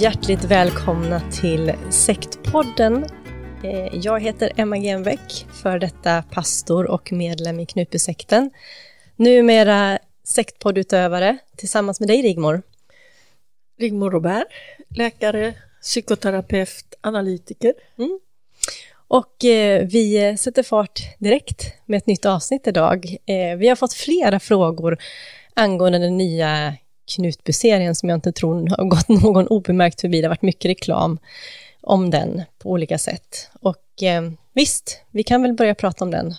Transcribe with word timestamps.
Hjärtligt 0.00 0.44
välkomna 0.44 1.20
till 1.32 1.72
Sektpodden. 1.90 3.04
Eh, 3.64 3.96
Jag 3.96 4.20
heter 4.20 4.52
Emma 4.56 4.76
Genbeck, 4.78 5.46
för 5.62 5.78
detta 5.78 6.22
pastor 6.22 6.86
och 6.90 7.12
medlem 7.12 7.60
i 7.60 7.66
Knutbysekten. 7.66 8.50
Numera 9.16 9.98
sektpoddutövare 10.24 11.38
tillsammans 11.56 12.00
med 12.00 12.08
dig 12.08 12.22
Rigmor. 12.22 12.62
Rigmor 13.78 14.10
Robert, 14.10 14.46
läkare, 14.88 15.54
psykoterapeut, 15.82 16.94
analytiker. 17.00 17.74
Och 19.08 19.44
eh, 19.44 19.86
vi 19.86 20.36
sätter 20.38 20.62
fart 20.62 21.00
direkt 21.18 21.74
med 21.86 21.96
ett 21.98 22.06
nytt 22.06 22.26
avsnitt 22.26 22.66
idag. 22.66 23.16
Eh, 23.26 23.56
vi 23.56 23.68
har 23.68 23.76
fått 23.76 23.92
flera 23.92 24.40
frågor 24.40 24.98
angående 25.54 25.98
den 25.98 26.16
nya 26.16 26.74
Knutby-serien 27.16 27.94
som 27.94 28.08
jag 28.08 28.16
inte 28.16 28.32
tror 28.32 28.68
har 28.68 28.84
gått 28.84 29.08
någon 29.22 29.46
obemärkt 29.46 30.00
förbi. 30.00 30.20
Det 30.20 30.26
har 30.26 30.30
varit 30.30 30.42
mycket 30.42 30.68
reklam 30.68 31.18
om 31.80 32.10
den 32.10 32.42
på 32.58 32.70
olika 32.70 32.98
sätt. 32.98 33.50
Och 33.60 34.02
eh, 34.02 34.30
visst, 34.52 35.00
vi 35.10 35.22
kan 35.22 35.42
väl 35.42 35.52
börja 35.52 35.74
prata 35.74 36.04
om 36.04 36.10
den. 36.10 36.34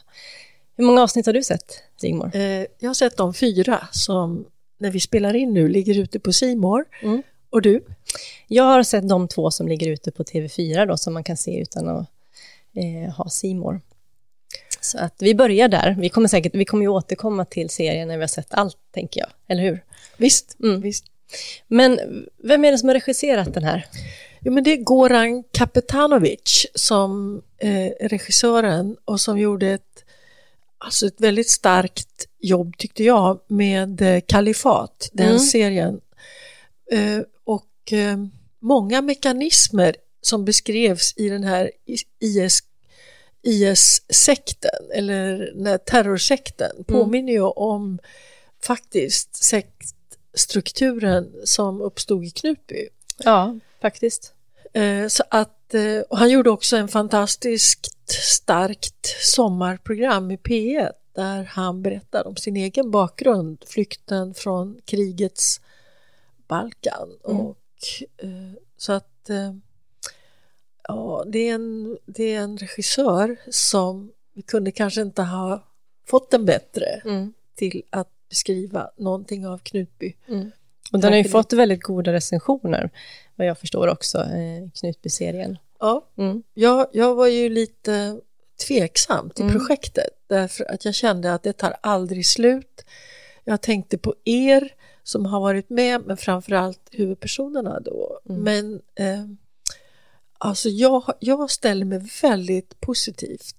Hur 0.77 0.85
många 0.85 1.01
avsnitt 1.01 1.25
har 1.25 1.33
du 1.33 1.43
sett, 1.43 1.83
Sigmor? 2.01 2.35
Eh, 2.35 2.65
jag 2.79 2.89
har 2.89 2.93
sett 2.93 3.17
de 3.17 3.33
fyra 3.33 3.87
som 3.91 4.45
när 4.77 4.91
vi 4.91 4.99
spelar 4.99 5.35
in 5.35 5.53
nu 5.53 5.67
ligger 5.67 5.99
ute 5.99 6.19
på 6.19 6.33
Simor. 6.33 6.85
Mm. 7.01 7.23
Och 7.49 7.61
du? 7.61 7.83
Jag 8.47 8.63
har 8.63 8.83
sett 8.83 9.09
de 9.09 9.27
två 9.27 9.51
som 9.51 9.67
ligger 9.67 9.87
ute 9.87 10.11
på 10.11 10.23
TV4 10.23 10.85
då, 10.85 10.97
som 10.97 11.13
man 11.13 11.23
kan 11.23 11.37
se 11.37 11.59
utan 11.59 11.87
att 11.87 12.07
eh, 12.75 13.13
ha 13.13 13.29
Simor. 13.29 13.81
Så 14.81 14.97
att 14.97 15.15
vi 15.19 15.35
börjar 15.35 15.67
där. 15.67 15.95
Vi 15.99 16.09
kommer 16.09 16.27
säkert, 16.27 16.55
vi 16.55 16.65
kommer 16.65 16.83
ju 16.83 16.87
återkomma 16.87 17.45
till 17.45 17.69
serien 17.69 18.07
när 18.07 18.17
vi 18.17 18.23
har 18.23 18.27
sett 18.27 18.53
allt, 18.53 18.77
tänker 18.91 19.19
jag. 19.19 19.29
Eller 19.47 19.63
hur? 19.63 19.83
Visst, 20.17 20.57
Mm. 20.63 20.81
visst. 20.81 21.05
Men 21.67 21.99
vem 22.43 22.65
är 22.65 22.71
det 22.71 22.77
som 22.77 22.89
har 22.89 22.93
regisserat 22.93 23.53
den 23.53 23.63
här? 23.63 23.85
Jo, 24.41 24.51
men 24.53 24.63
det 24.63 24.73
är 24.73 24.77
Goran 24.77 25.43
Kapetanovic 25.51 26.65
som 26.75 27.41
eh, 27.57 28.07
regissören 28.07 28.97
och 29.05 29.21
som 29.21 29.39
gjorde 29.39 29.67
ett, 29.67 30.03
alltså 30.77 31.07
ett 31.07 31.21
väldigt 31.21 31.49
starkt 31.49 32.27
jobb 32.39 32.77
tyckte 32.77 33.03
jag 33.03 33.39
med 33.47 34.01
eh, 34.01 34.21
Kalifat, 34.27 35.09
den 35.13 35.27
Mm. 35.27 35.39
serien. 35.39 36.01
Eh, 36.91 37.19
och 37.43 37.93
eh, 37.93 38.17
många 38.59 39.01
mekanismer 39.01 39.95
som 40.21 40.45
beskrevs 40.45 41.13
i 41.17 41.29
den 41.29 41.43
här 41.43 41.71
IS, 42.19 42.59
IS-sekten 43.43 44.91
eller 44.95 45.51
den 45.55 45.65
här 45.65 45.77
terrorsekten 45.77 46.83
påminner 46.87 47.33
ju 47.33 47.41
om 47.41 47.99
faktiskt 48.63 49.35
sektstrukturen 49.35 51.33
som 51.43 51.81
uppstod 51.81 52.25
i 52.25 52.29
Knutby. 52.29 52.87
Ja, 53.17 53.59
faktiskt. 53.81 54.33
Eh, 54.73 55.07
Så 55.07 55.23
att, 55.29 55.73
eh, 55.73 55.99
och 56.09 56.17
han 56.17 56.29
gjorde 56.29 56.49
också 56.49 56.77
en 56.77 56.87
fantastiskt 56.87 57.87
starkt 58.09 59.05
sommarprogram 59.21 60.31
i 60.31 60.37
P1 60.37 60.91
där 61.13 61.43
han 61.43 61.81
berättar 61.81 62.27
om 62.27 62.35
sin 62.35 62.57
egen 62.57 62.91
bakgrund, 62.91 63.63
flykten 63.67 64.33
från 64.33 64.81
krigets 64.85 65.61
Balkan. 66.47 67.09
Mm. 67.27 67.39
Och, 67.39 67.57
eh, 68.17 68.53
så 68.77 68.93
att 68.93 69.07
ja, 70.87 71.23
det, 71.27 71.39
är 71.49 71.53
en, 71.55 71.97
det 72.05 72.33
är 72.33 72.39
en 72.39 72.57
regissör 72.57 73.37
som 73.49 74.11
vi 74.33 74.41
kunde 74.41 74.71
kanske 74.71 75.01
inte 75.01 75.21
ha 75.21 75.63
fått 76.07 76.33
en 76.33 76.45
bättre 76.45 77.01
Mm. 77.05 77.33
till 77.55 77.83
att 77.89 78.09
beskriva 78.31 78.89
någonting 78.97 79.47
av 79.47 79.57
Knutby. 79.57 80.15
Och 80.91 80.99
den 80.99 81.11
har 81.11 81.17
ju 81.17 81.23
fått 81.29 81.53
väldigt 81.53 81.83
goda 81.83 82.13
recensioner, 82.13 82.89
vad 83.35 83.47
jag 83.47 83.57
förstår 83.57 83.87
också, 83.87 84.17
eh, 84.17 84.69
Knutby-serien. 84.73 85.57
Ja, 85.79 86.07
Mm. 86.17 86.43
Jag, 86.53 86.87
jag 86.93 87.15
var 87.15 87.27
ju 87.27 87.49
lite 87.49 88.19
tveksam 88.67 89.29
till 89.29 89.45
Mm. 89.45 89.57
projektet 89.57 90.09
därför 90.27 90.71
att 90.71 90.85
jag 90.85 90.93
kände 90.95 91.33
att 91.33 91.43
det 91.43 91.53
tar 91.53 91.75
aldrig 91.81 92.25
slut. 92.25 92.85
Jag 93.43 93.61
tänkte 93.61 93.97
på 93.97 94.15
er 94.25 94.73
som 95.03 95.25
har 95.25 95.39
varit 95.41 95.69
med 95.69 96.01
men 96.05 96.17
framförallt 96.17 96.79
huvudpersonerna 96.91 97.79
då. 97.79 98.19
Mm. 98.29 98.41
Men 98.43 98.81
eh, 98.95 99.25
alltså 100.37 100.69
jag, 100.69 101.13
jag 101.19 101.51
ställer 101.51 101.85
mig 101.85 102.09
väldigt 102.21 102.79
positivt 102.79 103.55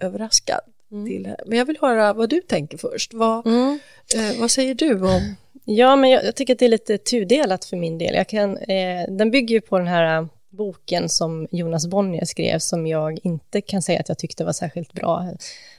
överraskad 0.00 0.60
Mm. 0.92 1.06
till 1.06 1.26
här. 1.26 1.36
Men 1.46 1.58
jag 1.58 1.64
vill 1.66 1.78
höra 1.80 2.12
vad 2.12 2.28
du 2.28 2.40
tänker 2.40 2.78
först. 2.78 3.14
Vad, 3.14 3.46
Mm. 3.46 3.78
eh, 4.16 4.40
vad 4.40 4.50
säger 4.50 4.74
du 4.74 4.94
om 4.94 5.34
Ja, 5.68 5.96
men 5.96 6.10
jag, 6.10 6.24
jag 6.24 6.34
tycker 6.36 6.52
att 6.52 6.58
det 6.58 6.64
är 6.64 6.68
lite 6.68 6.98
tudelat 6.98 7.64
för 7.64 7.76
min 7.76 7.98
del. 7.98 8.14
Jag 8.14 8.28
kan, 8.28 8.56
eh, 8.56 9.04
den 9.08 9.30
bygger 9.30 9.54
ju 9.54 9.60
på 9.60 9.78
den 9.78 9.86
här 9.86 10.18
eh, 10.18 10.26
boken 10.50 11.08
som 11.08 11.48
Jonas 11.50 11.86
Bonnier 11.86 12.24
skrev, 12.24 12.58
som 12.58 12.86
jag 12.86 13.18
inte 13.22 13.60
kan 13.60 13.82
säga 13.82 14.00
att 14.00 14.08
jag 14.08 14.18
tyckte 14.18 14.44
var 14.44 14.52
särskilt 14.52 14.92
bra. 14.92 15.24
Jag 15.24 15.36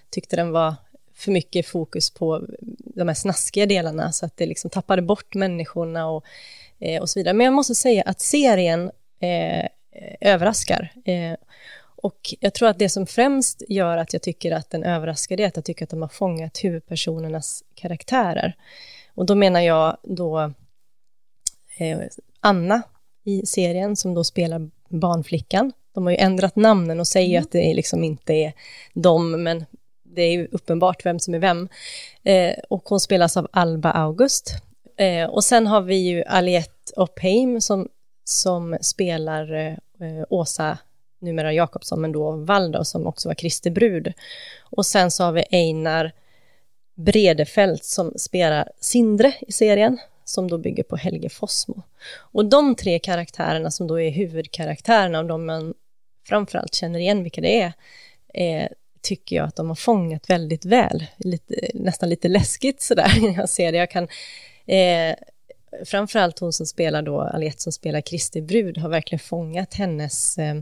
tyckte 0.10 0.36
den 0.36 0.52
var 0.52 0.76
för 1.16 1.32
mycket 1.32 1.68
fokus 1.68 2.10
på 2.12 2.44
de 2.80 3.08
här 3.08 3.16
snaskiga 3.16 3.66
delarna, 3.66 4.12
så 4.12 4.26
att 4.26 4.38
det 4.38 4.46
liksom 4.46 4.70
tappade 4.70 5.02
bort 5.02 5.36
människorna 5.36 6.10
och, 6.10 6.24
eh, 6.80 7.02
och 7.02 7.10
så 7.10 7.20
vidare. 7.20 7.34
Men 7.34 7.46
jag 7.46 7.54
måste 7.54 7.76
säga 7.76 8.04
att 8.04 8.22
serien 8.22 8.92
eh, 9.20 9.68
överraskar. 10.22 10.92
Eh, 11.06 11.34
och 11.98 12.36
jag 12.40 12.54
tror 12.54 12.70
att 12.70 12.80
det 12.80 12.90
som 12.90 13.08
främst 13.08 13.64
gör 13.70 13.98
att 13.98 14.14
jag 14.14 14.22
tycker 14.22 14.52
att 14.52 14.70
den 14.70 14.84
överraskar 14.84 15.38
det 15.38 15.44
är 15.44 15.48
att 15.48 15.56
jag 15.56 15.66
tycker 15.66 15.84
att 15.84 15.90
de 15.90 16.02
har 16.02 16.10
fångat 16.10 16.64
huvudpersonernas 16.64 17.64
karaktärer. 17.76 18.56
Och 19.16 19.26
då 19.26 19.36
menar 19.36 19.62
jag 19.62 19.98
då 20.04 20.40
eh, 21.78 22.00
Anna 22.40 22.82
i 23.24 23.46
serien 23.46 23.96
som 23.96 24.14
då 24.14 24.24
spelar 24.24 24.70
barnflickan. 24.90 25.74
De 25.94 26.04
har 26.04 26.12
ju 26.12 26.18
ändrat 26.18 26.56
namnen 26.56 27.00
och 27.00 27.08
säger 27.08 27.42
att 27.42 27.52
det 27.52 27.74
liksom 27.74 28.04
inte 28.04 28.34
är 28.34 28.54
dem, 28.94 29.44
men 29.44 29.66
det 30.04 30.22
är 30.22 30.32
ju 30.32 30.48
uppenbart 30.52 31.06
vem 31.06 31.20
som 31.20 31.34
är 31.34 31.40
vem. 31.40 31.70
Eh, 32.24 32.54
och 32.70 32.90
hon 32.90 33.00
spelas 33.00 33.38
av 33.38 33.48
Alba 33.52 33.92
August. 33.92 34.52
Eh, 34.98 35.30
och 35.30 35.44
sen 35.44 35.68
har 35.68 35.82
vi 35.82 35.96
ju 35.96 36.24
Aliette 36.24 36.94
Opheim 36.96 37.62
som, 37.62 37.88
som 38.24 38.78
spelar 38.82 39.54
eh, 39.54 40.24
Åsa, 40.30 40.78
numera 41.20 41.54
Jakobsson, 41.54 42.02
men 42.02 42.12
då 42.12 42.32
Waldau 42.32 42.84
som 42.84 43.08
också 43.08 43.30
var 43.30 43.36
Kristi 43.36 43.70
brud. 43.70 44.14
Och 44.60 44.86
sen 44.86 45.12
så 45.12 45.24
har 45.24 45.32
vi 45.32 45.44
Einar 45.52 46.12
Bredefelt 46.96 47.84
som 47.84 48.14
spelar 48.18 48.72
Sindre 48.80 49.34
i 49.42 49.52
serien, 49.52 49.98
som 50.26 50.50
då 50.50 50.58
bygger 50.58 50.84
på 50.84 50.96
Helge 50.96 51.30
Fossmo. 51.30 51.84
Och 52.18 52.46
de 52.46 52.76
tre 52.76 53.00
karaktärerna 53.00 53.72
som 53.72 53.88
då 53.88 54.00
är 54.00 54.10
huvudkaraktärerna 54.10 55.20
och 55.20 55.26
de 55.26 55.46
man 55.46 55.74
framförallt 56.28 56.76
känner 56.76 57.00
igen 57.00 57.24
vilka 57.24 57.42
det 57.42 57.62
är, 57.62 57.74
eh, 58.34 58.68
tycker 59.02 59.36
jag 59.36 59.48
att 59.48 59.56
de 59.56 59.68
har 59.68 59.76
fångat 59.76 60.30
väldigt 60.30 60.66
väl. 60.66 61.06
Lite, 61.18 61.56
nästan 61.74 62.10
lite 62.10 62.28
läskigt 62.28 62.82
sådär 62.82 63.12
när 63.22 63.36
jag 63.36 63.50
ser 63.50 63.72
det. 63.72 63.78
Jag 63.78 63.92
kan, 63.92 64.08
eh, 64.66 65.16
framförallt 65.86 66.40
hon 66.40 66.54
som 66.54 66.66
spelar 66.66 67.02
då, 67.02 67.22
Aliette 67.22 67.62
som 67.62 67.72
spelar 67.72 68.02
Kristi 68.02 68.42
brud, 68.42 68.78
har 68.78 68.90
verkligen 68.90 69.20
fångat 69.20 69.74
hennes 69.74 70.38
eh, 70.38 70.56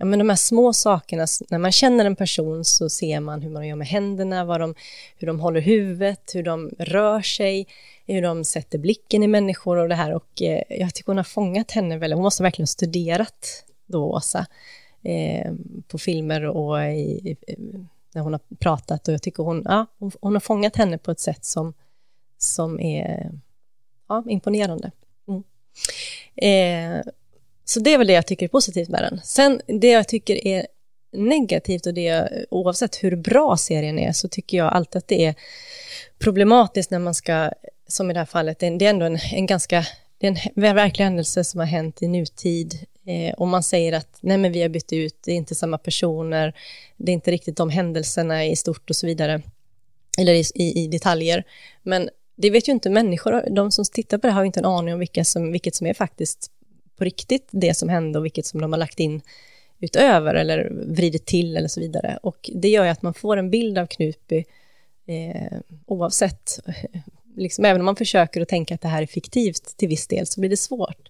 ja, 0.00 0.06
men 0.06 0.18
de 0.18 0.28
här 0.28 0.36
små 0.36 0.72
sakerna, 0.72 1.26
när 1.48 1.58
man 1.58 1.72
känner 1.72 2.04
en 2.04 2.16
person 2.16 2.64
så 2.64 2.88
ser 2.90 3.20
man 3.20 3.42
hur 3.42 3.50
man 3.50 3.68
gör 3.68 3.76
med 3.76 3.86
händerna, 3.86 4.44
vad 4.44 4.60
de, 4.60 4.74
hur 5.16 5.26
de 5.26 5.40
håller 5.40 5.60
huvudet, 5.60 6.30
hur 6.34 6.42
de 6.42 6.70
rör 6.78 7.22
sig, 7.22 7.66
hur 8.06 8.22
de 8.22 8.44
sätter 8.44 8.78
blicken 8.78 9.22
i 9.22 9.26
människor 9.26 9.76
och 9.76 9.88
det 9.88 9.94
här. 9.94 10.14
Och 10.14 10.42
eh, 10.42 10.62
jag 10.68 10.94
tycker 10.94 11.06
hon 11.06 11.16
har 11.16 11.24
fångat 11.24 11.70
henne 11.70 11.98
väl, 11.98 12.12
hon 12.12 12.22
måste 12.22 12.42
verkligen 12.42 12.62
ha 12.62 12.66
studerat 12.66 13.64
då, 13.86 14.04
Åsa, 14.04 14.46
eh, 15.02 15.52
på 15.88 15.98
filmer 15.98 16.44
och 16.44 16.82
i, 16.82 17.36
när 18.12 18.22
hon 18.22 18.32
har 18.32 18.40
pratat 18.58 19.08
och 19.08 19.14
jag 19.14 19.22
tycker 19.22 19.42
hon, 19.42 19.62
ja, 19.64 19.86
hon, 19.98 20.12
hon, 20.20 20.32
har 20.32 20.40
fångat 20.40 20.76
henne 20.76 20.98
på 20.98 21.10
ett 21.10 21.20
sätt 21.20 21.44
som, 21.44 21.74
som 22.38 22.80
är 22.80 23.32
ja, 24.08 24.24
imponerande. 24.28 24.90
Mm. 25.28 25.42
Eh, 26.36 27.02
så 27.64 27.80
det 27.80 27.94
är 27.94 27.98
väl 27.98 28.06
det 28.06 28.12
jag 28.12 28.26
tycker 28.26 28.46
är 28.46 28.48
positivt 28.48 28.88
med 28.88 29.02
den. 29.02 29.20
Sen 29.24 29.60
det 29.66 29.90
jag 29.90 30.08
tycker 30.08 30.46
är 30.46 30.66
negativt 31.12 31.86
och 31.86 31.94
det 31.94 32.30
oavsett 32.50 33.04
hur 33.04 33.16
bra 33.16 33.56
serien 33.56 33.98
är 33.98 34.12
så 34.12 34.28
tycker 34.28 34.56
jag 34.56 34.72
alltid 34.72 34.98
att 34.98 35.08
det 35.08 35.24
är 35.24 35.34
problematiskt 36.18 36.90
när 36.90 36.98
man 36.98 37.14
ska, 37.14 37.50
som 37.88 38.10
i 38.10 38.14
det 38.14 38.20
här 38.20 38.26
fallet, 38.26 38.58
det 38.58 38.66
är 38.66 38.82
ändå 38.82 39.06
en, 39.06 39.18
en 39.32 39.46
ganska, 39.46 39.86
det 40.18 40.26
är 40.26 40.50
en 40.54 40.74
verklig 40.74 41.04
händelse 41.04 41.44
som 41.44 41.60
har 41.60 41.66
hänt 41.66 42.02
i 42.02 42.08
nutid 42.08 42.86
eh, 43.06 43.34
och 43.34 43.48
man 43.48 43.62
säger 43.62 43.92
att 43.92 44.18
nej 44.20 44.38
men 44.38 44.52
vi 44.52 44.62
har 44.62 44.68
bytt 44.68 44.92
ut, 44.92 45.18
det 45.24 45.32
är 45.32 45.36
inte 45.36 45.54
samma 45.54 45.78
personer, 45.78 46.54
det 46.96 47.12
är 47.12 47.14
inte 47.14 47.30
riktigt 47.30 47.56
de 47.56 47.70
händelserna 47.70 48.46
i 48.46 48.56
stort 48.56 48.90
och 48.90 48.96
så 48.96 49.06
vidare, 49.06 49.42
eller 50.18 50.32
i, 50.32 50.44
i, 50.54 50.84
i 50.84 50.86
detaljer. 50.86 51.44
Men 51.82 52.10
det 52.36 52.50
vet 52.50 52.68
ju 52.68 52.72
inte 52.72 52.90
människor, 52.90 53.50
de 53.50 53.72
som 53.72 53.84
tittar 53.84 54.18
på 54.18 54.26
det 54.26 54.32
har 54.32 54.42
ju 54.42 54.46
inte 54.46 54.60
en 54.60 54.66
aning 54.66 54.94
om 54.94 55.00
vilka 55.00 55.24
som, 55.24 55.52
vilket 55.52 55.74
som 55.74 55.86
är 55.86 55.94
faktiskt 55.94 56.50
på 57.00 57.04
riktigt 57.04 57.48
det 57.50 57.74
som 57.74 57.88
hände 57.88 58.18
och 58.18 58.24
vilket 58.24 58.46
som 58.46 58.60
de 58.60 58.72
har 58.72 58.78
lagt 58.78 59.00
in 59.00 59.20
utöver 59.80 60.34
eller 60.34 60.70
vridit 60.70 61.26
till 61.26 61.56
eller 61.56 61.68
så 61.68 61.80
vidare. 61.80 62.18
Och 62.22 62.50
det 62.54 62.68
gör 62.68 62.84
ju 62.84 62.90
att 62.90 63.02
man 63.02 63.14
får 63.14 63.36
en 63.36 63.50
bild 63.50 63.78
av 63.78 63.86
Knutby 63.86 64.44
eh, 65.06 65.58
oavsett, 65.86 66.60
liksom, 67.36 67.64
även 67.64 67.80
om 67.80 67.84
man 67.84 67.96
försöker 67.96 68.40
att 68.40 68.48
tänka 68.48 68.74
att 68.74 68.80
det 68.80 68.88
här 68.88 69.02
är 69.02 69.06
fiktivt 69.06 69.76
till 69.76 69.88
viss 69.88 70.06
del 70.06 70.26
så 70.26 70.40
blir 70.40 70.50
det 70.50 70.56
svårt. 70.56 71.08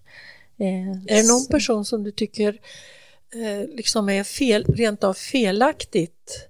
Eh, 0.59 0.91
är 0.91 1.21
det 1.21 1.27
någon 1.27 1.39
så. 1.39 1.51
person 1.51 1.85
som 1.85 2.03
du 2.03 2.11
tycker 2.11 2.59
eh, 3.33 3.75
liksom 3.75 4.09
är 4.09 4.23
fel, 4.23 4.65
rent 4.65 5.03
av 5.03 5.13
felaktigt 5.13 6.47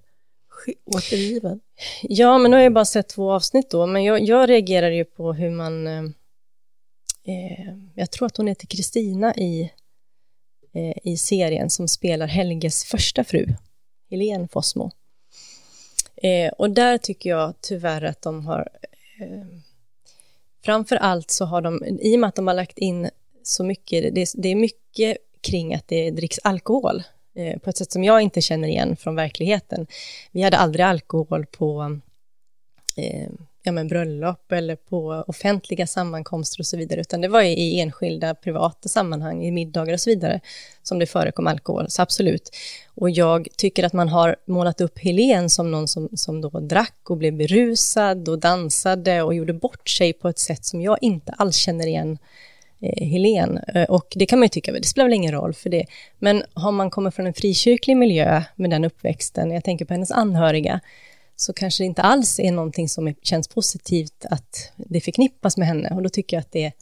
återgiven? 0.84 1.60
Ja, 2.02 2.38
men 2.38 2.50
nu 2.50 2.56
har 2.56 2.64
jag 2.64 2.72
bara 2.72 2.84
sett 2.84 3.08
två 3.08 3.32
avsnitt 3.32 3.70
då, 3.70 3.86
men 3.86 4.04
jag, 4.04 4.22
jag 4.22 4.48
reagerar 4.48 4.90
ju 4.90 5.04
på 5.04 5.32
hur 5.32 5.50
man 5.50 5.86
eh, 7.24 7.76
jag 7.94 8.10
tror 8.10 8.26
att 8.26 8.36
hon 8.36 8.46
heter 8.46 8.66
Kristina 8.66 9.34
i, 9.34 9.70
eh, 10.74 10.96
i 11.02 11.16
serien 11.16 11.70
som 11.70 11.88
spelar 11.88 12.26
Helges 12.26 12.84
första 12.84 13.24
fru, 13.24 13.54
Helene 14.10 14.48
Fossmo. 14.48 14.90
Eh, 16.16 16.52
och 16.52 16.70
där 16.70 16.98
tycker 16.98 17.30
jag 17.30 17.54
tyvärr 17.60 18.02
att 18.02 18.22
de 18.22 18.46
har, 18.46 18.68
eh, 19.20 19.46
framför 20.64 20.96
allt 20.96 21.30
så 21.30 21.44
har 21.44 21.60
de, 21.60 21.84
i 22.00 22.16
och 22.16 22.20
med 22.20 22.28
att 22.28 22.34
de 22.34 22.46
har 22.46 22.54
lagt 22.54 22.78
in 22.78 23.10
så 23.42 23.64
mycket, 23.64 24.14
det, 24.14 24.32
det 24.34 24.48
är 24.48 24.56
mycket 24.56 25.16
kring 25.40 25.74
att 25.74 25.88
det 25.88 26.10
dricks 26.10 26.38
alkohol 26.44 27.02
eh, 27.34 27.58
på 27.58 27.70
ett 27.70 27.76
sätt 27.76 27.92
som 27.92 28.04
jag 28.04 28.20
inte 28.20 28.40
känner 28.40 28.68
igen 28.68 28.96
från 28.96 29.14
verkligheten. 29.14 29.86
Vi 30.30 30.42
hade 30.42 30.56
aldrig 30.56 30.86
alkohol 30.86 31.46
på 31.46 32.00
eh, 32.96 33.30
ja, 33.62 33.72
men 33.72 33.88
bröllop 33.88 34.52
eller 34.52 34.76
på 34.76 35.24
offentliga 35.26 35.86
sammankomster 35.86 36.60
och 36.60 36.66
så 36.66 36.76
vidare, 36.76 37.00
utan 37.00 37.20
det 37.20 37.28
var 37.28 37.42
i 37.42 37.80
enskilda 37.80 38.34
privata 38.34 38.88
sammanhang, 38.88 39.44
i 39.44 39.50
middagar 39.50 39.92
och 39.92 40.00
så 40.00 40.10
vidare, 40.10 40.40
som 40.82 40.98
det 40.98 41.06
förekom 41.06 41.46
alkohol, 41.46 41.86
så 41.88 42.02
absolut. 42.02 42.50
Och 42.94 43.10
jag 43.10 43.48
tycker 43.56 43.84
att 43.84 43.92
man 43.92 44.08
har 44.08 44.36
målat 44.44 44.80
upp 44.80 44.98
Helen 44.98 45.50
som 45.50 45.70
någon 45.70 45.88
som, 45.88 46.08
som 46.12 46.40
då 46.40 46.48
drack 46.48 47.10
och 47.10 47.16
blev 47.16 47.36
berusad 47.36 48.28
och 48.28 48.38
dansade 48.38 49.22
och 49.22 49.34
gjorde 49.34 49.52
bort 49.52 49.88
sig 49.88 50.12
på 50.12 50.28
ett 50.28 50.38
sätt 50.38 50.64
som 50.64 50.80
jag 50.80 50.98
inte 51.00 51.32
alls 51.32 51.56
känner 51.56 51.86
igen 51.86 52.18
eh, 52.80 53.06
Helen. 53.06 53.58
Eh, 53.74 53.84
och 53.84 54.12
det 54.14 54.26
kan 54.26 54.38
man 54.38 54.44
ju 54.44 54.50
tycka, 54.50 54.72
det 54.72 54.84
spelar 54.84 55.04
väl 55.04 55.14
ingen 55.14 55.32
roll 55.32 55.54
för 55.54 55.70
det. 55.70 55.86
Men 56.18 56.42
har 56.54 56.72
man 56.72 56.90
kommit 56.90 57.14
från 57.14 57.26
en 57.26 57.34
frikyrklig 57.34 57.96
miljö 57.96 58.42
med 58.56 58.70
den 58.70 58.84
uppväxten, 58.84 59.50
jag 59.50 59.64
tänker 59.64 59.84
på 59.84 59.94
hennes 59.94 60.10
anhöriga, 60.10 60.80
så 61.36 61.52
kanske 61.52 61.82
det 61.82 61.86
inte 61.86 62.02
alls 62.02 62.40
är 62.40 62.52
någonting 62.52 62.88
som 62.88 63.14
känns 63.22 63.48
positivt 63.48 64.24
att 64.30 64.72
det 64.76 65.00
förknippas 65.00 65.56
med 65.56 65.68
henne. 65.68 65.90
Och 65.94 66.02
då 66.02 66.08
tycker 66.08 66.36
jag 66.36 66.40
att 66.40 66.52
det, 66.52 66.72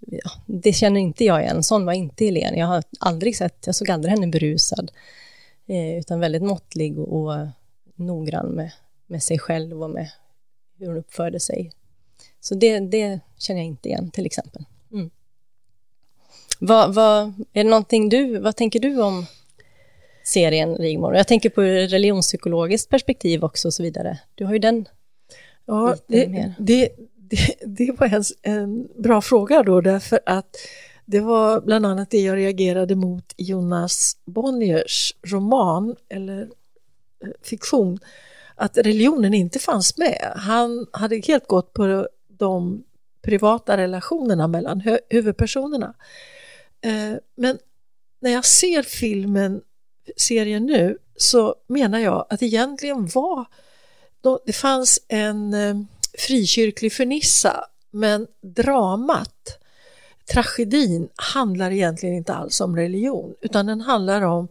ja, 0.00 0.30
det 0.46 0.72
känner 0.72 1.00
inte 1.00 1.24
jag 1.24 1.42
igen. 1.42 1.62
Sån 1.62 1.84
var 1.84 1.92
inte 1.92 2.24
Helene. 2.24 2.58
Jag 2.58 2.66
har 2.66 2.82
aldrig 3.00 3.36
sett, 3.36 3.66
jag 3.66 3.74
såg 3.74 3.90
aldrig 3.90 4.10
henne 4.10 4.26
berusad, 4.26 4.90
eh, 5.66 5.98
utan 5.98 6.20
väldigt 6.20 6.42
måttlig 6.42 6.98
och, 6.98 7.12
och 7.12 7.48
noggrann 7.94 8.46
med, 8.46 8.70
med 9.06 9.22
sig 9.22 9.38
själv 9.38 9.82
och 9.82 9.90
med 9.90 10.10
hur 10.78 10.86
hon 10.86 10.96
uppförde 10.96 11.40
sig. 11.40 11.72
Så 12.40 12.54
det, 12.54 12.80
det 12.80 13.20
känner 13.38 13.60
jag 13.60 13.66
inte 13.66 13.88
igen, 13.88 14.10
till 14.10 14.26
exempel. 14.26 14.64
Mm. 14.92 15.10
Vad, 16.58 16.94
vad, 16.94 17.22
är 17.52 17.64
det 17.64 17.70
någonting 17.70 18.08
du, 18.08 18.38
vad 18.38 18.56
tänker 18.56 18.80
du 18.80 19.02
om 19.02 19.26
serien 20.24 20.76
Rigmor. 20.76 21.16
Jag 21.16 21.28
tänker 21.28 21.50
på 21.50 21.62
religionspsykologiskt 21.62 22.90
perspektiv 22.90 23.44
också 23.44 23.68
och 23.68 23.74
så 23.74 23.82
vidare. 23.82 24.18
Du 24.34 24.44
har 24.44 24.52
ju 24.52 24.58
den 24.58 24.86
Ja, 25.70 25.96
det, 26.06 26.26
det, 26.58 26.88
det, 27.16 27.54
det, 27.66 27.92
var 27.98 28.06
en, 28.06 28.24
en 28.42 28.88
bra 29.02 29.20
fråga 29.20 29.62
då 29.62 29.80
därför 29.80 30.20
att 30.26 30.56
det 31.04 31.20
var 31.20 31.60
bland 31.60 31.86
annat 31.86 32.10
det 32.10 32.20
jag 32.20 32.36
reagerade 32.36 32.94
mot 32.94 33.34
i 33.36 33.44
Jonas 33.44 34.16
Bonniers 34.24 35.14
roman 35.26 35.96
eller 36.08 36.40
eh, 37.24 37.30
fiktion 37.42 37.98
att 38.54 38.78
religionen 38.78 39.34
inte 39.34 39.58
fanns 39.58 39.98
med. 39.98 40.32
Han 40.36 40.86
hade 40.92 41.22
helt 41.26 41.46
gått 41.46 41.72
på 41.72 42.08
de 42.28 42.84
privata 43.22 43.76
relationerna 43.76 44.48
mellan 44.48 44.82
huvudpersonerna. 45.10 45.94
Eh, 46.80 47.18
men 47.36 47.58
när 48.20 48.30
jag 48.30 48.44
ser 48.44 48.82
filmen 48.82 49.60
serien 50.16 50.66
nu 50.66 50.98
så 51.16 51.54
menar 51.66 51.98
jag 51.98 52.26
att 52.30 52.42
egentligen 52.42 53.06
var 53.06 53.46
det 54.46 54.52
fanns 54.52 55.00
en 55.08 55.54
eh, 55.54 55.76
frikyrklig 56.18 56.92
fernissa 56.92 57.64
men 57.90 58.26
dramat, 58.42 59.58
tragedin 60.32 61.08
handlar 61.16 61.70
egentligen 61.70 62.14
inte 62.14 62.34
alls 62.34 62.60
om 62.60 62.76
religion 62.76 63.34
utan 63.40 63.66
den 63.66 63.80
handlar 63.80 64.22
om 64.22 64.48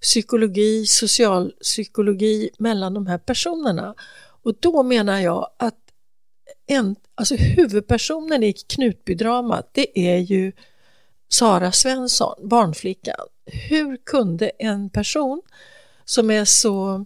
psykologi, 0.00 0.86
socialpsykologi 0.86 2.50
mellan 2.58 2.94
de 2.94 3.06
här 3.06 3.18
personerna. 3.18 3.94
Och 4.42 4.54
då 4.60 4.82
menar 4.82 5.20
jag 5.20 5.50
att 5.56 5.78
en, 6.66 6.96
alltså 7.14 7.34
huvudpersonen 7.34 8.42
i 8.42 8.52
Knutbydramat 8.52 9.70
det 9.72 9.98
är 9.98 10.18
ju 10.18 10.52
Sara 11.28 11.72
Svensson, 11.72 12.48
barnflickan. 12.48 13.26
Hur 13.52 13.96
kunde 13.96 14.48
en 14.48 14.90
person 14.90 15.42
som 16.04 16.30
är 16.30 16.44
så 16.44 17.04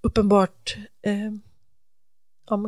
uppenbart 0.00 0.76
eh, 1.02 1.32
ja, 2.48 2.58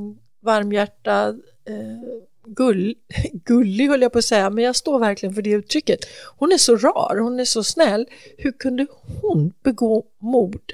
varmhjärtad, 0.40 1.42
eh, 1.64 2.20
gull, 2.44 2.94
gullig 3.32 3.88
höll 3.88 4.02
jag 4.02 4.12
på 4.12 4.18
att 4.18 4.24
säga, 4.24 4.50
men 4.50 4.64
jag 4.64 4.76
står 4.76 4.98
verkligen 4.98 5.34
för 5.34 5.42
det 5.42 5.50
uttrycket. 5.50 6.00
Hon 6.36 6.52
är 6.52 6.58
så 6.58 6.76
rar, 6.76 7.16
hon 7.16 7.40
är 7.40 7.44
så 7.44 7.64
snäll. 7.64 8.06
Hur 8.38 8.52
kunde 8.52 8.86
hon 9.20 9.52
begå 9.62 10.04
mord? 10.18 10.72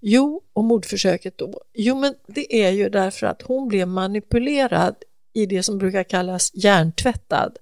Jo, 0.00 0.42
och 0.52 0.64
mordförsöket 0.64 1.38
då? 1.38 1.60
Jo, 1.74 1.94
men 2.00 2.14
det 2.26 2.64
är 2.64 2.70
ju 2.70 2.88
därför 2.88 3.26
att 3.26 3.42
hon 3.42 3.68
blev 3.68 3.88
manipulerad 3.88 4.94
i 5.32 5.46
det 5.46 5.62
som 5.62 5.78
brukar 5.78 6.02
kallas 6.02 6.50
hjärntvättad 6.54 7.58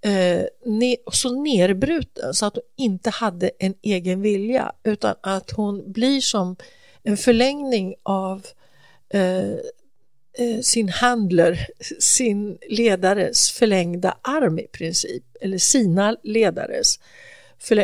eh, 0.00 0.44
ne 0.64 0.96
så 1.12 1.42
nerbruten 1.42 2.34
så 2.34 2.46
att 2.46 2.54
hon 2.54 2.64
inte 2.76 3.10
hade 3.10 3.50
en 3.58 3.74
egen 3.82 4.22
vilja 4.22 4.72
utan 4.84 5.14
att 5.20 5.50
hon 5.50 5.92
blir 5.92 6.20
som 6.20 6.56
en 7.02 7.16
förlängning 7.16 7.94
av 8.02 8.46
eh, 9.08 9.50
eh, 10.38 10.60
sin 10.62 10.88
handler, 10.88 11.66
sin 12.00 12.58
ledares 12.68 13.50
förlängda 13.50 14.18
arm 14.22 14.58
i 14.58 14.66
princip, 14.66 15.24
eller 15.40 15.58
sina 15.58 16.16
ledares, 16.22 17.00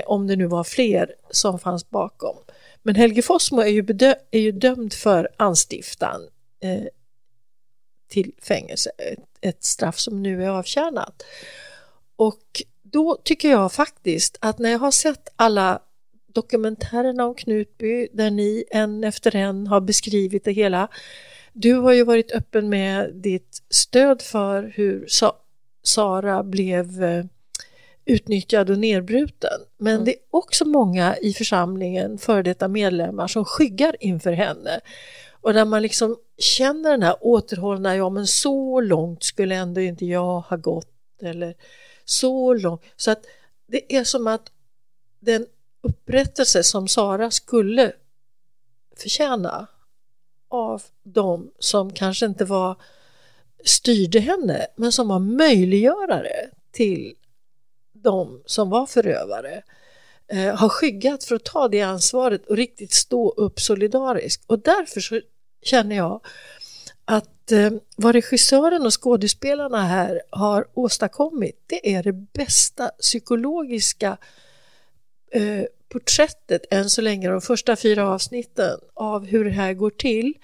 om 0.07 0.27
det 0.27 0.37
nu 0.37 0.47
var 0.47 0.65
fler 0.65 1.15
som 1.31 1.59
fanns 1.59 1.91
bakom. 1.91 2.37
Men 2.83 2.95
Helge 2.95 3.23
Fossmo 3.23 3.61
är 3.61 3.67
ju, 3.67 3.87
är 4.31 4.41
ju 4.41 4.53
dömd 4.53 4.93
för 4.93 5.29
anstiftan 5.37 6.29
eh, 6.61 6.85
till 8.09 8.33
fängelse, 8.43 8.91
ett, 8.99 9.19
ett 9.41 9.65
straff 9.65 9.99
som 9.99 10.23
nu 10.23 10.45
är 10.45 10.49
avtjänat. 10.49 11.23
Och 12.23 12.63
då 12.83 13.19
tycker 13.25 13.51
jag 13.51 13.73
faktiskt 13.73 14.39
att 14.41 14.59
när 14.59 14.71
jag 14.71 14.79
har 14.79 14.91
sett 14.91 15.29
alla 15.37 15.83
dokumentärerna 16.35 17.27
om 17.27 17.35
Knutby 17.35 18.09
där 18.13 18.31
ni 18.31 18.65
en 18.71 19.05
efter 19.05 19.37
en 19.37 19.67
har 19.67 19.81
beskrivit 19.81 20.45
det 20.45 20.53
hela. 20.53 20.89
Du 21.53 21.75
har 21.75 21.93
ju 21.93 22.05
varit 22.05 22.33
öppen 22.33 22.69
med 22.69 23.15
ditt 23.15 23.63
stöd 23.71 24.23
för 24.23 24.73
hur 24.77 25.07
Sa 25.09 25.37
Sara 25.83 26.43
blev 26.43 27.05
eh, 27.05 27.25
utnyttjad 28.05 28.71
och 28.71 28.79
nedbruten. 28.79 29.61
Men 29.79 29.95
mm. 29.95 30.05
det 30.05 30.11
är 30.11 30.21
också 30.31 30.65
många 30.65 31.17
i 31.17 31.33
församlingen, 31.33 32.19
före 32.19 32.43
detta 32.43 32.69
medlemmar, 32.69 33.27
som 33.27 33.45
skyggar 33.45 33.97
inför 34.01 34.33
henne. 34.33 34.81
Och 35.41 35.55
där 35.55 35.65
man 35.65 35.83
liksom 35.83 36.17
känner 36.39 36.91
den 36.91 37.03
här 37.03 37.17
återhållna, 37.21 37.97
ja 37.97 38.11
men 38.11 38.27
så 38.27 38.81
långt 38.81 39.23
skulle 39.23 39.55
ändå 39.55 39.81
inte 39.81 40.07
jag 40.07 40.41
ha 40.41 40.57
gått 40.57 40.89
eller 41.23 41.55
så 42.05 42.55
långt. 42.55 42.83
Så 42.97 43.11
att 43.11 43.25
det 43.67 43.97
är 43.97 44.05
som 44.05 44.27
att 44.27 44.53
den 45.21 45.47
upprättelse 45.81 46.63
som 46.63 46.89
Sara 46.89 47.31
skulle 47.31 47.93
förtjäna 48.97 49.67
av 50.49 50.83
de 51.03 51.51
som 51.59 51.93
kanske 51.93 52.27
inte 52.27 52.45
var 52.45 52.77
styrde 53.65 54.21
henne 54.21 54.67
men 54.77 54.93
som 54.93 55.09
var 55.09 55.19
möjliggörare 55.19 56.51
till 56.73 57.15
de 57.93 58.43
som 58.47 58.71
var 58.71 58.87
förövare 58.87 59.63
eh, 60.29 60.55
har 60.55 60.69
skyggat 60.69 61.25
för 61.25 61.35
att 61.35 61.45
ta 61.45 61.69
det 61.69 61.83
ansvaret 61.83 62.47
och 62.47 62.57
riktigt 62.57 62.93
stå 62.93 63.31
upp 63.31 63.61
solidariskt 63.61 64.45
och 64.47 64.59
därför 64.59 65.01
så 65.01 65.21
känner 65.63 65.97
jag 65.97 66.21
att 67.05 67.53
eh, 67.53 67.71
vad 67.97 68.15
regissören 68.15 68.87
och 68.87 69.03
skådespelarna 69.03 69.83
här 69.83 70.23
har 70.31 70.67
åstadkommit 70.75 71.63
det 71.67 71.95
är 71.95 72.03
det 72.03 72.13
bästa 72.13 72.89
psykologiska 72.89 74.17
eh, 75.31 75.65
porträttet 75.89 76.63
än 76.71 76.91
så 76.91 77.03
länge, 77.03 77.29
de 77.29 77.41
första 77.41 77.77
fyra 77.77 78.09
avsnitten 78.09 78.79
av 78.95 79.27
hur 79.27 79.45
det 79.45 79.51
här 79.51 79.73
går 79.73 79.91
till. 79.91 80.35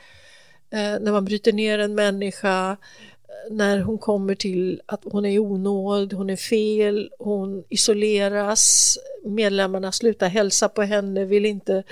Eh, 0.70 1.00
när 1.00 1.12
man 1.12 1.24
bryter 1.24 1.52
ner 1.52 1.78
en 1.78 1.94
människa, 1.94 2.70
eh, 2.70 3.54
när 3.54 3.80
hon 3.80 3.98
kommer 3.98 4.34
till 4.34 4.82
att 4.86 5.00
hon 5.04 5.24
är 5.24 5.38
onåd, 5.38 6.12
hon 6.12 6.30
är 6.30 6.36
fel, 6.36 7.10
hon 7.18 7.64
isoleras, 7.68 8.98
medlemmarna 9.24 9.92
slutar 9.92 10.28
hälsa 10.28 10.68
på 10.68 10.82
henne, 10.82 11.24
vill 11.24 11.46
inte, 11.46 11.82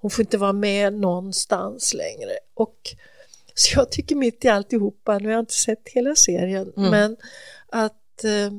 hon 0.00 0.10
får 0.10 0.22
inte 0.22 0.38
vara 0.38 0.52
med 0.52 0.92
någonstans 0.92 1.94
längre. 1.94 2.32
Och 2.54 2.96
så 3.60 3.78
jag 3.78 3.90
tycker 3.90 4.16
mitt 4.16 4.44
i 4.44 4.48
alltihopa, 4.48 5.18
nu 5.18 5.24
har 5.24 5.32
jag 5.32 5.42
inte 5.42 5.54
sett 5.54 5.88
hela 5.88 6.14
serien, 6.14 6.72
mm. 6.76 6.90
men 6.90 7.16
att 7.68 8.24
eh, 8.24 8.52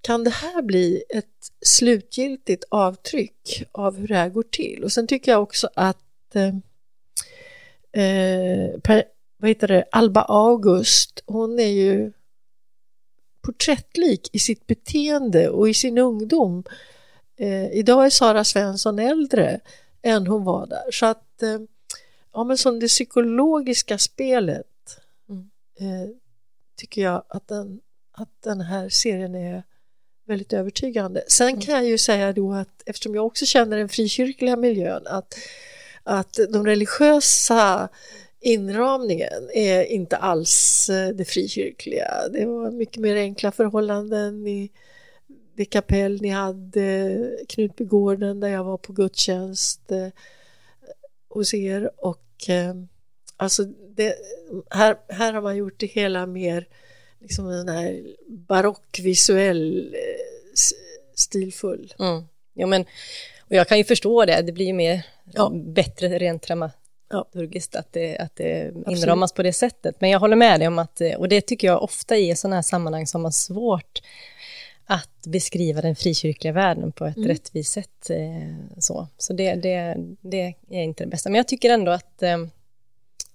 kan 0.00 0.24
det 0.24 0.30
här 0.30 0.62
bli 0.62 1.02
ett 1.08 1.52
slutgiltigt 1.66 2.64
avtryck 2.68 3.64
av 3.72 3.96
hur 3.96 4.08
det 4.08 4.14
här 4.14 4.28
går 4.28 4.42
till? 4.42 4.84
Och 4.84 4.92
sen 4.92 5.06
tycker 5.06 5.32
jag 5.32 5.42
också 5.42 5.70
att 5.74 6.34
eh, 6.34 6.46
eh, 8.04 8.80
per, 8.80 9.04
vad 9.36 9.48
heter 9.48 9.68
det, 9.68 9.84
Alba 9.92 10.22
August, 10.22 11.22
hon 11.26 11.58
är 11.58 11.68
ju 11.68 12.12
porträttlik 13.42 14.28
i 14.32 14.38
sitt 14.38 14.66
beteende 14.66 15.48
och 15.48 15.68
i 15.68 15.74
sin 15.74 15.98
ungdom. 15.98 16.64
Eh, 17.36 17.72
idag 17.72 18.06
är 18.06 18.10
Sara 18.10 18.44
Svensson 18.44 18.98
äldre 18.98 19.60
än 20.02 20.26
hon 20.26 20.44
var 20.44 20.66
där. 20.66 20.90
Så 20.92 21.06
att, 21.06 21.42
eh, 21.42 21.58
ja 22.32 22.44
men 22.44 22.58
som 22.58 22.80
det 22.80 22.88
psykologiska 22.88 23.98
spelet 23.98 24.66
mm. 25.28 25.50
eh, 25.78 26.10
tycker 26.76 27.02
jag 27.02 27.22
att 27.28 27.48
den, 27.48 27.80
att 28.12 28.42
den 28.42 28.60
här 28.60 28.88
serien 28.88 29.34
är 29.34 29.62
väldigt 30.26 30.52
övertygande. 30.52 31.24
Sen 31.28 31.48
mm. 31.48 31.60
kan 31.60 31.74
jag 31.74 31.84
ju 31.84 31.98
säga 31.98 32.32
då 32.32 32.52
att 32.52 32.82
eftersom 32.86 33.14
jag 33.14 33.26
också 33.26 33.46
känner 33.46 33.76
den 33.76 33.88
frikyrkliga 33.88 34.56
miljön 34.56 35.06
att, 35.06 35.34
att 36.02 36.38
de 36.52 36.66
religiösa 36.66 37.88
inramningen 38.40 39.50
är 39.54 39.84
inte 39.84 40.16
alls 40.16 40.88
eh, 40.90 41.08
det 41.08 41.24
frikyrkliga. 41.24 42.28
Det 42.32 42.46
var 42.46 42.70
mycket 42.70 42.96
mer 42.96 43.16
enkla 43.16 43.52
förhållanden 43.52 44.46
i 44.46 44.70
det 45.56 45.64
kapell 45.64 46.22
ni 46.22 46.28
hade, 46.28 47.30
Knutbygården 47.48 48.40
där 48.40 48.48
jag 48.48 48.64
var 48.64 48.76
på 48.76 48.92
gudstjänst 48.92 49.90
eh, 49.90 50.08
hos 51.30 51.54
er 51.54 51.90
och 51.96 52.48
eh, 52.48 52.74
alltså 53.36 53.64
det, 53.96 54.14
här, 54.70 54.96
här 55.08 55.32
har 55.32 55.42
man 55.42 55.56
gjort 55.56 55.80
det 55.80 55.86
hela 55.86 56.26
mer 56.26 56.68
liksom 57.20 57.50
en 57.50 57.68
här 57.68 58.02
barockvisuell 58.28 59.96
stilfull. 61.14 61.94
Mm. 61.98 62.24
Jo, 62.54 62.66
men, 62.66 62.82
och 63.40 63.56
jag 63.56 63.68
kan 63.68 63.78
ju 63.78 63.84
förstå 63.84 64.24
det, 64.24 64.42
det 64.42 64.52
blir 64.52 64.66
ju 64.66 64.72
mer 64.72 65.06
ja. 65.32 65.50
bättre 65.54 66.18
rent 66.18 66.42
dramaturgiskt 66.42 67.74
ja. 67.74 67.80
att 67.80 67.92
det, 67.92 68.18
att 68.18 68.36
det 68.36 68.72
inramas 68.86 69.32
på 69.32 69.42
det 69.42 69.52
sättet. 69.52 70.00
Men 70.00 70.10
jag 70.10 70.20
håller 70.20 70.36
med 70.36 70.60
dig 70.60 70.68
om 70.68 70.78
att, 70.78 71.00
och 71.18 71.28
det 71.28 71.40
tycker 71.40 71.66
jag 71.66 71.82
ofta 71.82 72.16
i 72.16 72.36
sådana 72.36 72.56
här 72.56 72.62
sammanhang 72.62 73.06
som 73.06 73.24
har 73.24 73.30
svårt 73.30 74.02
att 74.90 75.26
beskriva 75.26 75.80
den 75.80 75.96
frikyrkliga 75.96 76.52
världen 76.52 76.92
på 76.92 77.06
ett 77.06 77.16
mm. 77.16 77.28
rättvist 77.28 77.72
sätt. 77.72 78.10
Eh, 78.10 78.78
så 78.78 79.08
så 79.18 79.32
det, 79.32 79.54
det, 79.54 79.96
det 80.20 80.54
är 80.70 80.82
inte 80.82 81.04
det 81.04 81.10
bästa. 81.10 81.30
Men 81.30 81.36
jag 81.36 81.48
tycker 81.48 81.70
ändå 81.70 81.92
att, 81.92 82.22
eh, 82.22 82.38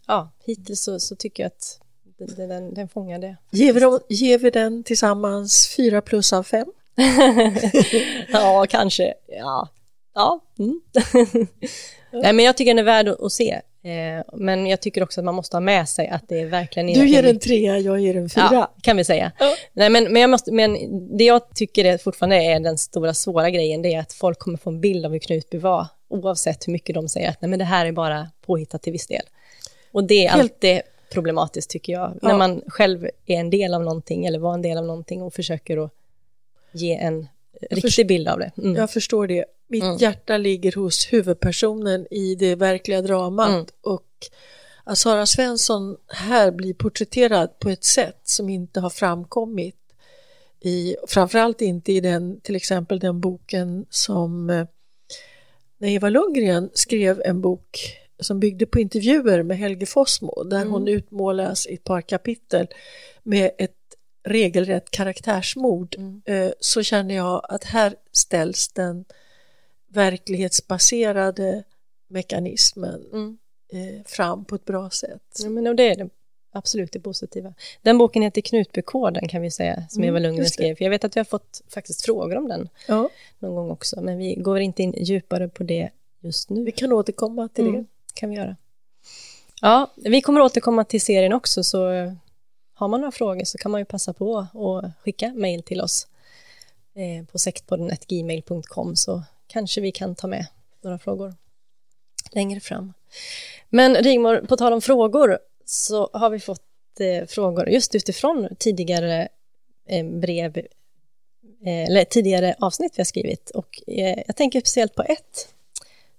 ja, 0.07 0.31
hittills 0.45 0.81
så, 0.81 0.99
så 0.99 1.15
tycker 1.15 1.43
jag 1.43 1.47
att 1.47 1.79
den, 2.17 2.49
den, 2.49 2.73
den 2.73 2.89
fångar 2.89 3.19
det. 3.19 3.37
Ger 3.51 3.73
vi, 3.73 4.15
ger 4.15 4.37
vi 4.37 4.49
den 4.49 4.83
tillsammans 4.83 5.73
fyra 5.77 6.01
plus 6.01 6.33
av 6.33 6.43
fem? 6.43 6.67
ja, 8.31 8.65
kanske. 8.69 9.13
Ja. 9.27 9.69
ja. 10.13 10.39
Mm. 10.59 10.81
Nej, 12.11 12.33
men 12.33 12.45
jag 12.45 12.57
tycker 12.57 12.71
den 12.71 12.79
är 12.79 12.83
värd 12.83 13.07
att 13.07 13.31
se. 13.31 13.61
Eh, 13.85 14.23
men 14.33 14.67
jag 14.67 14.81
tycker 14.81 15.03
också 15.03 15.21
att 15.21 15.25
man 15.25 15.35
måste 15.35 15.55
ha 15.55 15.61
med 15.61 15.89
sig 15.89 16.07
att 16.07 16.27
det 16.27 16.39
är 16.39 16.45
verkligen... 16.45 16.87
Du 16.87 17.07
ger 17.07 17.23
en 17.23 17.39
trea, 17.39 17.79
jag 17.79 17.99
ger 17.99 18.17
en 18.17 18.29
fyra. 18.29 18.49
Ja, 18.51 18.73
kan 18.81 18.97
vi 18.97 19.03
säga. 19.03 19.31
Ja. 19.39 19.55
Nej, 19.73 19.89
men, 19.89 20.13
men, 20.13 20.21
jag 20.21 20.29
måste, 20.29 20.51
men 20.51 20.77
det 21.17 21.23
jag 21.23 21.55
tycker 21.55 21.85
är 21.85 21.97
fortfarande 21.97 22.35
är 22.35 22.59
den 22.59 22.77
stora 22.77 23.13
svåra 23.13 23.49
grejen, 23.49 23.81
det 23.81 23.93
är 23.93 23.99
att 23.99 24.13
folk 24.13 24.39
kommer 24.39 24.57
få 24.57 24.69
en 24.69 24.81
bild 24.81 25.05
av 25.05 25.11
hur 25.11 25.19
Knutby 25.19 25.57
var, 25.57 25.87
oavsett 26.07 26.67
hur 26.67 26.71
mycket 26.71 26.95
de 26.95 27.09
säger 27.09 27.29
att 27.29 27.41
nej, 27.41 27.49
men 27.49 27.59
det 27.59 27.65
här 27.65 27.85
är 27.85 27.91
bara 27.91 28.27
påhittat 28.45 28.81
till 28.81 28.93
viss 28.93 29.07
del. 29.07 29.23
Och 29.91 30.03
det 30.03 30.25
är 30.25 30.29
Helt... 30.29 30.41
alltid 30.41 30.81
problematiskt 31.13 31.69
tycker 31.69 31.93
jag, 31.93 32.19
ja. 32.21 32.27
när 32.27 32.37
man 32.37 32.61
själv 32.67 33.09
är 33.25 33.39
en 33.39 33.49
del 33.49 33.73
av 33.73 33.83
någonting 33.83 34.25
eller 34.25 34.39
var 34.39 34.53
en 34.53 34.61
del 34.61 34.77
av 34.77 34.85
någonting 34.85 35.21
och 35.21 35.33
försöker 35.33 35.85
att 35.85 35.91
ge 36.71 36.95
en 36.95 37.27
jag 37.69 37.83
riktig 37.83 38.07
bild 38.07 38.27
av 38.27 38.39
det. 38.39 38.51
Mm. 38.57 38.75
Jag 38.75 38.91
förstår 38.91 39.27
det. 39.27 39.45
Mitt 39.67 39.83
mm. 39.83 39.97
hjärta 39.97 40.37
ligger 40.37 40.71
hos 40.71 41.13
huvudpersonen 41.13 42.07
i 42.11 42.35
det 42.35 42.55
verkliga 42.55 43.01
dramat 43.01 43.49
mm. 43.49 43.65
och 43.81 44.05
att 44.83 44.97
Sara 44.97 45.25
Svensson 45.25 45.97
här 46.07 46.51
blir 46.51 46.73
porträtterad 46.73 47.59
på 47.59 47.69
ett 47.69 47.83
sätt 47.83 48.19
som 48.23 48.49
inte 48.49 48.79
har 48.79 48.89
framkommit 48.89 49.75
i, 50.59 50.95
framförallt 51.07 51.61
inte 51.61 51.91
i 51.91 51.99
den, 51.99 52.41
till 52.41 52.55
exempel 52.55 52.99
den 52.99 53.21
boken 53.21 53.85
som 53.89 54.49
eh, 54.49 54.65
när 55.77 55.89
Eva 55.89 56.09
Lundgren 56.09 56.69
skrev 56.73 57.21
en 57.25 57.41
bok 57.41 57.97
som 58.19 58.39
byggde 58.39 58.65
på 58.65 58.79
intervjuer 58.79 59.43
med 59.43 59.57
Helge 59.57 59.85
Fossmo 59.85 60.43
där 60.43 60.61
mm. 60.61 60.71
hon 60.71 60.87
utmålas 60.87 61.67
i 61.67 61.73
ett 61.73 61.83
par 61.83 62.01
kapitel 62.01 62.67
med 63.23 63.51
ett 63.57 63.71
regelrätt 64.27 64.91
karaktärsmord 64.91 65.95
mm. 65.97 66.21
Eh, 66.25 66.51
så 66.59 66.83
känner 66.83 67.15
jag 67.15 67.41
att 67.49 67.63
här 67.63 67.95
ställs 68.11 68.67
den 68.67 69.05
verklighetsbaserade 69.95 71.63
mekanismen 72.07 73.05
mm. 73.13 73.37
Eh, 73.73 74.03
fram 74.05 74.45
på 74.45 74.55
ett 74.55 74.65
bra 74.65 74.89
sätt. 74.89 75.21
Ja, 75.39 75.49
men 75.49 75.75
det 75.75 75.83
är 75.83 75.95
det 75.95 76.09
absolut 76.51 76.91
det 76.91 76.99
positiva. 76.99 77.53
Den 77.81 77.97
boken 77.97 78.21
heter 78.21 78.41
Knutbykoden 78.41 79.27
kan 79.27 79.41
vi 79.41 79.51
säga, 79.51 79.83
som 79.89 80.03
mm, 80.03 80.09
Eva 80.09 80.19
Lundgren 80.19 80.49
skrev. 80.49 80.75
Jag 80.79 80.89
vet 80.89 81.03
att 81.03 81.15
vi 81.15 81.19
har 81.19 81.25
fått 81.25 81.61
faktiskt 81.67 82.05
frågor 82.05 82.37
om 82.37 82.47
den 82.47 82.69
ja. 82.87 83.09
någon 83.39 83.55
gång 83.55 83.71
också, 83.71 84.01
men 84.01 84.17
vi 84.17 84.35
går 84.35 84.59
inte 84.59 84.83
in 84.83 84.93
djupare 84.97 85.47
på 85.49 85.63
det 85.63 85.89
just 86.19 86.49
nu. 86.49 86.63
Vi 86.63 86.71
kan 86.71 86.91
återkomma 86.91 87.47
till 87.47 87.67
mm, 87.67 87.81
det. 87.81 87.87
kan 88.13 88.29
vi 88.29 88.35
göra. 88.35 88.55
Ja, 89.61 89.91
vi 89.95 90.21
kommer 90.21 90.41
återkomma 90.41 90.83
till 90.83 91.01
serien 91.01 91.33
också, 91.33 91.63
så 91.63 92.11
har 92.73 92.87
man 92.87 93.01
några 93.01 93.11
frågor 93.11 93.43
så 93.43 93.57
kan 93.57 93.71
man 93.71 93.81
ju 93.81 93.85
passa 93.85 94.13
på 94.13 94.37
att 94.37 95.03
skicka 95.03 95.33
mejl 95.35 95.63
till 95.63 95.81
oss 95.81 96.07
eh, 96.95 97.25
på 97.25 97.39
sektpodden.gmail.com 97.39 98.95
så 98.95 99.23
kanske 99.47 99.81
vi 99.81 99.91
kan 99.91 100.15
ta 100.15 100.27
med 100.27 100.45
några 100.81 100.99
frågor 100.99 101.35
längre 102.31 102.59
fram. 102.59 102.93
Men 103.69 103.95
Rigmor, 103.95 104.45
på 104.47 104.57
tal 104.57 104.73
om 104.73 104.81
frågor 104.81 105.39
så 105.65 106.09
har 106.13 106.29
vi 106.29 106.39
fått 106.39 106.61
eh, 106.99 107.27
frågor 107.27 107.69
just 107.69 107.95
utifrån 107.95 108.47
tidigare 108.59 109.27
eh, 109.87 110.05
brev 110.05 110.57
eh, 110.57 111.83
eller 111.83 112.03
tidigare 112.03 112.55
avsnitt 112.59 112.91
vi 112.95 112.99
har 112.99 113.05
skrivit 113.05 113.49
och 113.49 113.81
eh, 113.87 114.23
jag 114.27 114.35
tänker 114.35 114.59
speciellt 114.59 114.95
på 114.95 115.03
ett 115.03 115.53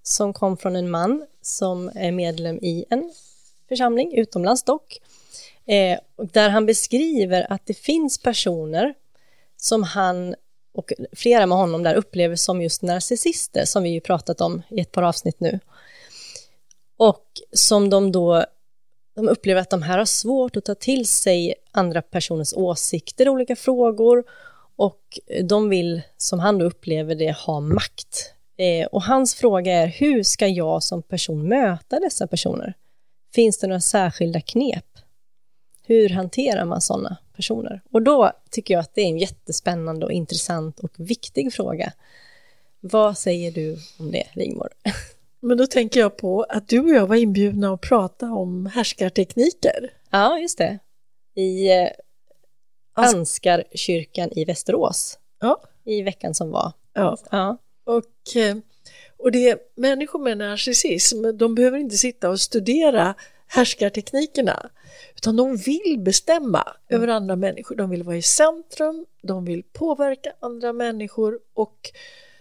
som 0.03 0.33
kom 0.33 0.57
från 0.57 0.77
en 0.77 0.91
man 0.91 1.27
som 1.43 1.91
är 1.95 2.13
medlem 2.13 2.59
i 2.63 2.85
en 2.91 3.13
församling, 3.69 4.15
utomlands 4.15 4.63
dock, 4.63 5.01
Eh, 5.67 5.99
där 6.17 6.49
han 6.49 6.67
beskriver 6.67 7.53
att 7.53 7.67
det 7.67 7.75
finns 7.75 8.19
personer 8.19 8.95
som 9.57 9.83
han 9.83 10.35
och 10.77 10.93
flera 11.13 11.47
med 11.47 11.59
honom 11.59 11.83
där 11.83 11.95
upplever 11.95 12.37
som 12.37 12.63
just 12.63 12.83
narcissister, 12.83 13.65
som 13.65 13.83
vi 13.83 13.89
ju 13.89 14.01
pratat 14.01 14.41
om 14.41 14.63
i 14.69 14.81
ett 14.81 14.93
par 14.93 15.03
avsnitt 15.03 15.41
nu. 15.41 15.61
Och 16.97 17.25
som 17.53 17.91
de 17.91 18.13
då 18.13 18.45
de 19.17 19.29
upplever 19.29 19.61
att 19.61 19.71
de 19.71 19.83
här 19.83 19.99
har 19.99 20.05
svårt 20.05 20.57
att 20.57 20.65
ta 20.65 20.75
till 20.75 21.07
sig 21.07 21.55
andra 21.73 22.03
personers 22.03 22.53
åsikter 22.55 23.27
i 23.27 23.29
olika 23.29 23.57
frågor 23.57 24.25
och 24.77 25.19
de 25.45 25.69
vill, 25.69 26.03
som 26.17 26.39
han 26.39 26.59
då 26.59 26.65
upplever 26.65 27.15
det, 27.15 27.37
ha 27.37 27.61
makt. 27.61 28.33
Eh, 28.57 28.87
och 28.87 29.03
hans 29.03 29.35
fråga 29.35 29.73
är, 29.73 29.87
hur 29.87 30.23
ska 30.23 30.47
jag 30.47 30.83
som 30.83 31.03
person 31.03 31.49
möta 31.49 32.01
dessa 32.01 32.27
personer? 32.27 32.75
Finns 33.35 33.59
det 33.59 33.67
några 33.67 33.81
särskilda 33.81 34.41
knep? 34.41 34.85
Hur 35.83 36.09
hanterar 36.09 36.65
man 36.65 36.81
sådana 36.81 37.17
personer? 37.37 37.81
Och 37.91 38.03
då 38.03 38.33
tycker 38.51 38.75
jag 38.75 38.81
att 38.81 38.95
det 38.95 39.01
är 39.01 39.07
en 39.07 39.19
jättespännande 39.19 40.07
och 40.07 40.13
intressant 40.13 40.81
och 40.81 40.93
viktig 40.97 41.53
fråga. 41.53 41.93
Vad 42.81 43.19
säger 43.19 43.53
du 43.53 43.77
om 43.99 44.11
det, 44.13 44.27
Rigmor? 44.33 44.69
Men 45.41 45.59
då 45.59 45.67
tänker 45.67 46.01
jag 46.01 46.17
på 46.17 46.43
att 46.43 46.69
du 46.69 46.81
och 46.81 46.89
jag 46.89 47.07
var 47.07 47.17
inbjudna 47.17 47.75
att 47.75 47.81
prata 47.81 48.27
om 48.27 48.67
härskartekniker. 48.67 49.93
Ja, 50.11 50.39
just 50.39 50.59
det. 50.59 50.79
I 51.35 51.71
eh, 51.71 51.89
Ansgarkyrkan 52.95 54.33
i 54.33 54.45
Västerås. 54.45 55.19
Ja. 55.41 55.63
I 55.85 56.03
veckan 56.03 56.35
som 56.35 56.51
var. 56.51 56.73
Ja. 56.93 57.17
Ja. 57.31 57.59
Och, 57.85 58.37
eh, 58.37 58.57
och 59.19 59.33
det 59.33 59.73
människor 59.75 60.19
med 60.19 60.39
narcissism, 60.39 61.37
de 61.39 61.55
behöver 61.55 61.79
inte 61.79 61.97
sitta 61.97 62.31
och 62.31 62.41
studera 62.41 63.15
härskarteknikerna, 63.47 64.71
utan 65.17 65.37
de 65.37 65.57
vill 65.57 65.99
bestämma 65.99 66.63
mm. 66.63 67.03
över 67.03 67.09
andra 67.15 67.37
människor. 67.37 67.77
De 67.77 67.91
vill 67.91 68.03
vara 68.03 68.17
i 68.17 68.23
centrum, 68.23 69.07
de 69.23 69.45
vill 69.45 69.63
påverka 69.73 70.33
andra 70.41 70.73
människor 70.73 71.39
och 71.55 71.91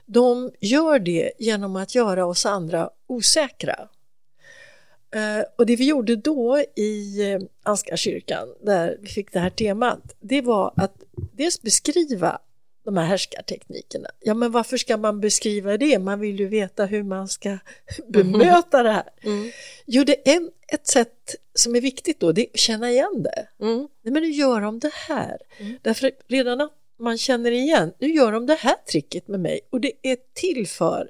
de 0.05 0.51
gör 0.59 0.99
det 0.99 1.31
genom 1.39 1.75
att 1.75 1.95
göra 1.95 2.25
oss 2.25 2.45
andra 2.45 2.89
osäkra. 3.07 3.87
Eh, 5.15 5.45
och 5.57 5.65
det 5.65 5.75
vi 5.75 5.87
gjorde 5.87 6.15
då 6.15 6.59
i 6.75 7.31
eh, 7.31 7.39
Ansgarkyrkan, 7.63 8.47
där 8.61 8.97
vi 9.01 9.07
fick 9.07 9.31
det 9.33 9.39
här 9.39 9.49
temat, 9.49 10.15
det 10.19 10.41
var 10.41 10.73
att 10.75 11.03
dels 11.33 11.61
beskriva 11.61 12.39
de 12.85 12.97
här 12.97 13.05
härskarteknikerna. 13.05 14.09
Ja, 14.19 14.33
men 14.33 14.51
varför 14.51 14.77
ska 14.77 14.97
man 14.97 15.21
beskriva 15.21 15.77
det? 15.77 15.99
Man 15.99 16.19
vill 16.19 16.39
ju 16.39 16.47
veta 16.47 16.85
hur 16.85 17.03
man 17.03 17.27
ska 17.27 17.57
bemöta 18.07 18.83
det 18.83 18.91
här. 18.91 19.09
Mm. 19.21 19.51
Jo, 19.85 20.03
det 20.03 20.29
är 20.29 20.49
ett 20.67 20.87
sätt 20.87 21.35
som 21.53 21.75
är 21.75 21.81
viktigt 21.81 22.19
då, 22.19 22.31
det 22.31 22.41
är 22.41 22.47
att 22.53 22.59
känna 22.59 22.91
igen 22.91 23.23
det. 23.23 23.47
Mm. 23.65 23.87
Nej, 24.01 24.13
men 24.13 24.23
nu 24.23 24.29
gör 24.29 24.61
de 24.61 24.79
det 24.79 24.93
här. 24.93 25.37
Mm. 25.57 25.77
Därför 25.81 26.11
redan 26.27 26.61
att 26.61 26.71
man 26.99 27.17
känner 27.17 27.51
igen, 27.51 27.93
nu 27.99 28.07
gör 28.07 28.31
de 28.31 28.45
det 28.45 28.55
här 28.55 28.75
tricket 28.91 29.27
med 29.27 29.39
mig 29.39 29.59
och 29.69 29.81
det 29.81 29.91
är 30.01 30.17
till 30.33 30.67
för 30.67 31.09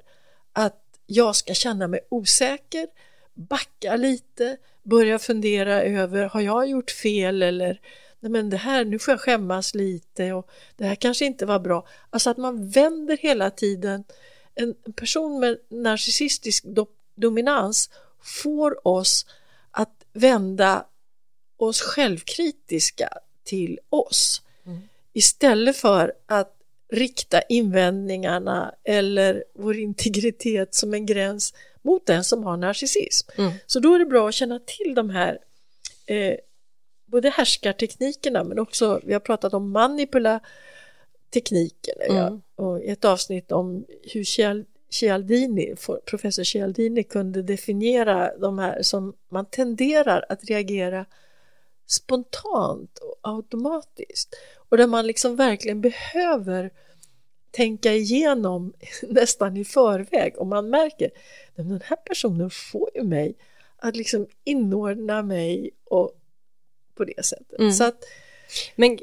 att 0.52 0.82
jag 1.06 1.36
ska 1.36 1.54
känna 1.54 1.88
mig 1.88 2.00
osäker, 2.08 2.86
backa 3.34 3.96
lite, 3.96 4.56
börja 4.82 5.18
fundera 5.18 5.82
över, 5.82 6.24
har 6.24 6.40
jag 6.40 6.68
gjort 6.68 6.90
fel 6.90 7.42
eller 7.42 7.80
nej 8.20 8.32
men 8.32 8.50
det 8.50 8.56
här, 8.56 8.84
nu 8.84 8.98
får 8.98 9.12
jag 9.12 9.20
skämmas 9.20 9.74
lite 9.74 10.32
och 10.32 10.50
det 10.76 10.84
här 10.84 10.94
kanske 10.94 11.24
inte 11.24 11.46
var 11.46 11.58
bra. 11.58 11.86
Alltså 12.10 12.30
att 12.30 12.36
man 12.36 12.68
vänder 12.68 13.16
hela 13.16 13.50
tiden. 13.50 14.04
En 14.54 14.74
person 14.96 15.40
med 15.40 15.58
narcissistisk 15.68 16.64
do 16.64 16.86
dominans 17.14 17.90
får 18.42 18.88
oss 18.88 19.26
att 19.70 20.04
vända 20.12 20.86
oss 21.56 21.80
självkritiska 21.80 23.08
till 23.44 23.78
oss 23.88 24.42
mm. 24.66 24.78
istället 25.12 25.76
för 25.76 26.12
att 26.26 26.52
rikta 26.88 27.40
invändningarna 27.40 28.74
eller 28.84 29.44
vår 29.54 29.76
integritet 29.76 30.74
som 30.74 30.94
en 30.94 31.06
gräns 31.06 31.54
mot 31.82 32.06
den 32.06 32.24
som 32.24 32.44
har 32.44 32.56
narcissism. 32.56 33.30
Mm. 33.38 33.52
Så 33.66 33.80
då 33.80 33.94
är 33.94 33.98
det 33.98 34.06
bra 34.06 34.28
att 34.28 34.34
känna 34.34 34.58
till 34.58 34.94
de 34.94 35.10
här 35.10 35.38
eh, 36.06 36.34
både 37.06 37.30
härskarteknikerna 37.30 38.44
men 38.44 38.58
också, 38.58 39.00
vi 39.04 39.12
har 39.12 39.20
pratat 39.20 39.54
om 39.54 39.70
manipula 39.70 40.40
teknikerna 41.30 42.04
mm. 42.04 42.16
ja, 42.16 42.40
och 42.64 42.84
ett 42.84 43.04
avsnitt 43.04 43.52
om 43.52 43.84
hur 44.12 44.24
Cialdini, 44.90 45.74
professor 46.04 46.44
Cialdini 46.44 47.02
kunde 47.02 47.42
definiera 47.42 48.36
de 48.38 48.58
här 48.58 48.82
som 48.82 49.14
man 49.28 49.46
tenderar 49.46 50.24
att 50.28 50.44
reagera 50.44 51.06
spontant 51.86 52.98
och 52.98 53.16
automatiskt 53.20 54.34
och 54.68 54.76
där 54.76 54.86
man 54.86 55.06
liksom 55.06 55.36
verkligen 55.36 55.80
behöver 55.80 56.70
tänka 57.50 57.92
igenom 57.92 58.72
nästan 59.02 59.56
i 59.56 59.64
förväg 59.64 60.34
om 60.38 60.48
man 60.48 60.70
märker 60.70 61.06
att 61.56 61.68
den 61.68 61.80
här 61.84 61.96
personen 61.96 62.50
får 62.50 62.90
ju 62.94 63.02
mig 63.02 63.34
att 63.76 63.96
liksom 63.96 64.26
inordna 64.44 65.22
mig 65.22 65.70
och 65.84 66.12
på 66.96 67.04
det 67.04 67.24
sättet. 67.24 67.58
Mm. 67.58 67.72
Så 67.72 67.84
att, 67.84 68.04
Men 68.76 68.92
eh, 68.92 68.98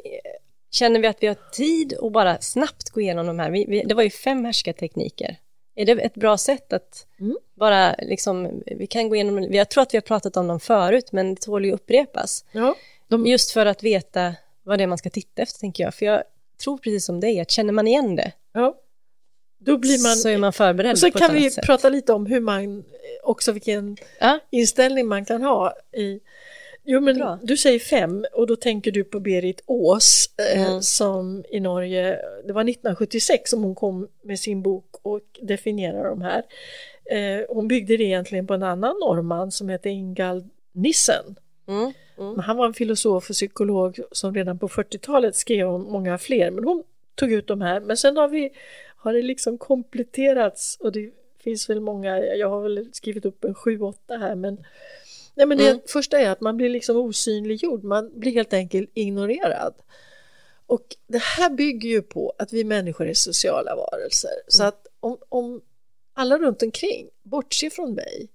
känner 0.72 1.00
vi 1.00 1.08
att 1.08 1.24
vi 1.24 1.28
har 1.28 1.38
tid 1.52 1.98
att 2.02 2.12
bara 2.12 2.42
snabbt 2.42 2.90
gå 2.90 3.02
igenom 3.02 3.28
de 3.28 3.40
här? 3.40 3.52
Vi, 3.52 3.66
vi, 3.68 3.84
det 3.84 3.96
var 3.96 4.04
ju 4.04 4.10
fem 4.10 4.46
härskartekniker. 4.46 5.38
Är 5.76 5.86
det 5.86 5.92
ett 5.92 6.16
bra 6.16 6.38
sätt 6.38 6.74
att 6.74 7.08
mm. 7.20 7.38
bara 7.54 7.96
liksom, 8.00 8.64
vi 8.66 8.88
kan 8.88 9.10
gå 9.10 9.16
igenom, 9.16 9.54
jag 9.54 9.70
tror 9.70 9.82
att 9.82 9.94
vi 9.94 9.98
har 9.98 10.02
pratat 10.02 10.38
om 10.38 10.48
dem 10.48 10.60
förut, 10.60 11.12
men 11.12 11.36
det 11.36 11.42
tål 11.42 11.66
ju 11.66 11.72
upprepas. 11.72 12.46
Ja, 12.52 12.76
de... 13.08 13.28
Just 13.28 13.52
för 13.52 13.66
att 13.66 13.84
veta 13.84 14.36
vad 14.64 14.80
det 14.80 14.84
är 14.84 14.88
man 14.88 14.98
ska 14.98 15.10
titta 15.10 15.42
efter, 15.42 15.60
tänker 15.60 15.84
jag. 15.84 15.94
För 15.94 16.06
jag 16.06 16.24
tror 16.64 16.78
precis 16.78 17.06
som 17.06 17.20
dig, 17.20 17.40
att 17.40 17.52
känner 17.52 17.74
man 17.74 17.88
igen 17.88 18.16
det, 18.16 18.32
ja. 18.54 18.78
då 19.60 19.78
blir 19.78 20.04
man... 20.04 20.16
Så 20.16 20.30
är 20.30 20.38
man 20.38 20.54
förberedd 20.54 20.92
och 20.92 21.00
så 21.00 21.12
på 21.12 21.20
kan 21.20 21.34
vi 21.34 21.52
sätt. 21.52 21.66
prata 21.66 21.90
lite 21.90 22.14
om 22.14 22.26
hur 22.26 22.40
man, 22.40 22.84
också 23.24 23.52
vilken 23.52 23.98
ja. 24.20 24.40
inställning 24.50 25.08
man 25.08 25.26
kan 25.26 25.42
ha 25.42 25.74
i 25.98 26.20
Jo 26.86 27.02
men 27.02 27.16
Bra. 27.16 27.40
du 27.44 27.58
säger 27.58 27.80
fem 27.80 28.26
och 28.34 28.48
då 28.48 28.56
tänker 28.56 28.92
du 28.92 29.04
på 29.04 29.20
Berit 29.20 29.62
Ås 29.66 30.30
eh, 30.38 30.68
mm. 30.68 30.82
som 30.82 31.44
i 31.50 31.60
Norge, 31.60 32.20
det 32.46 32.54
var 32.54 32.62
1976 32.62 33.50
som 33.50 33.64
hon 33.64 33.76
kom 33.76 34.08
med 34.22 34.40
sin 34.40 34.62
bok 34.62 34.86
och 35.02 35.40
definierade 35.42 36.10
de 36.10 36.22
här. 36.22 36.44
Eh, 37.06 37.46
hon 37.50 37.68
byggde 37.68 37.98
det 37.98 38.04
egentligen 38.04 38.48
på 38.48 38.54
en 38.54 38.64
annan 38.64 38.96
norrman 39.00 39.52
som 39.52 39.70
hette 39.70 39.90
Ingald 39.90 40.50
Nissen. 40.72 41.36
Mm. 41.68 41.94
Mm. 42.18 42.40
Han 42.40 42.58
var 42.58 42.66
en 42.66 42.74
filosof 42.74 43.30
och 43.30 43.34
psykolog 43.34 44.00
som 44.12 44.36
redan 44.36 44.60
på 44.60 44.68
40-talet 44.68 45.36
skrev 45.36 45.68
om 45.68 45.84
många 45.84 46.18
fler 46.18 46.52
men 46.52 46.64
hon 46.64 46.84
tog 47.16 47.32
ut 47.32 47.48
de 47.48 47.62
här 47.62 47.80
men 47.80 47.98
sen 47.98 48.18
har 48.18 48.28
vi 48.28 48.52
har 48.96 49.14
det 49.14 49.22
liksom 49.22 49.58
kompletterats 49.58 50.78
och 50.80 50.92
det 50.92 51.12
finns 51.40 51.70
väl 51.70 51.80
många, 51.80 52.20
jag 52.20 52.50
har 52.50 52.62
väl 52.62 52.90
skrivit 52.94 53.26
upp 53.26 53.44
en 53.44 53.56
sju, 53.56 53.80
åtta 53.82 54.18
här 54.18 54.36
men 54.36 54.58
Nej, 55.36 55.48
men 55.48 55.58
det 55.58 55.70
mm. 55.70 55.82
första 55.88 56.20
är 56.20 56.30
att 56.30 56.42
man 56.42 56.58
blir 56.58 56.70
liksom 56.70 56.98
osynliggjord, 56.98 57.84
man 57.84 58.20
blir 58.20 58.32
helt 58.32 58.54
enkelt 58.54 58.92
ignorerad. 58.94 59.74
Och 60.66 60.96
det 61.08 61.22
här 61.22 61.50
bygger 61.50 61.90
ju 61.90 62.02
på 62.02 62.34
att 62.38 62.54
vi 62.54 62.64
människor 62.64 63.08
är 63.08 63.14
sociala 63.14 63.76
varelser. 63.76 64.30
Mm. 64.30 64.44
Så 64.48 64.64
att 64.64 64.88
om, 65.00 65.18
om 65.30 65.62
alla 66.14 66.38
runt 66.38 66.64
omkring 66.64 67.10
bortser 67.24 67.70
från 67.70 67.94
mig, 67.94 68.30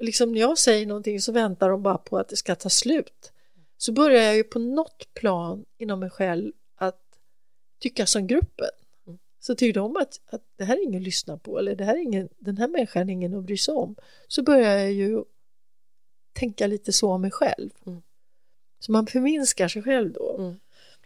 liksom 0.00 0.32
när 0.32 0.40
jag 0.40 0.58
säger 0.58 0.86
någonting 0.86 1.20
så 1.20 1.32
väntar 1.32 1.70
de 1.70 1.82
bara 1.82 1.98
på 1.98 2.18
att 2.18 2.28
det 2.28 2.36
ska 2.36 2.54
ta 2.54 2.68
slut, 2.68 3.32
så 3.76 3.92
börjar 3.92 4.22
jag 4.22 4.36
ju 4.36 4.44
på 4.44 4.58
något 4.58 5.14
plan 5.14 5.64
inom 5.78 6.00
mig 6.00 6.10
själv 6.10 6.52
att 6.76 7.02
tycka 7.80 8.06
som 8.06 8.26
gruppen. 8.26 8.70
Mm. 9.06 9.18
Så 9.40 9.54
tycker 9.54 9.80
de 9.80 9.96
att, 9.96 10.20
att 10.26 10.42
det 10.56 10.64
här 10.64 10.76
är 10.76 10.82
ingen 10.82 11.00
att 11.00 11.04
lyssna 11.04 11.38
på 11.38 11.58
eller 11.58 11.74
det 11.74 11.84
här 11.84 11.94
är 11.94 12.02
ingen, 12.02 12.28
den 12.38 12.56
här 12.56 12.68
människan 12.68 13.08
är 13.08 13.12
ingen 13.12 13.34
att 13.34 13.44
bry 13.44 13.56
sig 13.56 13.74
om, 13.74 13.96
så 14.28 14.42
börjar 14.42 14.78
jag 14.78 14.92
ju 14.92 15.24
tänka 16.32 16.66
lite 16.66 16.92
så 16.92 17.12
om 17.12 17.20
mig 17.20 17.30
själv. 17.30 17.70
Mm. 17.86 18.02
Så 18.80 18.92
man 18.92 19.06
förminskar 19.06 19.68
sig 19.68 19.82
själv 19.82 20.12
då. 20.12 20.36
Mm. 20.38 20.56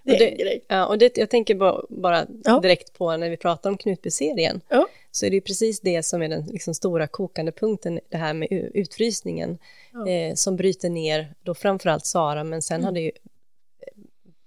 Det 0.03 0.15
är 0.15 0.19
det, 0.19 0.31
en 0.31 0.39
grej. 0.39 0.65
Ja, 0.69 0.87
och 0.87 0.99
det, 0.99 1.19
jag 1.19 1.31
tänker 1.31 1.55
bara, 1.55 1.83
bara 1.89 2.27
ja. 2.45 2.61
direkt 2.61 2.93
på 2.93 3.17
när 3.17 3.31
vi 3.31 3.37
pratar 3.37 3.71
om 3.71 3.77
Knutby-serien, 3.79 4.61
ja. 4.69 4.89
så 5.11 5.27
är 5.27 5.31
det 5.31 5.37
ju 5.37 5.41
precis 5.41 5.81
det 5.81 6.03
som 6.03 6.23
är 6.23 6.29
den 6.29 6.47
liksom, 6.47 6.75
stora 6.75 7.07
kokande 7.07 7.53
punkten, 7.53 8.01
det 8.09 8.17
här 8.17 8.35
med 8.35 8.49
utfrysningen, 8.75 9.59
ja. 9.93 10.09
eh, 10.09 10.35
som 10.35 10.57
bryter 10.57 10.91
ner 10.91 11.35
då 11.43 11.55
framförallt 11.55 12.07
Sara, 12.07 12.45
men 12.45 12.63
sen 12.63 12.75
mm. 12.75 12.85
har 12.85 12.93
det 12.93 13.01
ju 13.01 13.11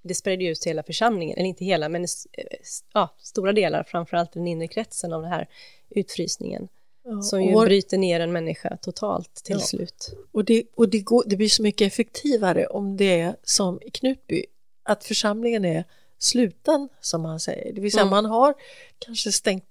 det 0.02 0.14
spred 0.14 0.42
ut 0.42 0.62
till 0.62 0.70
hela 0.70 0.84
församlingen, 0.84 1.38
eller 1.38 1.48
inte 1.48 1.66
hela, 1.66 1.90
men 1.90 2.04
eh, 2.04 2.08
ja, 2.94 3.16
stora 3.18 3.54
delar, 3.54 3.84
framförallt 3.84 4.32
den 4.32 4.48
inre 4.48 4.68
kretsen 4.68 5.14
av 5.14 5.22
den 5.22 5.32
här 5.32 5.48
utfrysningen. 5.90 6.68
Ja, 7.10 7.22
som 7.22 7.44
ju 7.44 7.56
och, 7.56 7.66
bryter 7.66 7.98
ner 7.98 8.20
en 8.20 8.32
människa 8.32 8.78
totalt 8.82 9.36
till 9.36 9.56
ja. 9.60 9.66
slut. 9.66 10.14
Och, 10.32 10.46
det, 10.46 10.64
och 10.76 10.90
det, 10.90 11.00
går, 11.00 11.24
det 11.26 11.36
blir 11.36 11.50
så 11.50 11.64
mycket 11.64 11.88
effektivare 11.88 12.68
om 12.68 12.98
det 12.98 13.20
är 13.20 13.36
som 13.44 13.80
i 13.82 13.90
Knutby, 13.92 14.46
att 14.84 15.04
församlingen 15.04 15.66
är 15.66 15.84
sluten 16.20 16.90
som 17.02 17.22
man 17.22 17.40
säger. 17.40 17.74
Det 17.74 17.82
vill 17.82 17.92
säga 17.92 18.02
mm. 18.02 18.12
man 18.12 18.26
har 18.26 18.54
kanske 19.00 19.32
stängt 19.32 19.66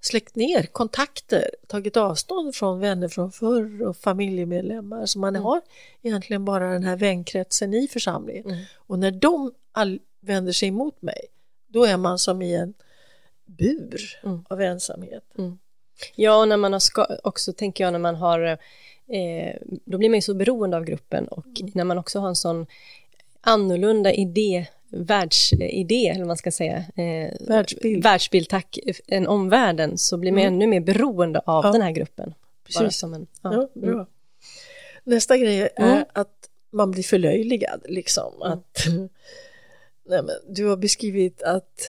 släckt 0.00 0.36
ner 0.36 0.62
kontakter, 0.62 1.50
tagit 1.66 1.96
avstånd 1.96 2.54
från 2.54 2.80
vänner 2.80 3.08
från 3.08 3.32
förr 3.32 3.82
och 3.82 3.96
familjemedlemmar. 3.96 5.06
Så 5.06 5.18
man 5.18 5.36
har 5.36 5.60
egentligen 6.02 6.44
bara 6.44 6.72
den 6.72 6.84
här 6.84 6.96
vänkretsen 6.96 7.74
i 7.74 7.88
församlingen. 7.88 8.64
Och 8.74 8.98
när 8.98 9.10
de 9.10 9.52
all 9.72 9.98
vänder 10.20 10.52
sig 10.52 10.68
emot 10.68 11.02
mig, 11.02 11.20
då 11.68 11.84
är 11.84 11.96
man 11.96 12.18
som 12.18 12.42
i 12.42 12.54
en 12.54 12.74
bur 13.46 14.00
av 14.48 14.60
ensamhet. 14.60 15.24
Ja, 16.14 16.40
och 16.40 16.48
när 16.48 16.56
man 16.56 16.72
har 16.72 16.80
ska, 16.80 17.06
också 17.24 17.52
tänker 17.52 17.84
jag 17.84 17.92
när 17.92 17.98
man 17.98 18.14
har, 18.14 18.40
eh, 19.08 19.54
då 19.84 19.98
blir 19.98 20.08
man 20.08 20.16
ju 20.18 20.22
så 20.22 20.34
beroende 20.34 20.76
av 20.76 20.84
gruppen 20.84 21.28
och 21.28 21.46
när 21.74 21.84
man 21.84 21.98
också 21.98 22.18
har 22.20 22.28
en 22.28 22.36
sån 22.36 22.66
annorlunda 23.40 24.12
idé, 24.12 24.66
världsidé, 24.88 26.08
eller 26.08 26.18
vad 26.20 26.26
man 26.26 26.36
ska 26.36 26.50
säga, 26.52 26.76
eh, 26.76 27.32
Världsbild. 27.48 28.02
världsbild, 28.02 28.48
tack, 28.48 28.78
än 29.08 29.26
omvärlden, 29.26 29.98
så 29.98 30.16
blir 30.16 30.32
man 30.32 30.42
ännu 30.42 30.66
mer 30.66 30.80
beroende 30.80 31.38
av 31.46 31.64
Ja. 31.64 31.72
den 31.72 31.82
här 31.82 31.90
gruppen. 31.92 32.34
Precis. 32.66 32.98
som 32.98 33.14
en, 33.14 33.26
Ja, 33.42 33.68
ja. 33.74 33.80
bra. 33.80 34.06
Nästa 35.04 35.36
grej 35.38 35.60
är 35.76 35.92
Mm. 35.92 36.04
att 36.12 36.48
man 36.70 36.90
blir 36.90 37.02
förlöjligad. 37.02 37.80
Liksom. 37.88 38.42
Att, 38.42 38.86
nej 40.08 40.22
men, 40.22 40.30
du 40.48 40.64
har 40.66 40.76
beskrivit 40.76 41.42
att 41.42 41.88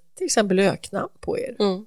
till 0.21 0.25
exempel 0.25 0.59
öknamn 0.59 1.09
på 1.19 1.39
er. 1.39 1.55
Mm. 1.59 1.85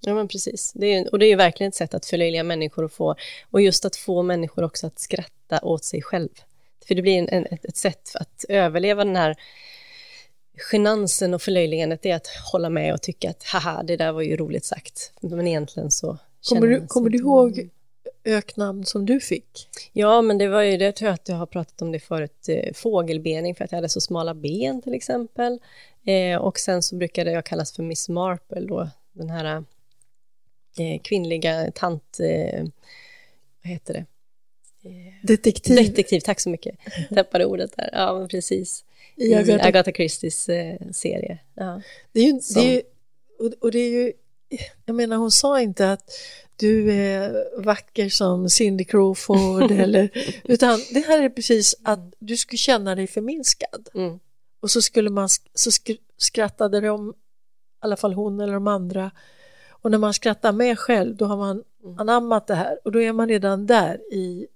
Ja, 0.00 0.14
men 0.14 0.28
precis. 0.28 0.72
Det 0.74 0.86
är, 0.86 1.12
och 1.12 1.18
det 1.18 1.26
är 1.26 1.28
ju 1.28 1.36
verkligen 1.36 1.68
ett 1.68 1.74
sätt 1.74 1.94
att 1.94 2.06
förlöjliga 2.06 2.42
människor 2.42 2.84
och 2.84 2.92
få, 2.92 3.14
och 3.50 3.60
just 3.60 3.84
att 3.84 3.96
få 3.96 4.22
människor 4.22 4.64
också 4.64 4.86
att 4.86 4.98
skratta 4.98 5.60
åt 5.62 5.84
sig 5.84 6.02
själv. 6.02 6.28
För 6.88 6.94
det 6.94 7.02
blir 7.02 7.18
en, 7.18 7.28
en, 7.28 7.46
ett, 7.46 7.64
ett 7.64 7.76
sätt 7.76 8.08
för 8.08 8.18
att 8.18 8.44
överleva 8.48 9.04
den 9.04 9.16
här 9.16 9.36
genansen 10.72 11.34
och 11.34 11.42
förlöjligandet, 11.42 12.02
det 12.02 12.10
är 12.10 12.16
att 12.16 12.28
hålla 12.52 12.70
med 12.70 12.94
och 12.94 13.02
tycka 13.02 13.30
att 13.30 13.44
haha, 13.44 13.82
det 13.82 13.96
där 13.96 14.12
var 14.12 14.22
ju 14.22 14.36
roligt 14.36 14.64
sagt. 14.64 15.12
Men 15.20 15.46
egentligen 15.46 15.90
så 15.90 16.18
Kommer 16.48 16.66
du, 16.66 16.86
kommer 16.86 17.10
du 17.10 17.18
ihåg 17.18 17.70
öknamn 18.28 18.84
som 18.84 19.06
du 19.06 19.20
fick? 19.20 19.68
Ja, 19.92 20.22
men 20.22 20.38
det 20.38 20.48
var 20.48 20.62
ju 20.62 20.76
det, 20.76 20.92
tror 20.92 21.06
jag 21.06 21.14
att 21.14 21.28
jag 21.28 21.36
har 21.36 21.46
pratat 21.46 21.82
om 21.82 21.92
det 21.92 22.00
förut, 22.00 22.48
eh, 22.48 22.72
fågelbening 22.74 23.54
för 23.54 23.64
att 23.64 23.72
jag 23.72 23.76
hade 23.76 23.88
så 23.88 24.00
smala 24.00 24.34
ben 24.34 24.82
till 24.82 24.94
exempel. 24.94 25.58
Eh, 26.04 26.38
och 26.38 26.58
sen 26.58 26.82
så 26.82 26.96
brukade 26.96 27.32
jag 27.32 27.44
kallas 27.44 27.72
för 27.72 27.82
Miss 27.82 28.08
Marple 28.08 28.60
då, 28.60 28.88
den 29.12 29.30
här 29.30 29.64
eh, 30.78 31.00
kvinnliga 31.02 31.70
tant, 31.70 32.20
eh, 32.20 32.64
vad 33.62 33.72
heter 33.72 33.94
det? 33.94 34.04
Detektiv 35.22 35.76
Detektiv, 35.76 36.20
tack 36.20 36.40
så 36.40 36.50
mycket. 36.50 36.76
Tappade 37.14 37.44
ordet 37.44 37.76
där. 37.76 37.90
Ja, 37.92 38.18
men 38.18 38.28
precis. 38.28 38.84
i 39.16 39.34
Agatha. 39.34 39.68
Agatha, 39.68 39.92
Christies 39.92 40.48
eh, 40.48 40.76
serie. 40.92 41.38
Ja. 41.54 41.82
Det 42.12 42.20
är 42.20 42.24
ju, 42.24 42.40
det 42.54 42.60
är 42.60 42.72
ju, 42.72 42.82
och, 43.38 43.52
och 43.60 43.72
det 43.72 43.78
är 43.78 43.90
ju, 43.90 44.12
jag 44.84 44.96
menar 44.96 45.16
hon 45.16 45.30
sa 45.30 45.60
inte 45.60 45.92
att 45.92 46.10
du 46.56 46.92
är 46.92 47.44
vacker 47.62 48.08
som 48.08 48.48
Cindy 48.48 48.84
Crawford 48.84 49.70
eller, 49.70 50.10
utan 50.44 50.80
det 50.92 51.00
här 51.00 51.22
är 51.22 51.28
precis 51.28 51.74
att 51.82 52.14
du 52.18 52.36
skulle 52.36 52.58
känna 52.58 52.94
dig 52.94 53.06
förminskad. 53.06 53.88
Mm. 53.94 54.18
Och 54.60 54.70
så 54.70 54.82
skulle 54.82 55.10
man, 55.10 55.28
så 55.54 55.70
sk- 55.70 56.00
skrattade 56.16 56.80
de, 56.80 57.10
i 57.10 57.14
alla 57.80 57.96
fall 57.96 58.14
hon 58.14 58.40
eller 58.40 58.52
de 58.52 58.66
andra. 58.66 59.10
Och 59.70 59.90
när 59.90 59.98
man 59.98 60.14
skrattar 60.14 60.52
med 60.52 60.78
själv, 60.78 61.16
då 61.16 61.24
har 61.24 61.36
man 61.36 61.64
anammat 61.98 62.46
det 62.46 62.54
här 62.54 62.78
och 62.84 62.92
då 62.92 63.00
är 63.00 63.12
man 63.12 63.28
redan 63.28 63.66
där 63.66 64.12
i, 64.12 64.46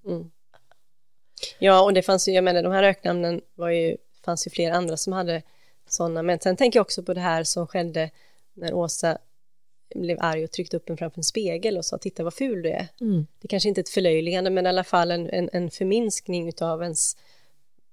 Ja, 1.58 1.82
och 1.82 1.92
det 1.92 2.02
fanns 2.02 2.28
ju, 2.28 2.32
jag 2.32 2.44
menar 2.44 2.62
de 2.62 2.72
här 2.72 2.82
öknamnen 2.82 3.40
var 3.54 3.68
ju, 3.68 3.96
fanns 4.24 4.46
ju 4.46 4.50
flera 4.50 4.74
andra 4.76 4.96
som 4.96 5.12
hade 5.12 5.42
sådana, 5.88 6.22
men 6.22 6.38
sen 6.40 6.56
tänker 6.56 6.78
jag 6.78 6.84
också 6.84 7.02
på 7.02 7.14
det 7.14 7.20
här 7.20 7.44
som 7.44 7.66
skedde 7.66 8.10
när 8.54 8.74
Åsa 8.74 9.18
blev 9.94 10.18
arg 10.20 10.44
och 10.44 10.50
tryckte 10.50 10.76
upp 10.76 10.90
en 10.90 10.96
framför 10.96 11.18
en 11.18 11.24
spegel 11.24 11.78
och 11.78 11.84
sa 11.84 11.98
titta 11.98 12.24
vad 12.24 12.34
ful 12.34 12.62
du 12.62 12.68
är. 12.70 12.88
Det 13.40 13.48
kanske 13.48 13.68
inte 13.68 13.80
är 13.80 13.82
ett 13.82 13.88
förlöjligande, 13.88 14.50
men 14.50 14.66
i 14.66 14.68
alla 14.68 14.84
fall 14.84 15.10
en, 15.10 15.30
en, 15.30 15.50
en 15.52 15.70
förminskning 15.70 16.48
utav 16.48 16.82
ens 16.82 17.16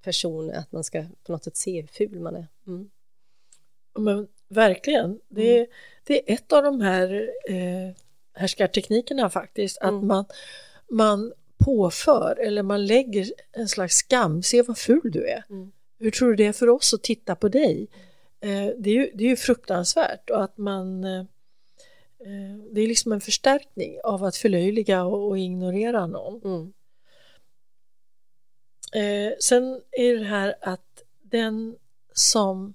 person, 0.04 0.52
att 0.52 0.72
man 0.72 0.84
ska 0.84 1.06
på 1.24 1.32
något 1.32 1.44
sätt 1.44 1.58
se 1.58 1.82
hur 1.82 1.88
ful 1.88 2.20
man 2.20 2.36
är. 2.36 2.48
Mm. 2.68 2.90
men 4.00 4.28
verkligen, 4.48 5.20
det, 5.28 5.60
är- 5.60 5.68
det 6.04 6.32
är 6.32 6.34
ett 6.34 6.54
av 6.54 6.64
de 6.64 6.82
här 6.82 7.30
eh, 7.50 7.96
härskarteknikerna 8.34 9.30
faktiskt, 9.30 9.78
att 9.78 10.04
man, 10.04 10.26
man 10.90 11.34
påför 11.66 12.40
eller 12.40 12.64
man 12.64 12.86
lägger 12.86 13.28
en 13.52 13.68
slags 13.68 13.96
skam, 13.96 14.44
se 14.44 14.62
vad 14.62 14.78
ful 14.78 15.02
du 15.12 15.28
är. 15.28 15.44
Hur 16.00 16.12
tror 16.12 16.30
du 16.30 16.36
det 16.36 16.46
är 16.46 16.54
för 16.54 16.70
oss 16.70 16.94
att 16.94 17.04
titta 17.04 17.36
på 17.36 17.50
dig? 17.50 17.88
Eh, 18.42 18.68
det, 18.78 18.90
är 18.90 18.94
ju, 18.94 19.12
det 19.14 19.24
är 19.24 19.28
ju 19.30 19.36
fruktansvärt 19.36 20.30
och 20.30 20.44
att 20.44 20.58
man 20.58 21.04
eh, 21.04 21.24
det 22.72 22.82
är 22.82 22.88
liksom 22.88 23.12
en 23.12 23.22
förstärkning 23.22 23.98
av 24.04 24.24
att 24.24 24.36
förlöjliga 24.36 25.04
och, 25.04 25.28
och 25.28 25.40
ignorera 25.40 26.08
någon. 26.08 26.42
Mm. 26.44 26.74
Eh, 28.94 29.34
sen 29.40 29.82
är 29.92 30.14
det 30.14 30.26
här 30.26 30.56
att 30.62 31.04
den 31.22 31.76
som 32.14 32.74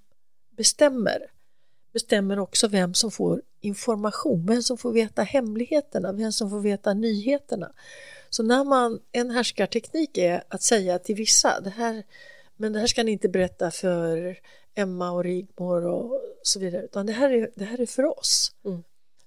bestämmer 0.50 1.30
bestämmer 1.92 2.38
också 2.38 2.68
vem 2.68 2.94
som 2.94 3.10
får 3.10 3.42
information, 3.60 4.46
vem 4.46 4.62
som 4.62 4.78
får 4.78 4.92
veta 4.92 5.22
hemligheterna, 5.22 6.12
vem 6.12 6.32
som 6.32 6.50
får 6.50 6.60
veta 6.60 6.94
nyheterna. 6.94 7.72
Så 8.30 8.42
när 8.42 8.64
man, 8.64 9.00
en 9.12 9.30
härskarteknik 9.30 10.18
är 10.18 10.44
att 10.48 10.62
säga 10.62 10.98
till 10.98 11.14
vissa, 11.14 11.60
det 11.60 11.70
här, 11.70 12.02
men 12.56 12.72
det 12.72 12.78
här 12.78 12.86
ska 12.86 13.02
ni 13.02 13.12
inte 13.12 13.28
berätta 13.28 13.70
för 13.70 14.38
Emma 14.74 15.10
och 15.10 15.24
Rigmor 15.24 15.86
och 15.86 16.20
så 16.42 16.60
vidare, 16.60 16.82
utan 16.82 17.06
det 17.06 17.12
här 17.12 17.30
är, 17.30 17.50
det 17.54 17.64
här 17.64 17.80
är 17.80 17.86
för 17.86 18.18
oss. 18.18 18.52
Mm. 18.64 18.82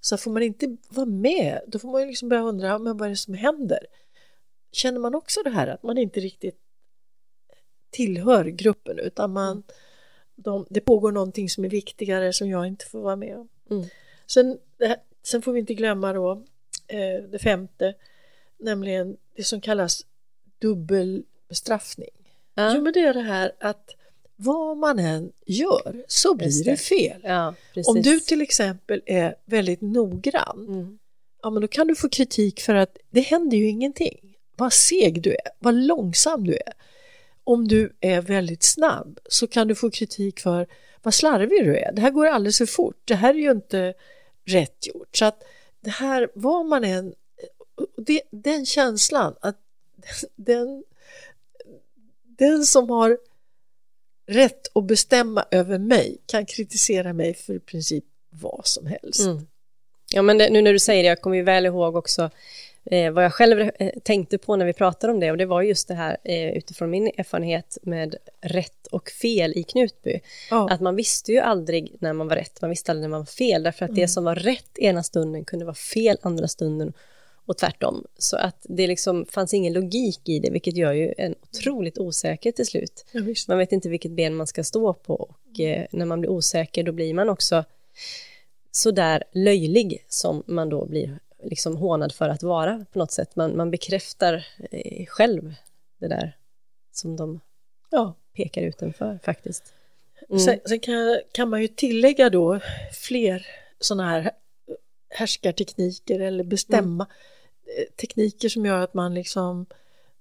Så 0.07 0.17
får 0.17 0.31
man 0.31 0.43
inte 0.43 0.77
vara 0.89 1.05
med, 1.05 1.61
då 1.67 1.79
får 1.79 1.91
man 1.91 2.01
ju 2.01 2.07
liksom 2.07 2.29
börja 2.29 2.43
undra, 2.43 2.79
men 2.79 2.97
vad 2.97 3.05
är 3.05 3.09
det 3.09 3.15
som 3.15 3.33
händer? 3.33 3.79
Känner 4.71 4.99
man 4.99 5.15
också 5.15 5.43
det 5.43 5.49
här 5.49 5.67
att 5.67 5.83
man 5.83 5.97
inte 5.97 6.19
riktigt 6.19 6.59
tillhör 7.89 8.45
gruppen 8.45 8.99
utan 8.99 9.33
man, 9.33 9.63
de, 10.35 10.65
det 10.69 10.81
pågår 10.81 11.11
någonting 11.11 11.49
som 11.49 11.65
är 11.65 11.69
viktigare 11.69 12.33
som 12.33 12.49
jag 12.49 12.67
inte 12.67 12.85
får 12.85 12.99
vara 12.99 13.15
med 13.15 13.37
om. 13.37 13.49
Mm. 13.69 13.85
Sen, 14.27 14.59
här, 14.79 14.97
sen 15.23 15.41
får 15.41 15.51
vi 15.51 15.59
inte 15.59 15.73
glömma 15.73 16.13
då 16.13 16.43
eh, 16.87 17.23
det 17.29 17.39
femte, 17.39 17.93
nämligen 18.57 19.17
det 19.35 19.43
som 19.43 19.61
kallas 19.61 20.05
dubbelbestraffning. 20.59 22.33
Ja. 22.53 22.75
Jo 22.75 22.81
men 22.81 22.93
det 22.93 22.99
är 22.99 23.13
det 23.13 23.21
här 23.21 23.51
att 23.59 23.95
vad 24.39 24.77
man 24.77 24.99
än 24.99 25.31
gör 25.45 26.03
så 26.07 26.35
blir 26.35 26.47
Just 26.47 26.65
det. 26.65 26.71
det. 26.71 26.77
fel. 26.77 27.21
Ja. 27.23 27.53
Om 27.85 28.01
du 28.01 28.19
till 28.19 28.41
exempel 28.41 29.01
är 29.05 29.35
väldigt 29.45 29.81
noggrann, 29.81 30.65
Mm. 30.69 30.99
ja 31.43 31.49
men 31.49 31.61
då 31.61 31.67
kan 31.67 31.87
du 31.87 31.95
få 31.95 32.09
kritik 32.09 32.61
för 32.61 32.75
att 32.75 32.97
det 33.09 33.21
händer 33.21 33.57
ju 33.57 33.67
ingenting. 33.67 34.35
Vad 34.57 34.73
seg 34.73 35.21
du 35.21 35.31
är, 35.31 35.49
vad 35.59 35.73
långsam 35.75 36.43
du 36.47 36.53
är. 36.53 36.73
Om 37.43 37.67
du 37.67 37.93
är 37.99 38.21
väldigt 38.21 38.63
snabb 38.63 39.19
så 39.29 39.47
kan 39.47 39.67
du 39.67 39.75
få 39.75 39.89
kritik 39.91 40.39
för 40.39 40.67
vad 41.03 41.13
slarvig 41.13 41.65
du 41.65 41.77
är. 41.77 41.91
Det 41.91 42.01
här 42.01 42.11
går 42.11 42.25
alldeles 42.27 42.57
för 42.57 42.65
fort. 42.65 43.01
Det 43.05 43.15
här 43.15 43.29
är 43.33 43.39
ju 43.39 43.51
inte 43.51 43.93
rätt 44.45 44.87
gjort. 44.87 45.17
Så 45.17 45.25
att 45.25 45.43
det 45.81 45.89
här, 45.89 46.29
vad 46.33 46.65
man 46.65 46.83
än... 46.83 47.13
Det, 47.97 48.21
den 48.31 48.65
känslan, 48.65 49.35
att 49.41 49.57
den, 50.35 50.83
den 52.37 52.65
som 52.65 52.89
har 52.89 53.17
rätt 54.27 54.77
att 54.77 54.83
bestämma 54.83 55.45
över 55.51 55.77
mig 55.77 56.17
kan 56.25 56.45
kritisera 56.45 57.13
mig 57.13 57.33
för 57.33 57.53
i 57.53 57.59
princip 57.59 58.05
vad 58.29 58.67
som 58.67 58.85
helst. 58.85 59.25
Mm. 59.25 59.47
Ja, 60.13 60.21
men 60.21 60.37
det, 60.37 60.49
nu 60.49 60.61
när 60.61 60.73
du 60.73 60.79
säger 60.79 61.03
det, 61.03 61.09
jag 61.09 61.21
kommer 61.21 61.37
ju 61.37 61.43
väl 61.43 61.65
ihåg 61.65 61.95
också 61.95 62.29
eh, 62.85 63.11
vad 63.11 63.23
jag 63.23 63.33
själv 63.33 63.71
eh, 63.79 63.89
tänkte 64.03 64.37
på 64.37 64.55
när 64.55 64.65
vi 64.65 64.73
pratade 64.73 65.13
om 65.13 65.19
det 65.19 65.31
och 65.31 65.37
det 65.37 65.45
var 65.45 65.61
just 65.61 65.87
det 65.87 65.93
här 65.93 66.17
eh, 66.23 66.49
utifrån 66.57 66.89
min 66.89 67.11
erfarenhet 67.17 67.77
med 67.81 68.15
rätt 68.41 68.87
och 68.91 69.09
fel 69.09 69.53
i 69.55 69.63
Knutby. 69.63 70.19
Ja. 70.49 70.69
Att 70.69 70.81
man 70.81 70.95
visste 70.95 71.31
ju 71.31 71.39
aldrig 71.39 71.95
när 71.99 72.13
man 72.13 72.27
var 72.27 72.35
rätt, 72.35 72.61
man 72.61 72.69
visste 72.69 72.91
aldrig 72.91 73.01
när 73.01 73.09
man 73.09 73.19
var 73.19 73.25
fel, 73.25 73.63
därför 73.63 73.85
att 73.85 73.89
Mm. 73.91 74.01
det 74.01 74.07
som 74.07 74.23
var 74.23 74.35
rätt 74.35 74.77
ena 74.77 75.03
stunden 75.03 75.45
kunde 75.45 75.65
vara 75.65 75.75
fel 75.75 76.17
andra 76.21 76.47
stunden 76.47 76.93
och 77.47 77.57
tvärtom. 77.57 78.05
Så 78.17 78.37
att 78.37 78.65
det 78.69 78.87
liksom 78.87 79.25
fanns 79.25 79.53
ingen 79.53 79.73
logik 79.73 80.29
i 80.29 80.39
det, 80.39 80.49
vilket 80.49 80.77
gör 80.77 80.93
ju 80.93 81.13
en 81.17 81.35
otroligt 81.41 81.97
osäker 81.97 82.51
till 82.51 82.65
slut. 82.65 83.05
Ja. 83.11 83.21
Man 83.47 83.57
vet 83.57 83.71
inte 83.71 83.89
vilket 83.89 84.11
ben 84.11 84.35
man 84.35 84.47
ska 84.47 84.63
stå 84.63 84.93
på 84.93 85.13
och 85.13 85.59
eh, 85.59 85.85
när 85.91 86.05
man 86.05 86.19
blir 86.19 86.29
osäker 86.29 86.83
då 86.83 86.91
blir 86.91 87.13
man 87.13 87.29
också 87.29 87.63
så 88.71 88.91
där 88.91 89.23
löjlig 89.31 90.05
som 90.07 90.43
man 90.47 90.69
då 90.69 90.85
blir 90.85 91.19
liksom 91.43 91.77
hånad 91.77 92.13
för 92.13 92.29
att 92.29 92.43
vara 92.43 92.85
på 92.91 92.99
något 92.99 93.11
sätt. 93.11 93.35
Man, 93.35 93.57
man 93.57 93.71
bekräftar 93.71 94.47
eh, 94.71 95.05
själv 95.05 95.55
det 95.99 96.07
där 96.07 96.37
som 96.91 97.15
de 97.15 97.39
Ja. 97.89 98.13
pekar 98.35 98.61
ut 98.61 98.81
en 98.81 98.93
för 98.93 99.19
faktiskt. 99.23 99.73
Mm. 100.29 100.39
Sen, 100.39 100.59
sen 100.65 100.79
kan, 100.79 101.19
kan 101.31 101.49
man 101.49 101.61
ju 101.61 101.67
tillägga 101.67 102.29
då 102.29 102.59
fler 102.93 103.47
sådana 103.79 104.09
här 104.09 104.31
härskartekniker 105.09 106.19
eller 106.19 106.43
bestämma 106.43 107.03
eh, 107.03 107.36
tekniker 107.95 108.49
som 108.49 108.65
gör 108.65 108.83
att 108.83 108.93
man 108.93 109.13
liksom 109.13 109.65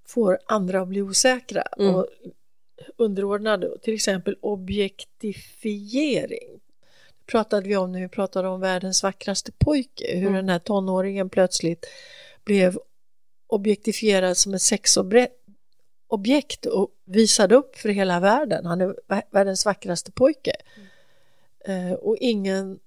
får 0.08 0.38
andra 0.46 0.80
att 0.80 0.88
bli 0.88 1.02
osäkra 1.02 1.62
Mm. 1.62 1.94
och 1.94 2.06
underordnade, 2.96 3.78
till 3.78 3.94
exempel 3.94 4.36
objektifiering. 4.40 6.60
Det 7.18 7.26
pratade 7.32 7.68
vi 7.68 7.76
om 7.76 7.92
när 7.92 8.00
vi 8.00 8.08
pratade 8.08 8.48
om 8.48 8.60
världens 8.60 9.02
vackraste 9.02 9.52
pojke, 9.58 10.14
hur 10.16 10.22
Mm. 10.22 10.32
den 10.34 10.48
här 10.48 10.58
tonåringen 10.58 11.30
plötsligt 11.30 11.86
blev 12.44 12.78
objektifierad 13.46 14.36
som 14.36 14.54
ett 14.54 14.62
sexobjekt 14.62 16.66
och 16.66 16.90
visade 17.04 17.54
upp 17.54 17.76
för 17.76 17.88
hela 17.88 18.20
världen. 18.20 18.66
Han 18.66 18.80
är 18.80 18.96
vä- 19.08 19.22
världens 19.30 19.66
vackraste 19.66 20.12
pojke. 20.12 20.52
Eh, 21.64 21.92
och 21.92 22.16
ingen 22.20 22.78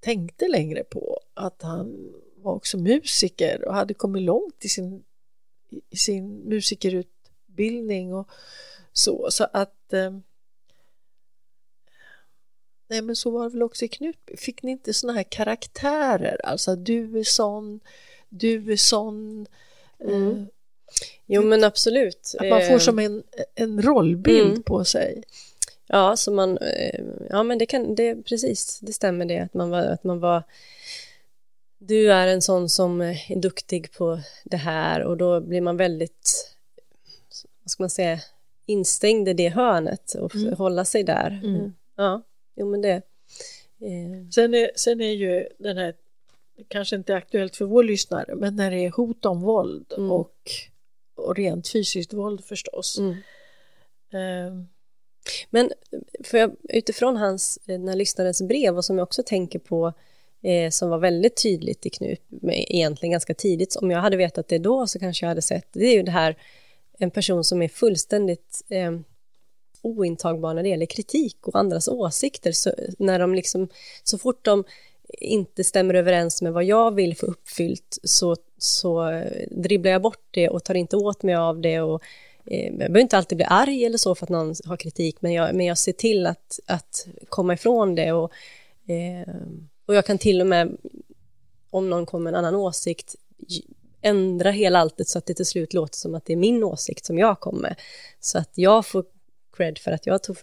tänkte 0.00 0.48
längre 0.48 0.84
på 0.84 1.20
att 1.34 1.62
han 1.62 2.14
var 2.48 2.54
också 2.56 2.78
musiker 2.78 3.64
och 3.64 3.74
hade 3.74 3.94
kommit 3.94 4.22
långt 4.22 4.64
i 4.64 4.68
sin, 4.68 5.04
i 5.90 5.96
sin 5.96 6.36
musikerutbildning 6.38 8.14
och 8.14 8.28
så. 8.92 9.30
Så 9.30 9.46
att 9.52 9.92
eh, 9.92 10.12
Nej 12.90 13.02
men 13.02 13.16
så 13.16 13.30
var 13.30 13.44
det 13.44 13.50
väl 13.50 13.62
också 13.62 13.84
i 13.84 13.88
Knutby. 13.88 14.36
Fick 14.36 14.62
ni 14.62 14.70
inte 14.70 14.94
såna 14.94 15.12
här 15.12 15.22
karaktärer? 15.22 16.40
Alltså 16.46 16.76
du 16.76 17.18
är 17.18 17.24
sån, 17.24 17.80
du 18.28 18.72
är 18.72 18.76
sån. 18.76 19.46
eh, 19.98 20.08
Mm. 20.10 20.46
Jo 21.26 21.42
men 21.42 21.64
absolut. 21.64 22.34
Att 22.38 22.48
man 22.48 22.60
får 22.66 22.72
Eh, 22.72 22.78
som 22.78 22.98
en, 22.98 23.22
en 23.54 23.82
rollbild 23.82 24.50
Mm. 24.50 24.62
på 24.62 24.84
sig. 24.84 25.22
Ja, 25.86 26.16
så 26.16 26.32
man, 26.32 26.58
eh, 26.58 27.00
ja 27.30 27.42
men 27.42 27.58
det 27.58 27.66
kan, 27.66 27.94
det, 27.94 28.14
precis, 28.22 28.78
det 28.80 28.92
stämmer 28.92 29.24
det, 29.24 29.38
att 29.38 29.54
man 29.54 29.70
var, 29.70 29.80
att 29.82 30.04
man 30.04 30.20
var, 30.20 30.42
du 31.78 32.12
är 32.12 32.26
en 32.26 32.42
sån 32.42 32.68
som 32.68 33.00
är 33.00 33.36
duktig 33.40 33.92
på 33.92 34.20
det 34.44 34.56
här 34.56 35.00
och 35.04 35.16
då 35.16 35.40
blir 35.40 35.60
man 35.60 35.76
väldigt, 35.76 36.54
vad 37.62 37.70
ska 37.70 37.82
man 37.82 37.90
säga, 37.90 38.20
instängd 38.66 39.28
i 39.28 39.32
det 39.32 39.48
hörnet 39.48 40.14
och 40.14 40.34
Mm. 40.34 40.54
hålla 40.54 40.84
sig 40.84 41.02
där. 41.04 41.40
Mm. 41.44 41.72
Ja, 41.96 42.22
jo 42.56 42.66
men 42.70 42.80
det, 42.82 42.92
eh, 43.80 44.28
Sen 44.34 44.54
är, 44.54 44.70
sen 44.76 45.00
är 45.00 45.12
ju 45.12 45.48
den 45.58 45.76
här, 45.76 45.94
kanske 46.68 46.96
inte 46.96 47.14
aktuellt 47.16 47.56
för 47.56 47.64
vår 47.64 47.82
lyssnare, 47.82 48.34
men 48.34 48.56
när 48.56 48.70
det 48.70 48.76
är 48.84 48.90
hot 48.90 49.24
om 49.24 49.40
våld 49.40 49.92
Mm. 49.96 50.10
och, 50.12 50.36
och 51.16 51.36
rent 51.36 51.68
fysiskt 51.68 52.12
våld 52.12 52.44
förstås. 52.44 52.98
mm. 52.98 53.12
Eh, 54.12 54.52
Men 55.50 55.72
för 56.24 56.38
jag, 56.38 56.56
utifrån 56.68 57.16
hans, 57.16 57.58
eh, 57.66 57.78
den 57.78 57.88
här 57.88 57.96
lyssnarens 57.96 58.42
brev 58.42 58.76
och 58.76 58.84
som 58.84 58.98
jag 58.98 59.02
också 59.02 59.22
tänker 59.26 59.58
på 59.58 59.92
eh, 60.42 60.70
som 60.70 60.90
var 60.90 60.98
väldigt 60.98 61.42
tydligt 61.42 61.86
i 61.86 61.90
Knut, 61.90 62.20
egentligen 62.52 63.10
ganska 63.10 63.34
tidigt, 63.34 63.76
om 63.76 63.90
jag 63.90 64.00
hade 64.00 64.16
vetat 64.16 64.48
det 64.48 64.58
då 64.58 64.86
så 64.86 64.98
kanske 64.98 65.24
jag 65.24 65.28
hade 65.28 65.42
sett, 65.42 65.68
det 65.72 65.86
är 65.86 65.94
ju 65.94 66.02
det 66.02 66.10
här 66.10 66.36
en 66.98 67.10
person 67.10 67.44
som 67.44 67.62
är 67.62 67.68
fullständigt 67.68 68.64
eh, 68.68 68.92
ointagbar 69.82 70.54
när 70.54 70.62
det 70.62 70.68
gäller 70.68 70.86
kritik 70.86 71.48
och 71.48 71.58
andras 71.58 71.88
åsikter, 71.88 72.52
så, 72.52 72.72
när 72.98 73.18
de 73.18 73.34
liksom, 73.34 73.68
så 74.04 74.18
fort 74.18 74.44
de 74.44 74.64
inte 75.12 75.64
stämmer 75.64 75.94
överens 75.94 76.42
med 76.42 76.52
vad 76.52 76.64
jag 76.64 76.94
vill 76.94 77.16
få 77.16 77.26
uppfyllt 77.26 77.98
så, 78.02 78.36
så 78.58 79.10
eh, 79.10 79.48
dribblar 79.50 79.90
jag 79.90 80.02
bort 80.02 80.28
det 80.30 80.48
och 80.48 80.64
tar 80.64 80.74
inte 80.74 80.96
åt 80.96 81.22
mig 81.22 81.34
av 81.34 81.60
det 81.60 81.80
och 81.80 82.02
eh, 82.46 82.66
jag 82.66 82.78
behöver 82.78 83.00
inte 83.00 83.18
alltid 83.18 83.38
bli 83.38 83.44
arg 83.48 83.84
eller 83.84 83.98
så 83.98 84.14
för 84.14 84.26
att 84.26 84.30
någon 84.30 84.54
har 84.64 84.76
kritik, 84.76 85.16
men 85.20 85.32
jag, 85.32 85.54
men 85.54 85.66
jag 85.66 85.78
ser 85.78 85.92
till 85.92 86.26
att, 86.26 86.60
att 86.66 87.06
komma 87.28 87.54
ifrån 87.54 87.94
det 87.94 88.12
och, 88.12 88.32
eh, 88.86 89.34
och 89.88 89.94
jag 89.94 90.06
kan 90.06 90.18
till 90.18 90.40
och 90.40 90.46
med, 90.46 90.76
om 91.70 91.90
någon 91.90 92.06
kommer 92.06 92.24
med 92.24 92.38
en 92.38 92.44
annan 92.44 92.54
åsikt, 92.54 93.14
ändra 94.02 94.50
hela 94.50 94.78
alltet 94.78 95.08
så 95.08 95.18
att 95.18 95.26
det 95.26 95.34
till 95.34 95.46
slut 95.46 95.74
låter 95.74 95.96
som 95.96 96.14
att 96.14 96.24
det 96.24 96.32
är 96.32 96.36
min 96.36 96.64
åsikt 96.64 97.04
som 97.04 97.18
jag 97.18 97.40
kom 97.40 97.58
med. 97.58 97.74
Så 98.20 98.38
att 98.38 98.50
jag 98.54 98.86
får 98.86 99.04
cred 99.56 99.78
för 99.78 99.90
att 99.90 100.06
jag 100.06 100.22
tog, 100.22 100.36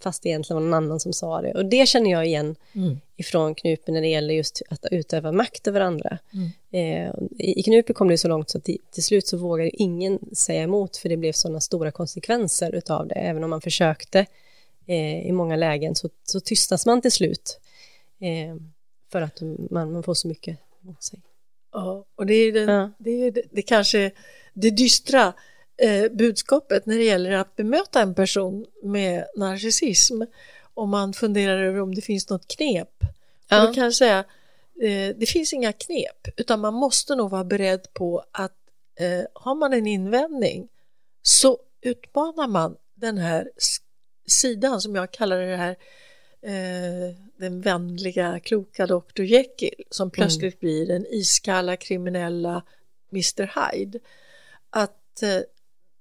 fast 0.00 0.22
det 0.22 0.28
egentligen 0.28 0.62
var 0.62 0.68
någon 0.68 0.84
annan 0.84 1.00
som 1.00 1.12
sa 1.12 1.42
det. 1.42 1.52
Och 1.54 1.66
det 1.66 1.88
känner 1.88 2.10
jag 2.10 2.26
igen 2.26 2.56
Mm. 2.72 3.00
ifrån 3.16 3.54
Knupen 3.54 3.94
när 3.94 4.00
det 4.00 4.08
gäller 4.08 4.34
just 4.34 4.62
att 4.68 4.86
utöva 4.90 5.32
makt 5.32 5.66
över 5.66 5.80
andra. 5.80 6.18
Mm. 6.32 6.50
Eh, 6.70 7.14
i, 7.38 7.60
I 7.60 7.62
Knupen 7.62 7.94
kom 7.94 8.08
det 8.08 8.18
så 8.18 8.28
långt 8.28 8.50
så 8.50 8.58
att 8.58 8.64
till, 8.64 8.78
till 8.90 9.02
slut 9.02 9.26
så 9.26 9.36
vågade 9.36 9.70
ingen 9.82 10.18
säga 10.32 10.62
emot 10.62 10.96
för 10.96 11.08
det 11.08 11.16
blev 11.16 11.32
sådana 11.32 11.60
stora 11.60 11.90
konsekvenser 11.90 12.72
utav 12.72 13.08
det. 13.08 13.14
Även 13.14 13.44
om 13.44 13.50
man 13.50 13.60
försökte 13.60 14.26
eh, 14.86 15.26
i 15.26 15.32
många 15.32 15.56
lägen 15.56 15.94
så, 15.94 16.08
så 16.24 16.40
tystas 16.40 16.86
man 16.86 17.02
till 17.02 17.12
slut. 17.12 17.60
Eh, 18.20 18.56
för 19.12 19.22
att 19.22 19.40
man, 19.70 19.92
man 19.92 20.02
får 20.02 20.14
så 20.14 20.28
mycket 20.28 20.58
mot 20.80 21.02
sig. 21.02 21.20
Ja, 21.72 22.04
och 22.14 22.26
det 22.26 22.34
är, 22.34 22.52
den, 22.52 22.68
Ja. 22.68 22.90
det, 22.98 23.10
är 23.10 23.30
det, 23.30 23.42
det 23.50 23.62
kanske 23.62 24.10
det 24.54 24.70
dystra 24.70 25.32
eh, 25.76 26.12
budskapet 26.12 26.86
när 26.86 26.96
det 26.96 27.04
gäller 27.04 27.32
att 27.32 27.56
bemöta 27.56 28.02
en 28.02 28.14
person 28.14 28.66
med 28.82 29.26
narcissism. 29.36 30.22
Om 30.74 30.90
man 30.90 31.12
funderar 31.12 31.62
över 31.62 31.80
om 31.80 31.94
det 31.94 32.00
finns 32.02 32.30
något 32.30 32.48
knep. 32.48 32.88
Ja. 33.48 33.66
Då 33.66 33.74
kan 33.74 33.84
jag 33.84 33.94
säga, 33.94 34.18
eh, 34.82 35.16
det 35.16 35.28
finns 35.28 35.52
inga 35.52 35.72
knep, 35.72 36.28
utan 36.36 36.60
man 36.60 36.74
måste 36.74 37.14
nog 37.16 37.30
vara 37.30 37.44
beredd 37.44 37.92
på 37.92 38.24
att 38.32 38.56
eh, 39.00 39.24
har 39.34 39.54
man 39.54 39.72
en 39.72 39.86
invändning 39.86 40.68
så 41.22 41.58
utmanar 41.80 42.48
man 42.48 42.76
den 42.94 43.18
här 43.18 43.50
sidan 44.26 44.80
som 44.80 44.94
jag 44.94 45.10
kallar 45.10 45.40
det 45.40 45.56
här 45.56 45.76
eh, 46.42 47.16
den 47.36 47.60
vänliga, 47.60 48.40
kloka 48.40 48.86
Dr. 48.86 49.22
Jekyll 49.22 49.84
som 49.90 50.10
plötsligt 50.10 50.60
blir 50.60 50.86
den 50.86 51.06
iskalla, 51.06 51.76
kriminella 51.76 52.62
Mr. 53.12 53.72
Hyde. 53.72 53.98
Att 54.70 55.22
eh, 55.22 55.40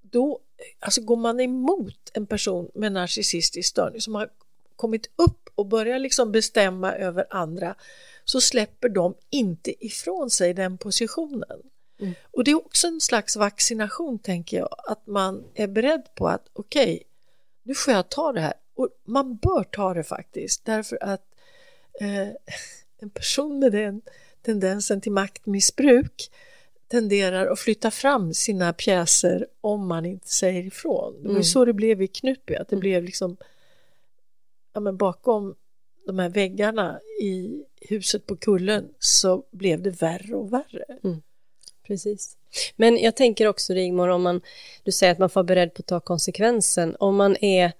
då, 0.01 0.39
alltså 0.79 1.01
går 1.01 1.17
man 1.17 1.39
emot 1.39 2.11
en 2.13 2.25
person 2.25 2.71
med 2.73 2.91
narcissistisk 2.91 3.69
störning 3.69 4.01
som 4.01 4.15
har 4.15 4.29
kommit 4.75 5.09
upp 5.15 5.49
och 5.55 5.65
börjar 5.65 5.99
liksom 5.99 6.31
bestämma 6.31 6.93
över 6.93 7.25
andra 7.29 7.75
så 8.25 8.41
släpper 8.41 8.89
de 8.89 9.13
inte 9.29 9.85
ifrån 9.85 10.29
sig 10.29 10.53
den 10.53 10.77
positionen. 10.77 11.59
Mm. 11.99 12.13
Och 12.31 12.43
det 12.43 12.51
är 12.51 12.55
också 12.55 12.87
en 12.87 13.01
slags 13.01 13.35
vaccination 13.35 14.19
tänker 14.19 14.57
jag, 14.57 14.75
att 14.87 15.07
man 15.07 15.43
är 15.53 15.67
beredd 15.67 16.15
på 16.15 16.27
att 16.27 16.47
okej, 16.53 17.03
nu 17.63 17.75
får 17.75 17.93
jag 17.93 18.09
ta 18.09 18.31
det 18.31 18.41
här. 18.41 18.53
Och 18.75 18.89
man 19.03 19.35
bör 19.35 19.63
ta 19.63 19.93
det 19.93 20.03
faktiskt, 20.03 20.65
därför 20.65 20.97
att 21.03 21.23
eh, 21.99 22.27
en 22.99 23.09
person 23.09 23.59
med 23.59 23.71
den 23.71 24.01
tendensen 24.41 25.01
till 25.01 25.11
maktmissbruk 25.11 26.31
tenderar 26.87 27.47
att 27.47 27.59
flytta 27.59 27.91
fram 27.91 28.33
sina 28.33 28.73
pjäser 28.73 29.47
om 29.61 29.87
man 29.87 30.05
inte 30.05 30.27
säger 30.27 30.63
ifrån. 30.63 31.13
Det 31.13 31.27
var 31.27 31.29
ju 31.29 31.35
Mm. 31.35 31.43
så 31.43 31.65
det 31.65 31.73
blev 31.73 32.01
i 32.01 32.07
Knutby, 32.07 32.55
att 32.55 32.67
det 32.69 32.75
blev 32.75 33.03
liksom 33.03 33.37
ja, 34.73 34.79
men 34.79 34.97
bakom 34.97 35.55
de 36.05 36.19
här 36.19 36.29
väggarna 36.29 36.99
i 37.21 37.63
huset 37.81 38.25
på 38.25 38.35
kullen 38.35 38.89
så 38.99 39.43
blev 39.51 39.81
det 39.81 40.01
värre 40.01 40.35
och 40.35 40.53
värre. 40.53 40.85
Precis. 41.87 42.37
Men 42.75 42.97
jag 42.97 43.15
tänker 43.15 43.47
också 43.47 43.73
Rigmor, 43.73 44.07
om 44.07 44.21
man, 44.21 44.41
du 44.83 44.91
säger 44.91 45.13
att 45.13 45.19
man 45.19 45.29
får 45.29 45.39
vara 45.39 45.47
beredd 45.47 45.73
på 45.73 45.79
att 45.79 45.87
ta 45.87 45.99
konsekvensen, 45.99 46.95
om 46.99 47.15
man 47.15 47.37
är 47.41 47.73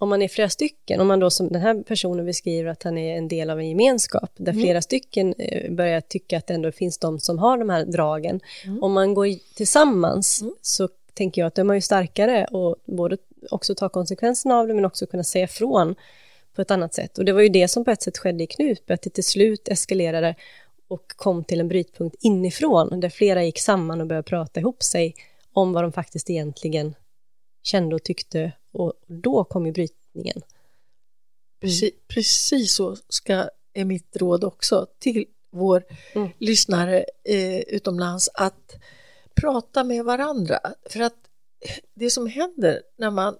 om 0.00 0.08
man 0.08 0.22
är 0.22 0.28
flera 0.28 0.48
stycken, 0.48 1.00
om 1.00 1.06
man 1.08 1.20
då 1.20 1.30
som 1.30 1.48
den 1.48 1.62
här 1.62 1.82
personen 1.82 2.26
beskriver 2.26 2.70
att 2.70 2.82
han 2.82 2.98
är 2.98 3.16
en 3.16 3.28
del 3.28 3.50
av 3.50 3.58
en 3.58 3.68
gemenskap, 3.68 4.30
där 4.36 4.52
Mm. 4.52 4.62
flera 4.64 4.82
stycken 4.82 5.34
eh, 5.38 5.72
börjar 5.72 6.00
tycka 6.00 6.38
att 6.38 6.46
det 6.46 6.54
ändå 6.54 6.72
finns 6.72 6.98
de 6.98 7.20
som 7.20 7.38
har 7.38 7.58
de 7.58 7.68
här 7.70 7.84
dragen. 7.84 8.40
Mm. 8.64 8.82
Om 8.82 8.92
man 8.92 9.14
går 9.14 9.54
tillsammans 9.54 10.40
Mm. 10.42 10.54
så 10.62 10.88
tänker 11.14 11.40
jag 11.40 11.46
att 11.46 11.54
de 11.54 11.70
är 11.70 11.74
ju 11.74 11.80
starkare 11.80 12.44
och 12.44 12.76
både 12.84 13.16
också 13.50 13.74
ta 13.74 13.88
konsekvenserna 13.88 14.54
av 14.56 14.68
det, 14.68 14.74
men 14.74 14.84
också 14.84 15.06
kunna 15.06 15.24
säga 15.24 15.44
ifrån 15.44 15.94
på 16.54 16.62
ett 16.62 16.70
annat 16.70 16.94
sätt. 16.94 17.18
Och 17.18 17.24
det 17.24 17.32
var 17.32 17.40
ju 17.40 17.48
det 17.48 17.68
som 17.68 17.84
på 17.84 17.90
ett 17.90 18.02
sätt 18.02 18.18
skedde 18.18 18.44
i 18.44 18.46
Knutby, 18.46 18.94
att 18.94 19.02
det 19.02 19.10
till 19.10 19.24
slut 19.24 19.68
eskalerade 19.68 20.34
och 20.88 21.04
kom 21.16 21.44
till 21.44 21.60
en 21.60 21.68
brytpunkt 21.68 22.16
inifrån, 22.20 23.00
där 23.00 23.08
flera 23.08 23.44
gick 23.44 23.58
samman 23.58 24.00
och 24.00 24.06
började 24.06 24.28
prata 24.28 24.60
ihop 24.60 24.82
sig 24.82 25.14
om 25.52 25.72
vad 25.72 25.84
de 25.84 25.92
faktiskt 25.92 26.30
egentligen 26.30 26.94
kände 27.62 27.94
och 27.94 28.02
tyckte, 28.02 28.52
och 28.72 28.92
då 29.06 29.44
kom 29.44 29.66
ju 29.66 29.72
brytningen. 29.72 30.42
Precis, 31.60 31.90
precis 32.08 32.74
så 32.74 32.96
ska, 33.08 33.48
är 33.72 33.84
mitt 33.84 34.16
råd 34.16 34.44
också 34.44 34.86
till 34.98 35.26
vår 35.50 35.84
mm. 36.12 36.28
lyssnare 36.38 37.04
eh, 37.24 37.60
utomlands, 37.60 38.30
att 38.34 38.76
prata 39.34 39.84
med 39.84 40.04
varandra. 40.04 40.58
För 40.90 41.00
att 41.00 41.16
det 41.94 42.10
som 42.10 42.26
händer 42.26 42.82
när 42.96 43.10
man 43.10 43.36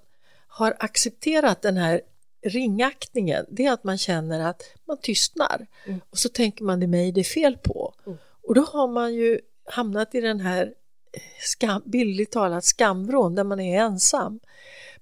har 0.47 0.77
accepterat 0.79 1.63
den 1.63 1.77
här 1.77 2.01
ringaktningen, 2.43 3.47
det 3.49 3.67
är 3.67 3.73
att 3.73 3.85
man 3.85 3.99
känner 3.99 4.41
att 4.41 4.63
man 4.85 4.99
tystnar. 5.03 5.67
Mm. 5.87 6.01
Och 6.11 6.19
så 6.19 6.29
tänker 6.29 6.65
man 6.65 6.81
det 6.81 6.87
är 6.87 6.89
mig 6.89 7.13
det 7.13 7.21
är 7.21 7.25
fel 7.25 7.57
på. 7.57 7.95
Mm. 8.07 8.19
Och 8.43 8.55
då 8.55 8.63
har 8.63 8.89
man 8.89 9.15
ju 9.15 9.41
hamnat 9.65 10.15
i 10.15 10.21
den 10.21 10.41
här 10.41 10.75
eh, 11.13 11.21
skam, 11.41 11.83
bildligt 11.87 12.33
talat 12.33 12.65
skamvrån 12.65 13.35
där 13.35 13.45
man 13.45 13.61
är 13.61 13.81
ensam. 13.81 14.41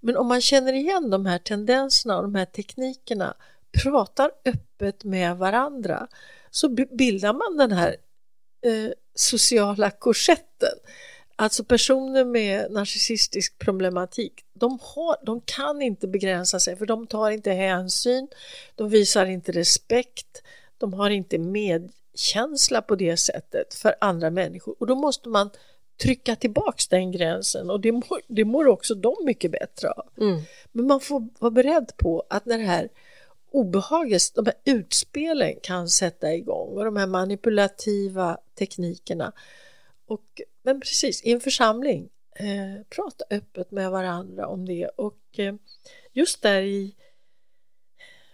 Men 0.00 0.16
om 0.16 0.26
man 0.26 0.40
känner 0.40 0.72
igen 0.72 1.10
de 1.10 1.26
här 1.26 1.38
tendenserna 1.38 2.16
och 2.16 2.22
de 2.22 2.34
här 2.34 2.44
teknikerna, 2.44 3.34
pratar 3.82 4.30
öppet 4.44 5.04
med 5.04 5.36
varandra, 5.36 6.08
så 6.50 6.68
bildar 6.68 7.32
man 7.32 7.56
den 7.56 7.72
här 7.78 7.96
eh, 8.66 8.90
sociala 9.14 9.90
korsetten. 9.90 10.74
Alltså 11.36 11.64
personer 11.64 12.24
med 12.24 12.72
narcissistisk 12.72 13.58
problematik, 13.58 14.44
de, 14.52 14.78
har, 14.82 15.16
de 15.26 15.40
kan 15.40 15.82
inte 15.82 16.08
begränsa 16.08 16.60
sig 16.60 16.76
för 16.76 16.86
de 16.86 17.06
tar 17.06 17.30
inte 17.30 17.50
hänsyn, 17.50 18.28
de 18.74 18.88
visar 18.88 19.26
inte 19.26 19.52
respekt, 19.52 20.42
de 20.78 20.94
har 20.94 21.10
inte 21.10 21.38
medkänsla 21.38 22.82
på 22.82 22.94
det 22.94 23.16
sättet 23.16 23.74
för 23.74 23.94
andra 24.00 24.30
människor 24.30 24.74
och 24.78 24.86
då 24.86 24.94
måste 24.94 25.28
man 25.28 25.50
trycka 26.02 26.36
tillbaks 26.36 26.88
den 26.88 27.12
gränsen 27.12 27.70
och 27.70 27.80
det 27.80 27.92
mår, 27.92 28.20
det 28.26 28.44
mår 28.44 28.66
också 28.66 28.94
de 28.94 29.16
mycket 29.24 29.50
bättre 29.50 29.90
av. 29.90 30.08
Mm. 30.20 30.40
Men 30.72 30.86
man 30.86 31.00
får 31.00 31.28
vara 31.38 31.50
beredd 31.50 31.92
på 31.96 32.26
att 32.30 32.46
när 32.46 32.58
det 32.58 32.64
här 32.64 32.88
obehaget, 33.50 34.34
de 34.34 34.46
här 34.46 34.54
utspelen 34.64 35.54
kan 35.62 35.88
sätta 35.88 36.34
igång 36.34 36.76
och 36.76 36.84
de 36.84 36.96
här 36.96 37.06
manipulativa 37.06 38.38
teknikerna. 38.58 39.32
Och, 40.06 40.40
men 40.62 40.80
precis, 40.80 41.22
i 41.24 41.32
en 41.32 41.40
församling, 41.40 42.08
eh, 42.36 42.84
prata 42.88 43.24
öppet 43.30 43.70
med 43.70 43.90
varandra 43.90 44.46
om 44.46 44.66
det 44.66 44.86
och 44.86 45.38
eh, 45.38 45.54
just 46.12 46.42
där 46.42 46.62
i 46.62 46.94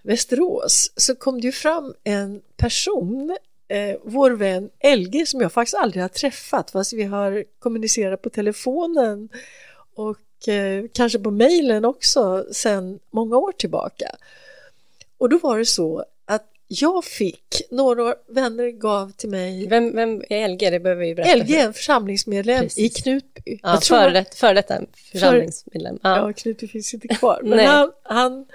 Västerås 0.02 0.92
så 0.96 1.14
kom 1.14 1.40
det 1.40 1.46
ju 1.46 1.52
fram 1.52 1.94
en 2.04 2.42
person 2.56 3.36
eh, 3.68 3.96
vår 4.02 4.30
vän 4.30 4.70
Elge 4.78 5.26
som 5.26 5.40
jag 5.40 5.52
faktiskt 5.52 5.76
aldrig 5.76 6.02
har 6.02 6.08
träffat 6.08 6.70
fast 6.70 6.92
vi 6.92 7.02
har 7.02 7.44
kommunicerat 7.58 8.22
på 8.22 8.30
telefonen 8.30 9.28
och 9.94 10.48
eh, 10.48 10.84
kanske 10.92 11.18
på 11.18 11.30
mejlen 11.30 11.84
också 11.84 12.46
sedan 12.52 12.98
många 13.10 13.36
år 13.36 13.52
tillbaka. 13.52 14.16
Och 15.18 15.28
då 15.28 15.38
var 15.38 15.58
det 15.58 15.66
så 15.66 16.04
att 16.24 16.50
jag 16.68 17.04
fick, 17.04 17.62
några 17.70 18.14
vänner 18.28 18.70
gav 18.70 19.12
till 19.12 19.28
mig... 19.28 19.66
Vem, 19.68 19.96
vem 19.96 20.22
är 20.28 20.48
LG? 20.48 20.70
Det 20.70 20.80
behöver 20.80 21.04
vi 21.04 21.14
berätta. 21.14 21.36
LG 21.36 21.56
är 21.56 21.64
en 21.64 21.72
församlingsmedlem 21.72 22.62
Precis. 22.62 22.98
i 22.98 23.02
Knutby. 23.02 23.58
Ja, 23.62 23.80
före, 23.82 24.10
det, 24.10 24.34
före 24.34 24.54
detta 24.54 24.80
församlingsmedlem. 25.12 25.98
Ja. 26.02 26.16
ja, 26.16 26.32
Knutby 26.32 26.68
finns 26.68 26.94
inte 26.94 27.08
kvar. 27.08 27.40
Men 27.42 27.56
nej. 27.56 27.66
Han, 27.66 27.92
han, 28.02 28.46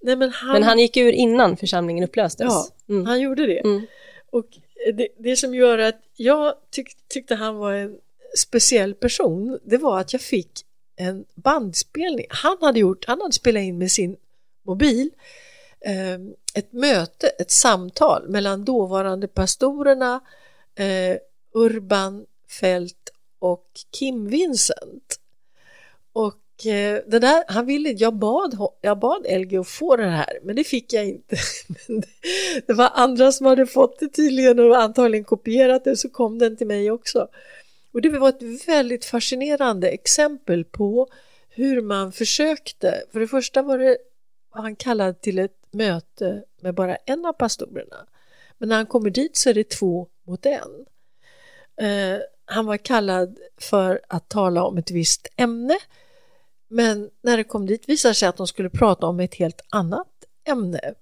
nej, 0.00 0.16
men 0.16 0.30
han, 0.30 0.52
men 0.52 0.62
han 0.62 0.78
gick 0.78 0.96
ur 0.96 1.12
innan 1.12 1.56
församlingen 1.56 2.04
upplöstes. 2.04 2.46
Ja, 2.48 2.68
mm. 2.88 3.06
han 3.06 3.20
gjorde 3.20 3.46
det. 3.46 3.58
Mm. 3.58 3.86
Och 4.30 4.46
det, 4.94 5.08
det, 5.18 5.36
som 5.36 5.54
gör 5.54 5.78
att 5.78 6.00
jag 6.16 6.54
tyck, 6.70 7.08
tyckte 7.08 7.34
han 7.34 7.56
var 7.56 7.72
en 7.72 7.98
speciell 8.36 8.94
person, 8.94 9.58
det 9.64 9.76
var 9.76 10.00
att 10.00 10.12
jag 10.12 10.22
fick 10.22 10.64
en 10.96 11.24
bandspelning. 11.34 12.26
Han 12.28 12.56
hade 12.60 12.80
gjort, 12.80 13.04
han 13.06 13.20
hade 13.20 13.32
spelat 13.32 13.62
in 13.62 13.78
med 13.78 13.90
sin 13.90 14.16
mobil 14.62 15.10
eh, 15.80 16.18
ett 16.54 16.72
möte, 16.72 17.28
ett 17.28 17.50
samtal 17.50 18.28
mellan 18.28 18.64
dåvarande 18.64 19.28
pastorerna 19.28 20.20
eh, 20.74 21.16
Urban 21.54 22.26
Fält 22.60 23.10
och 23.38 23.66
Kim 23.98 24.28
Vincent. 24.28 25.20
Och 26.12 26.38
Eh, 26.66 26.98
det 27.06 27.18
där, 27.18 27.44
han 27.48 27.66
ville, 27.66 27.90
jag 27.90 28.14
bad, 28.14 28.68
jag 28.80 28.98
bad 28.98 29.26
LG 29.30 29.56
att 29.56 29.68
få 29.68 29.96
det 29.96 30.04
här, 30.04 30.38
men 30.42 30.56
det 30.56 30.64
fick 30.64 30.92
jag 30.92 31.06
inte. 31.06 31.36
det, 32.66 32.72
var 32.72 32.90
andra 32.94 33.32
som 33.32 33.46
hade 33.46 33.66
fått 33.66 33.98
det 33.98 34.08
tydligen 34.08 34.58
och 34.58 34.76
antagligen 34.76 35.24
kopierat 35.24 35.84
det, 35.84 35.96
så 35.96 36.08
kom 36.08 36.38
den 36.38 36.56
till 36.56 36.66
mig 36.66 36.90
också. 36.90 37.28
Och 37.92 38.02
det 38.02 38.08
var 38.08 38.28
ett 38.28 38.68
väldigt 38.68 39.04
fascinerande 39.04 39.88
exempel 39.88 40.64
på 40.64 41.08
hur 41.48 41.82
man 41.82 42.12
försökte. 42.12 43.02
För 43.12 43.20
det 43.20 43.28
första 43.28 43.62
var 43.62 43.78
det 43.78 43.98
han 44.50 44.76
kallad 44.76 45.20
till 45.20 45.38
ett 45.38 45.58
möte 45.70 46.44
med 46.60 46.74
bara 46.74 46.96
en 46.96 47.24
av 47.24 47.32
pastorerna. 47.32 48.06
Men 48.58 48.68
när 48.68 48.76
han 48.76 48.86
kommer 48.86 49.10
dit 49.10 49.36
så 49.36 49.50
är 49.50 49.54
det 49.54 49.70
två 49.70 50.08
mot 50.26 50.46
en. 50.46 50.86
Eh, 51.80 52.20
han 52.44 52.66
var 52.66 52.76
kallad 52.76 53.38
för 53.60 54.00
att 54.08 54.28
tala 54.28 54.64
om 54.64 54.78
ett 54.78 54.90
visst 54.90 55.28
ämne 55.36 55.78
men 56.68 57.10
när 57.22 57.36
det 57.36 57.44
kom 57.44 57.66
dit 57.66 57.88
visade 57.88 58.14
sig 58.14 58.28
att 58.28 58.36
de 58.36 58.46
skulle 58.46 58.70
prata 58.70 59.06
om 59.06 59.20
ett 59.20 59.34
helt 59.34 59.60
annat 59.70 60.08
ämne. 60.44 60.94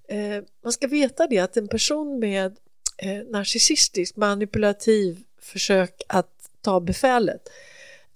eh, 0.07 0.43
man 0.63 0.73
ska 0.73 0.87
veta 0.87 1.27
det 1.27 1.39
att 1.39 1.57
en 1.57 1.67
person 1.67 2.19
med 2.19 2.57
eh, 2.97 3.23
narcissistisk 3.27 4.15
manipulativ 4.15 5.23
försök 5.41 6.01
att 6.07 6.49
ta 6.61 6.79
befälet, 6.79 7.49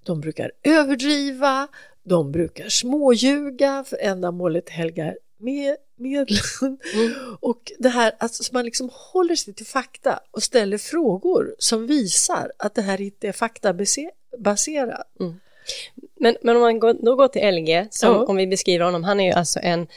de 0.03 0.21
brukar 0.21 0.51
överdriva, 0.63 1.67
de 2.03 2.31
brukar 2.31 2.69
småljuga 2.69 3.83
för 3.87 3.97
ändamålet 3.97 4.69
helgar 4.69 5.17
med 5.37 5.77
medlen. 5.95 6.77
Mm. 6.93 7.13
Och 7.39 7.71
det 7.79 7.89
här 7.89 8.07
att 8.07 8.23
alltså, 8.23 8.53
man 8.53 8.65
liksom 8.65 8.89
håller 8.93 9.35
sig 9.35 9.53
till 9.53 9.65
fakta 9.65 10.19
och 10.31 10.43
ställer 10.43 10.77
frågor 10.77 11.55
som 11.59 11.87
visar 11.87 12.51
att 12.57 12.75
det 12.75 12.81
här 12.81 13.01
inte 13.01 13.27
är 13.27 13.31
faktabaserat. 13.31 15.07
Mm. 15.19 15.39
Men, 16.15 16.35
men 16.41 16.55
om 16.55 16.61
man 16.61 16.79
går, 16.79 16.93
då 16.93 17.15
går 17.15 17.27
till 17.27 17.55
LG, 17.55 17.87
som, 17.91 18.13
ja. 18.13 18.25
om 18.25 18.35
vi 18.35 18.47
beskriver 18.47 18.85
honom, 18.85 19.03
han 19.03 19.19
är 19.19 19.25
ju 19.25 19.31
alltså 19.31 19.59
en 19.63 19.87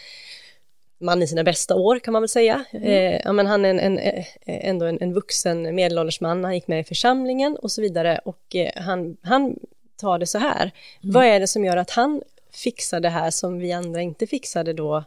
man 0.98 1.22
i 1.22 1.26
sina 1.26 1.44
bästa 1.44 1.74
år 1.74 1.98
kan 1.98 2.12
man 2.12 2.22
väl 2.22 2.28
säga. 2.28 2.64
Mm. 2.70 2.88
Eh, 2.88 3.20
ja, 3.24 3.32
men 3.32 3.46
han 3.46 3.64
är 3.64 3.70
en, 3.70 3.80
en, 3.80 3.98
eh, 3.98 4.24
ändå 4.46 4.86
en, 4.86 4.98
en 5.00 5.14
vuxen 5.14 5.74
medelålders 5.74 6.20
man, 6.20 6.44
han 6.44 6.54
gick 6.54 6.68
med 6.68 6.80
i 6.80 6.84
församlingen 6.84 7.56
och 7.56 7.70
så 7.70 7.82
vidare 7.82 8.20
och 8.24 8.54
eh, 8.56 8.70
han, 8.82 9.16
han 9.22 9.58
tar 9.96 10.18
det 10.18 10.26
så 10.26 10.38
här. 10.38 10.62
Mm. 11.02 11.12
Vad 11.12 11.24
är 11.24 11.40
det 11.40 11.46
som 11.46 11.64
gör 11.64 11.76
att 11.76 11.90
han 11.90 12.22
fixar 12.52 13.00
det 13.00 13.08
här 13.08 13.30
som 13.30 13.58
vi 13.58 13.72
andra 13.72 14.02
inte 14.02 14.26
fixade 14.26 14.72
då 14.72 15.04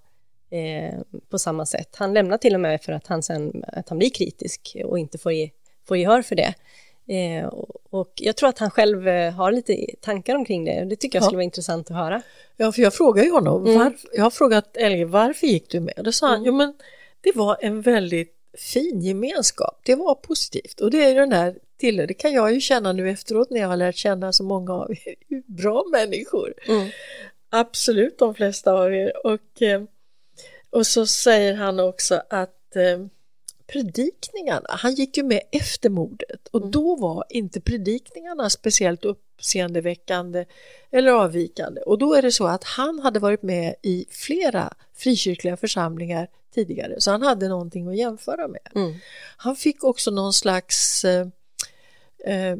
eh, 0.51 0.99
på 1.29 1.39
samma 1.39 1.65
sätt? 1.65 1.95
Han 1.95 2.13
lämnar 2.13 2.37
till 2.37 2.53
och 2.53 2.59
med 2.59 2.81
för 2.81 2.93
att 2.93 3.07
han 3.07 3.23
sen 3.23 3.63
att 3.67 3.89
han 3.89 3.97
blir 3.97 4.09
kritisk 4.09 4.77
och 4.85 4.99
inte 4.99 5.17
får, 5.17 5.31
ge, 5.31 5.49
får 5.87 5.97
gehör 5.97 6.21
för 6.21 6.35
det. 6.35 6.53
Eh, 7.09 7.47
och 7.89 8.13
jag 8.15 8.35
tror 8.35 8.49
att 8.49 8.59
han 8.59 8.71
själv 8.71 9.07
eh, 9.07 9.33
har 9.33 9.51
lite 9.51 9.85
tankar 10.01 10.35
omkring 10.35 10.65
det. 10.65 10.85
Det 10.89 10.95
tycker 10.95 11.17
jag 11.17 11.23
skulle 11.23 11.37
vara 11.37 11.43
intressant 11.43 11.91
att 11.91 11.97
höra. 11.97 12.21
Ja, 12.57 12.71
för 12.71 12.81
jag 12.81 12.93
frågar 12.93 13.23
ju 13.23 13.31
honom, 13.31 13.65
mm. 13.65 13.79
var, 13.79 13.93
jag 14.13 14.23
har 14.23 14.29
frågat 14.29 14.77
Elge, 14.77 15.05
varför 15.05 15.47
gick 15.47 15.69
du 15.69 15.79
med? 15.79 16.01
Då 16.03 16.11
sa 16.11 16.27
han, 16.27 16.35
mm. 16.35 16.45
jo 16.47 16.53
men 16.53 16.73
det 17.21 17.35
var 17.35 17.57
en 17.61 17.81
väldigt 17.81 18.35
fin 18.57 19.01
gemenskap, 19.01 19.81
det 19.83 19.95
var 19.95 20.15
positivt 20.15 20.79
och 20.79 20.91
det 20.91 21.03
är 21.03 21.09
ju 21.09 21.15
den 21.15 21.31
här 21.31 21.55
till 21.79 21.97
det 21.97 22.13
kan 22.13 22.33
jag 22.33 22.53
ju 22.53 22.61
känna 22.61 22.93
nu 22.93 23.09
efteråt 23.09 23.49
när 23.49 23.59
jag 23.59 23.67
har 23.67 23.77
lärt 23.77 23.95
känna 23.95 24.33
så 24.33 24.43
många 24.43 24.73
av 24.73 24.91
er, 24.91 25.15
bra 25.47 25.85
människor. 25.91 26.53
Mm. 26.67 26.89
Absolut 27.49 28.19
de 28.19 28.35
flesta 28.35 28.73
av 28.73 28.93
er. 28.93 29.25
Och, 29.27 29.61
eh, 29.61 29.83
och 30.69 30.87
så 30.87 31.07
säger 31.07 31.53
han 31.53 31.79
också 31.79 32.21
att 32.29 32.75
eh, 32.75 33.05
predikningarna, 33.71 34.67
han 34.69 34.93
gick 34.93 35.17
ju 35.17 35.23
med 35.23 35.41
efter 35.51 35.89
mordet 35.89 36.47
och 36.51 36.59
mm. 36.59 36.71
då 36.71 36.95
var 36.95 37.23
inte 37.29 37.61
predikningarna 37.61 38.49
speciellt 38.49 39.05
uppseendeväckande 39.05 40.45
eller 40.91 41.11
avvikande 41.11 41.81
och 41.81 41.97
då 41.97 42.13
är 42.13 42.21
det 42.21 42.31
så 42.31 42.47
att 42.47 42.63
han 42.63 42.99
hade 42.99 43.19
varit 43.19 43.43
med 43.43 43.75
i 43.81 44.05
flera 44.09 44.73
frikyrkliga 44.95 45.57
församlingar 45.57 46.27
tidigare 46.53 46.95
så 47.01 47.11
han 47.11 47.21
hade 47.21 47.47
någonting 47.47 47.87
att 47.87 47.97
jämföra 47.97 48.47
med. 48.47 48.69
Mm. 48.75 48.93
Han 49.37 49.55
fick 49.55 49.83
också 49.83 50.11
någon 50.11 50.33
slags 50.33 51.05
eh, 51.05 51.27
eh, 52.25 52.57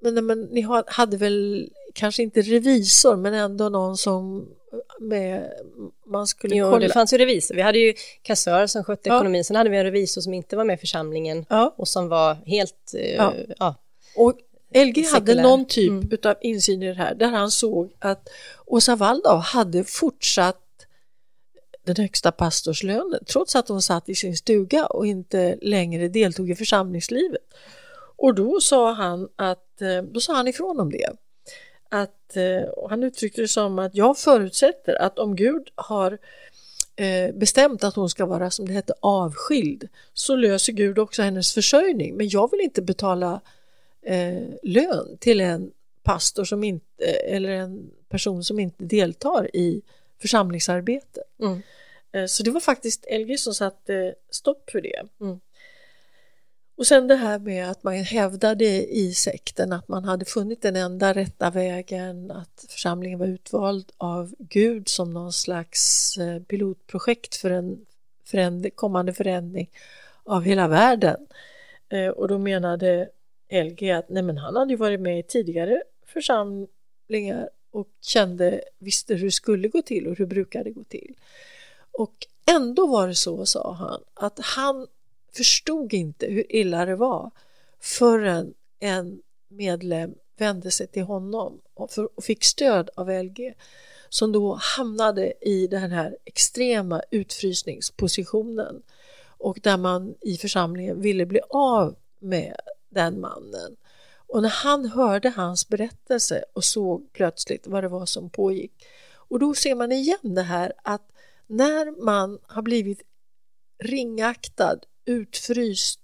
men, 0.00 0.26
men 0.26 0.42
ni 0.42 0.66
hade 0.86 1.16
väl 1.16 1.70
kanske 1.92 2.22
inte 2.22 2.42
revisor 2.42 3.16
men 3.16 3.34
ändå 3.34 3.68
någon 3.68 3.96
som 3.96 4.48
med, 5.00 5.52
man 6.06 6.26
skulle 6.26 6.56
jo, 6.56 6.70
kolla. 6.70 6.86
det 6.86 6.92
fanns 6.92 7.12
ju 7.12 7.18
revisor. 7.18 7.54
Vi 7.54 7.62
hade 7.62 7.78
ju 7.78 7.94
kassör 8.22 8.66
som 8.66 8.84
skötte 8.84 9.08
ja. 9.08 9.16
ekonomin, 9.16 9.44
sen 9.44 9.56
hade 9.56 9.70
vi 9.70 9.76
en 9.76 9.84
revisor 9.84 10.20
som 10.20 10.34
inte 10.34 10.56
var 10.56 10.64
med 10.64 10.74
i 10.74 10.76
församlingen 10.76 11.46
ja. 11.48 11.74
och 11.76 11.88
som 11.88 12.08
var 12.08 12.34
helt, 12.46 12.94
eh, 12.94 13.14
ja. 13.14 13.34
ja. 13.58 13.74
Och 14.16 14.38
LG 14.74 15.06
hade 15.12 15.42
någon 15.42 15.66
typ 15.66 15.90
mm. 15.90 16.18
av 16.24 16.34
insyn 16.40 16.82
i 16.82 16.86
det 16.86 16.94
här 16.94 17.14
där 17.14 17.28
han 17.28 17.50
såg 17.50 17.92
att 17.98 18.28
Åsa 18.66 18.96
Waldau 18.96 19.36
hade 19.36 19.84
fortsatt 19.84 20.62
den 21.84 21.96
högsta 21.96 22.32
pastorslönen 22.32 23.24
trots 23.26 23.56
att 23.56 23.68
hon 23.68 23.82
satt 23.82 24.08
i 24.08 24.14
sin 24.14 24.36
stuga 24.36 24.86
och 24.86 25.06
inte 25.06 25.58
längre 25.62 26.08
deltog 26.08 26.50
i 26.50 26.54
församlingslivet. 26.54 27.42
Och 28.16 28.34
då 28.34 28.60
sa 28.60 28.92
han 28.92 29.28
att, 29.36 29.82
eh, 29.82 30.02
då 30.02 30.20
sa 30.20 30.34
han 30.34 30.48
ifrån 30.48 30.80
om 30.80 30.90
det 30.92 31.10
att, 31.88 32.36
eh, 32.36 32.88
han 32.88 33.02
uttryckte 33.02 33.40
det 33.40 33.48
som 33.48 33.78
att 33.78 33.94
jag 33.94 34.18
förutsätter 34.18 35.02
att 35.02 35.18
om 35.18 35.36
Gud 35.36 35.68
har 35.74 36.18
eh, 36.96 37.34
bestämt 37.34 37.84
att 37.84 37.94
hon 37.94 38.10
ska 38.10 38.26
vara 38.26 38.50
som 38.50 38.68
det 38.68 38.72
hette 38.72 38.94
avskild 39.00 39.88
så 40.12 40.36
löser 40.36 40.72
Gud 40.72 40.98
också 40.98 41.22
hennes 41.22 41.54
försörjning 41.54 42.16
men 42.16 42.28
jag 42.28 42.50
vill 42.50 42.60
inte 42.60 42.82
betala 42.82 43.40
eh, 44.02 44.42
lön 44.62 45.16
till 45.18 45.40
en 45.40 45.70
pastor 46.02 46.44
som 46.44 46.64
inte 46.64 47.04
eller 47.04 47.48
en 47.48 47.90
person 48.08 48.44
som 48.44 48.60
inte 48.60 48.84
deltar 48.84 49.56
i 49.56 49.82
församlingsarbete. 50.20 51.22
Mm. 51.40 51.62
Så 52.28 52.42
det 52.42 52.50
var 52.50 52.60
faktiskt 52.60 53.06
LG 53.10 53.38
som 53.38 53.54
satte 53.54 54.14
stopp 54.30 54.70
för 54.70 54.80
det. 54.80 55.02
Mm. 55.20 55.40
Och 56.76 56.86
sen 56.86 57.08
det 57.08 57.16
här 57.16 57.38
med 57.38 57.70
att 57.70 57.82
man 57.82 57.94
hävdade 57.94 58.64
i 58.96 59.14
sekten 59.14 59.72
att 59.72 59.88
man 59.88 60.04
hade 60.04 60.24
funnit 60.24 60.62
den 60.62 60.76
enda 60.76 61.12
rätta 61.12 61.50
vägen, 61.50 62.30
att 62.30 62.64
församlingen 62.68 63.18
var 63.18 63.26
utvald 63.26 63.92
av 63.96 64.34
Gud 64.38 64.88
som 64.88 65.14
någon 65.14 65.32
slags 65.32 66.16
eh, 66.18 66.42
pilotprojekt 66.42 67.36
för 67.36 67.50
en 67.50 67.86
föränd 68.24 68.76
kommande 68.76 69.12
förändring 69.12 69.70
av 70.24 70.42
hela 70.42 70.68
världen. 70.68 71.26
Eh, 71.88 72.08
och 72.08 72.28
då 72.28 72.38
menade 72.38 73.08
LG 73.50 73.90
att 73.90 74.08
nej 74.08 74.22
men 74.22 74.38
han 74.38 74.56
hade 74.56 74.70
ju 74.70 74.76
varit 74.76 75.00
med 75.00 75.18
i 75.18 75.22
tidigare 75.22 75.82
församlingar 76.06 77.48
och 77.70 77.88
kände, 78.00 78.60
visste 78.78 79.14
hur 79.14 79.24
det 79.24 79.30
skulle 79.30 79.68
gå 79.68 79.82
till 79.82 80.06
och 80.06 80.18
hur 80.18 80.26
det 80.26 80.34
brukade 80.34 80.70
gå 80.70 80.84
till. 80.84 81.14
Och 81.92 82.14
ändå 82.50 82.86
var 82.86 83.08
det 83.08 83.14
så, 83.14 83.46
sa 83.46 83.72
han, 83.72 84.00
att 84.14 84.38
han 84.42 84.86
förstod 85.36 85.94
inte 85.94 86.26
hur 86.26 86.56
illa 86.56 86.84
det 86.84 86.96
var 86.96 87.30
förrän 87.80 88.54
en 88.80 89.20
medlem 89.48 90.14
vände 90.38 90.70
sig 90.70 90.86
till 90.86 91.02
honom 91.02 91.60
och, 91.74 91.90
för, 91.90 92.08
och 92.18 92.24
fick 92.24 92.44
stöd 92.44 92.90
av 92.96 93.10
LG 93.10 93.54
som 94.08 94.32
då 94.32 94.58
hamnade 94.60 95.32
i 95.40 95.66
den 95.66 95.90
här 95.90 96.16
extrema 96.24 97.02
utfrysningspositionen 97.10 98.82
och 99.38 99.58
där 99.62 99.76
man 99.76 100.14
i 100.20 100.36
församlingen 100.36 101.00
ville 101.00 101.26
bli 101.26 101.40
av 101.50 101.96
med 102.18 102.56
den 102.88 103.20
mannen. 103.20 103.76
Och 104.26 104.42
när 104.42 104.48
han 104.48 104.84
hörde 104.84 105.28
hans 105.28 105.68
berättelse 105.68 106.44
och 106.52 106.64
såg 106.64 107.12
plötsligt 107.12 107.66
vad 107.66 107.84
det 107.84 107.88
var 107.88 108.06
som 108.06 108.30
pågick 108.30 108.72
och 109.28 109.38
då 109.38 109.54
ser 109.54 109.74
man 109.74 109.92
igen 109.92 110.34
det 110.34 110.42
här 110.42 110.72
att 110.82 111.12
när 111.46 112.04
man 112.04 112.38
har 112.42 112.62
blivit 112.62 113.02
ringaktad, 113.78 114.78
utfryst, 115.06 116.00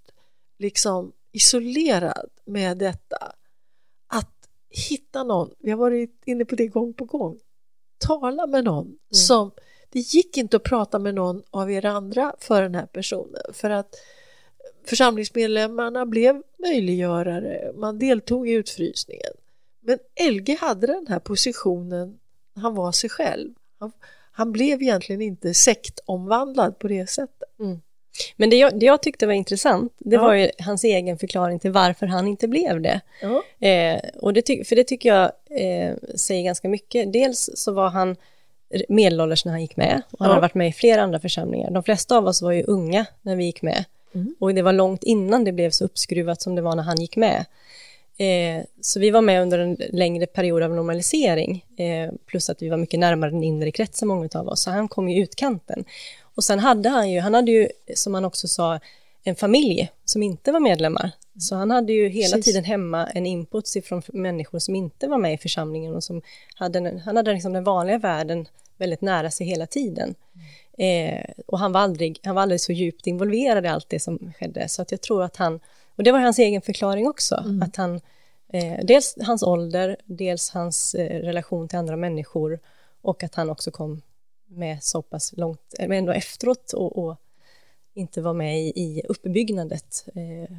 liksom 0.59 1.11
isolerad 1.31 2.29
med 2.45 2.77
detta. 2.77 3.31
Att 4.07 4.49
hitta 4.69 5.23
någon, 5.23 5.53
vi 5.59 5.71
har 5.71 5.77
varit 5.77 6.21
inne 6.25 6.45
på 6.45 6.55
det 6.55 6.67
gång 6.67 6.93
på 6.93 7.05
gång, 7.05 7.39
tala 7.97 8.47
med 8.47 8.63
någon 8.63 8.85
mm. 8.85 8.97
som, 9.09 9.51
det 9.89 9.99
gick 9.99 10.37
inte 10.37 10.57
att 10.57 10.63
prata 10.63 10.99
med 10.99 11.15
någon 11.15 11.43
av 11.49 11.71
er 11.71 11.85
andra 11.85 12.35
för 12.39 12.61
den 12.61 12.75
här 12.75 12.85
personen 12.85 13.53
för 13.53 13.69
att 13.69 13.95
församlingsmedlemmarna 14.85 16.05
blev 16.05 16.41
möjliggörare, 16.57 17.73
man 17.75 17.99
deltog 17.99 18.49
i 18.49 18.51
utfrysningen. 18.51 19.33
Men 19.81 19.99
LG 20.31 20.57
hade 20.59 20.87
den 20.87 21.07
här 21.07 21.19
positionen, 21.19 22.19
han 22.55 22.75
var 22.75 22.91
sig 22.91 23.09
själv. 23.09 23.53
Han, 23.79 23.91
han 24.31 24.51
blev 24.51 24.81
egentligen 24.81 25.21
inte 25.21 25.53
sektomvandlad 25.53 26.79
på 26.79 26.87
det 26.87 27.09
sättet. 27.09 27.59
Mm. 27.59 27.81
Men 28.35 28.49
det 28.49 28.55
jag, 28.55 28.79
det 28.79 28.85
jag, 28.85 29.01
tyckte 29.01 29.25
var 29.25 29.33
intressant, 29.33 29.93
det 29.97 30.15
ja. 30.15 30.21
var 30.21 30.33
ju 30.33 30.51
hans 30.59 30.83
egen 30.83 31.17
förklaring 31.17 31.59
till 31.59 31.71
varför 31.71 32.05
han 32.05 32.27
inte 32.27 32.47
blev 32.47 32.81
det. 32.81 33.01
Ja. 33.21 33.67
Eh, 33.67 33.99
och 34.21 34.33
det 34.33 34.67
för 34.67 34.75
det 34.75 34.83
tycker 34.83 35.09
jag 35.09 35.31
eh, 35.59 35.95
säger 36.15 36.43
ganska 36.43 36.69
mycket. 36.69 37.13
Dels 37.13 37.49
så 37.55 37.71
var 37.71 37.89
han 37.89 38.15
medelålders 38.89 39.45
när 39.45 39.51
han 39.51 39.61
gick 39.61 39.77
med 39.77 40.01
och 40.11 40.19
han 40.19 40.27
ja. 40.27 40.33
hade 40.33 40.41
varit 40.41 40.55
med 40.55 40.67
i 40.67 40.73
flera 40.73 41.01
andra 41.01 41.19
församlingar. 41.19 41.71
De 41.71 41.83
flesta 41.83 42.17
av 42.17 42.27
oss 42.27 42.41
var 42.41 42.51
ju 42.51 42.63
unga 42.63 43.05
när 43.21 43.35
vi 43.35 43.45
gick 43.45 43.61
med 43.61 43.85
mm. 44.15 44.35
och 44.39 44.53
det 44.53 44.61
var 44.61 44.73
långt 44.73 45.03
innan 45.03 45.43
det 45.43 45.51
blev 45.51 45.69
så 45.69 45.85
uppskruvat 45.85 46.41
som 46.41 46.55
det 46.55 46.61
var 46.61 46.75
när 46.75 46.83
han 46.83 47.01
gick 47.01 47.15
med. 47.15 47.45
Eh, 48.17 48.63
så 48.81 48.99
vi 48.99 49.09
var 49.09 49.21
med 49.21 49.41
under 49.41 49.59
en 49.59 49.77
längre 49.89 50.25
period 50.25 50.63
av 50.63 50.71
normalisering, 50.71 51.65
eh, 51.77 52.13
plus 52.25 52.49
att 52.49 52.61
vi 52.61 52.69
var 52.69 52.77
mycket 52.77 52.99
närmare 52.99 53.31
den 53.31 53.43
inre 53.43 53.71
kretsen, 53.71 54.07
många 54.07 54.29
av 54.33 54.47
oss, 54.47 54.61
så 54.61 54.71
han 54.71 54.87
kom 54.87 55.07
i 55.07 55.19
utkanten. 55.19 55.85
Och 56.35 56.43
sen 56.43 56.59
hade 56.59 56.89
han 56.89 57.11
ju, 57.11 57.19
han 57.19 57.33
hade 57.33 57.51
ju, 57.51 57.69
som 57.95 58.13
han 58.13 58.25
också 58.25 58.47
sa, 58.47 58.79
en 59.23 59.35
familj 59.35 59.89
som 60.05 60.23
inte 60.23 60.51
var 60.51 60.59
medlemmar. 60.59 61.11
Så 61.39 61.55
han 61.55 61.71
hade 61.71 61.93
ju 61.93 62.09
hela 62.09 62.35
Precis. 62.35 62.45
tiden 62.45 62.63
hemma 62.63 63.07
en 63.07 63.25
input 63.25 63.75
ifrån 63.75 64.01
människor 64.07 64.59
som 64.59 64.75
inte 64.75 65.07
var 65.07 65.17
med 65.17 65.33
i 65.33 65.37
församlingen 65.37 65.95
och 65.95 66.03
som 66.03 66.21
hade, 66.55 67.01
han 67.05 67.17
hade 67.17 67.33
liksom 67.33 67.53
den 67.53 67.63
vanliga 67.63 67.97
världen 67.97 68.47
väldigt 68.77 69.01
nära 69.01 69.31
sig 69.31 69.47
hela 69.47 69.67
tiden. 69.67 70.15
Mm. 70.35 71.15
Eh, 71.17 71.25
och 71.47 71.59
han 71.59 71.71
var, 71.71 71.81
aldrig, 71.81 72.19
han 72.23 72.35
var 72.35 72.41
aldrig 72.41 72.61
så 72.61 72.71
djupt 72.71 73.07
involverad 73.07 73.65
i 73.65 73.67
allt 73.67 73.89
det 73.89 73.99
som 73.99 74.33
skedde, 74.39 74.69
så 74.69 74.81
att 74.81 74.91
jag 74.91 75.01
tror 75.01 75.23
att 75.23 75.35
han 75.35 75.59
och 75.95 76.03
det 76.03 76.11
var 76.11 76.19
hans 76.19 76.39
egen 76.39 76.61
förklaring 76.61 77.07
också, 77.07 77.35
mm. 77.35 77.61
att 77.61 77.75
han, 77.75 78.01
eh, 78.53 78.85
dels 78.85 79.17
hans 79.21 79.43
ålder, 79.43 79.97
dels 80.05 80.49
hans 80.49 80.95
eh, 80.95 81.19
relation 81.21 81.67
till 81.67 81.79
andra 81.79 81.95
människor 81.95 82.59
och 83.01 83.23
att 83.23 83.35
han 83.35 83.49
också 83.49 83.71
kom 83.71 84.01
med 84.47 84.83
så 84.83 85.01
pass 85.01 85.33
långt, 85.37 85.73
men 85.79 85.91
ändå 85.91 86.11
efteråt 86.11 86.73
och, 86.73 86.97
och 86.97 87.17
inte 87.93 88.21
var 88.21 88.33
med 88.33 88.61
i, 88.61 88.67
i 88.75 89.01
uppbyggnadet. 89.09 90.05
Eh, 90.15 90.55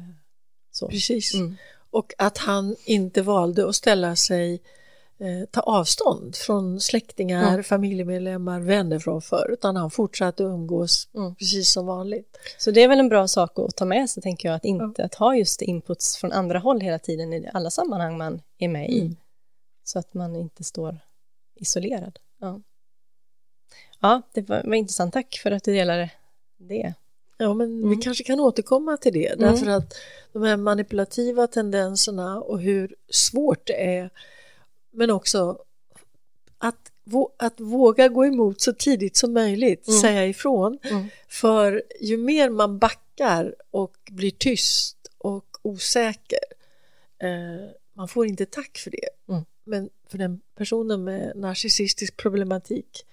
så. 0.71 0.87
Precis. 0.87 1.33
Mm. 1.33 1.55
Och 1.89 2.13
att 2.17 2.37
han 2.37 2.75
inte 2.85 3.21
valde 3.21 3.69
att 3.69 3.75
ställa 3.75 4.15
sig 4.15 4.61
eh, 5.17 5.49
ta 5.51 5.61
avstånd 5.61 6.35
från 6.35 6.79
släktingar, 6.79 7.49
mm. 7.49 7.63
familjemedlemmar, 7.63 8.59
vänner 8.59 8.99
från 8.99 9.21
förr, 9.21 9.49
utan 9.53 9.75
han 9.75 9.91
fortsatte 9.91 10.43
umgås 10.43 11.09
mm. 11.13 11.35
precis 11.35 11.71
som 11.71 11.85
vanligt. 11.85 12.37
Så 12.57 12.71
det 12.71 12.83
är 12.83 12.87
väl 12.87 12.99
en 12.99 13.09
bra 13.09 13.27
sak 13.27 13.59
att 13.59 13.75
ta 13.75 13.85
med 13.85 14.09
sig, 14.09 14.23
tänker 14.23 14.49
jag, 14.49 14.55
att 14.55 14.65
inte 14.65 15.05
att 15.05 15.15
ha 15.15 15.35
just 15.35 15.61
inputs 15.61 16.17
från 16.17 16.31
andra 16.31 16.59
håll 16.59 16.81
hela 16.81 16.99
tiden 16.99 17.33
i 17.33 17.49
alla 17.53 17.69
sammanhang 17.69 18.17
man 18.17 18.41
är 18.57 18.67
med 18.67 18.89
i, 18.89 19.01
mm. 19.01 19.15
så 19.83 19.99
att 19.99 20.13
man 20.13 20.35
inte 20.35 20.63
står 20.63 20.99
isolerad. 21.55 22.19
Ja, 22.39 22.61
ja 24.05 24.21
det 24.33 24.49
var, 24.49 24.63
var 24.65 24.75
intressant. 24.75 25.13
Tack 25.13 25.39
för 25.43 25.51
att 25.51 25.63
du 25.63 25.73
delade 25.73 26.09
det. 26.57 26.93
Ja, 27.37 27.53
men 27.53 27.67
mm. 27.67 27.89
vi 27.89 27.95
kanske 27.95 28.23
kan 28.23 28.39
återkomma 28.39 28.97
till 28.97 29.13
det, 29.13 29.35
därför 29.39 29.65
mm. 29.65 29.77
att 29.77 29.93
de 30.33 30.43
här 30.43 30.57
manipulativa 30.57 31.47
tendenserna 31.47 32.39
och 32.39 32.61
hur 32.61 32.95
svårt 33.09 33.67
det 33.67 33.97
är 33.97 34.09
men 34.91 35.11
också 35.11 35.57
att, 36.57 36.91
att 37.37 37.59
våga 37.59 38.07
gå 38.07 38.25
emot 38.25 38.61
så 38.61 38.73
tidigt 38.73 39.17
som 39.17 39.33
möjligt, 39.33 39.87
mm. 39.87 39.99
säga 39.99 40.27
ifrån. 40.27 40.79
Mm. 40.83 41.07
För 41.27 41.83
ju 42.01 42.17
mer 42.17 42.49
man 42.49 42.79
backar 42.79 43.55
och 43.71 43.95
blir 44.11 44.31
tyst 44.31 44.97
och 45.17 45.57
osäker, 45.61 46.39
eh, 47.19 47.69
man 47.93 48.07
får 48.07 48.27
inte 48.27 48.45
tack 48.45 48.77
för 48.77 48.91
det. 48.91 49.09
Mm. 49.29 49.45
Men 49.63 49.89
för 50.07 50.17
den 50.17 50.41
personen 50.55 51.03
med 51.03 51.31
narcissistisk 51.35 52.17
problematik 52.17 53.05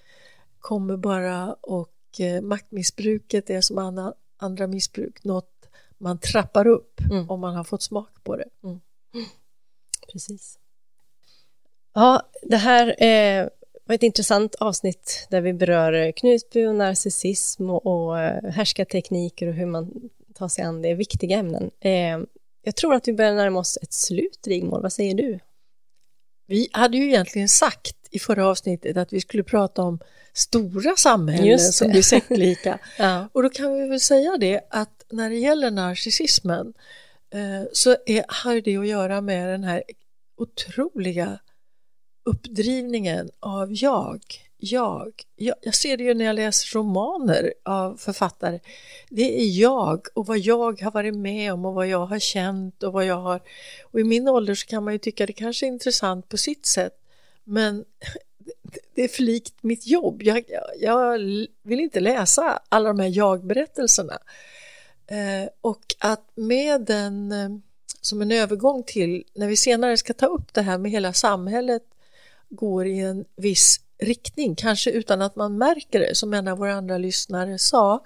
kommer 0.63 0.97
bara 0.97 1.53
och 1.53 2.21
eh, 2.21 2.43
maktmissbruket 2.43 3.51
är 3.51 3.61
som 3.61 3.79
andra, 3.79 4.15
andra 4.37 4.67
missbruk, 4.67 5.25
något 5.25 5.69
man 5.99 6.19
trappar 6.19 6.67
upp 6.67 7.01
mm. 7.11 7.31
om 7.31 7.41
man 7.41 7.55
har 7.55 7.65
fått 7.65 7.83
smak 7.83 8.25
på 8.25 8.37
det. 8.37 8.49
Mm. 8.65 8.81
Precis. 10.13 10.59
Ja, 11.95 12.31
det 12.43 12.57
här 12.57 13.03
eh, 13.03 13.49
var 13.85 13.95
ett 13.95 14.03
intressant 14.03 14.55
avsnitt 14.55 15.27
där 15.31 15.41
vi 15.41 15.53
berör 15.53 16.13
Knutby 16.13 16.67
och 16.67 16.75
narcissism 16.75 17.71
och, 17.71 17.87
och 17.87 18.21
eh, 18.21 18.51
härskartekniker 18.51 19.47
och 19.47 19.55
hur 19.55 19.67
man 19.67 20.11
tar 20.35 20.49
sig 20.49 20.65
an 20.65 20.83
det, 20.83 20.95
viktiga 20.95 21.39
ämnen. 21.39 21.71
Eh, 21.81 22.19
jag 22.63 22.77
tror 22.77 22.95
att 22.95 23.09
vi 23.09 23.13
börjar 23.13 23.35
närma 23.35 23.59
oss 23.59 23.79
ett 23.83 23.93
slut, 23.93 24.47
Rigmor. 24.47 24.81
Vad 24.81 24.93
säger 24.93 25.15
du? 25.15 25.39
Vi 26.47 26.69
hade 26.73 26.97
ju 26.97 27.07
egentligen 27.07 27.49
sagt 27.49 27.97
i 28.11 28.19
förra 28.19 28.47
avsnittet 28.47 28.97
att 28.97 29.13
vi 29.13 29.21
skulle 29.21 29.43
prata 29.43 29.83
om 29.83 29.99
stora 30.33 30.97
samhällen 30.97 31.59
som 31.59 31.91
blir 31.91 32.03
sektlika. 32.03 32.78
ja. 32.99 33.28
Och 33.33 33.43
då 33.43 33.51
kan 33.51 33.74
vi 33.74 33.89
väl 33.89 34.01
säga 34.01 34.37
det 34.37 34.61
att 34.70 35.05
när 35.11 35.30
det 35.30 35.37
gäller 35.37 35.70
narcissismen 35.70 36.72
eh, 37.35 37.68
så 37.72 37.97
är, 38.07 38.24
har 38.28 38.61
det 38.61 38.76
att 38.76 38.87
göra 38.87 39.20
med 39.20 39.49
den 39.49 39.64
här 39.64 39.83
otroliga 40.37 41.39
uppdrivningen 42.24 43.30
av 43.41 43.68
jag, 43.70 44.20
jag, 44.57 45.12
jag. 45.37 45.57
Jag 45.62 45.74
ser 45.74 45.97
det 45.97 46.05
ju 46.05 46.14
när 46.14 46.24
jag 46.24 46.37
läser 46.37 46.78
romaner 46.78 47.55
av 47.64 47.97
författare. 47.97 48.61
Det 49.11 49.43
är 49.43 49.61
jag 49.61 50.07
och 50.14 50.26
vad 50.26 50.39
jag 50.39 50.80
har 50.80 50.91
varit 50.91 51.14
med 51.14 51.53
om 51.53 51.64
och 51.64 51.74
vad 51.74 51.87
jag 51.87 52.07
har 52.07 52.18
känt 52.18 52.83
och 52.83 52.93
vad 52.93 53.05
jag 53.05 53.20
har... 53.20 53.41
Och 53.93 54.01
i 54.01 54.05
min 54.05 54.28
ålder 54.28 54.55
så 54.55 54.66
kan 54.66 54.85
man 54.85 54.93
ju 54.93 54.99
tycka 54.99 55.26
det 55.26 55.33
kanske 55.33 55.66
är 55.66 55.68
intressant 55.68 56.28
på 56.28 56.37
sitt 56.37 56.66
sätt 56.66 56.99
men 57.45 57.85
det 58.95 59.03
är 59.03 59.09
för 59.09 59.22
likt 59.22 59.62
mitt 59.62 59.86
jobb. 59.86 60.22
Jag, 60.22 60.45
jag 60.80 61.18
vill 61.62 61.80
inte 61.80 62.01
läsa 62.01 62.62
alla 62.68 62.88
de 62.88 62.99
här 62.99 63.09
jag-berättelserna. 63.09 64.18
Eh, 65.07 65.49
och 65.61 65.82
att 65.99 66.30
med 66.34 66.80
den, 66.80 67.32
eh, 67.32 67.49
som 68.01 68.22
en 68.22 68.32
övergång 68.32 68.82
till, 68.82 69.24
när 69.34 69.47
vi 69.47 69.57
senare 69.57 69.97
ska 69.97 70.12
ta 70.12 70.26
upp 70.26 70.55
det 70.55 70.62
här 70.62 70.78
med 70.78 70.90
hela 70.90 71.12
samhället 71.12 71.82
går 72.49 72.86
i 72.86 72.99
en 72.99 73.24
viss 73.36 73.80
riktning, 73.99 74.55
kanske 74.55 74.90
utan 74.90 75.22
att 75.22 75.36
man 75.36 75.59
märker 75.59 76.01
det, 76.01 76.14
som 76.14 76.34
en 76.34 76.49
av 76.49 76.59
våra 76.59 76.74
andra 76.74 76.99
lyssnare 76.99 77.59
sa. 77.59 78.05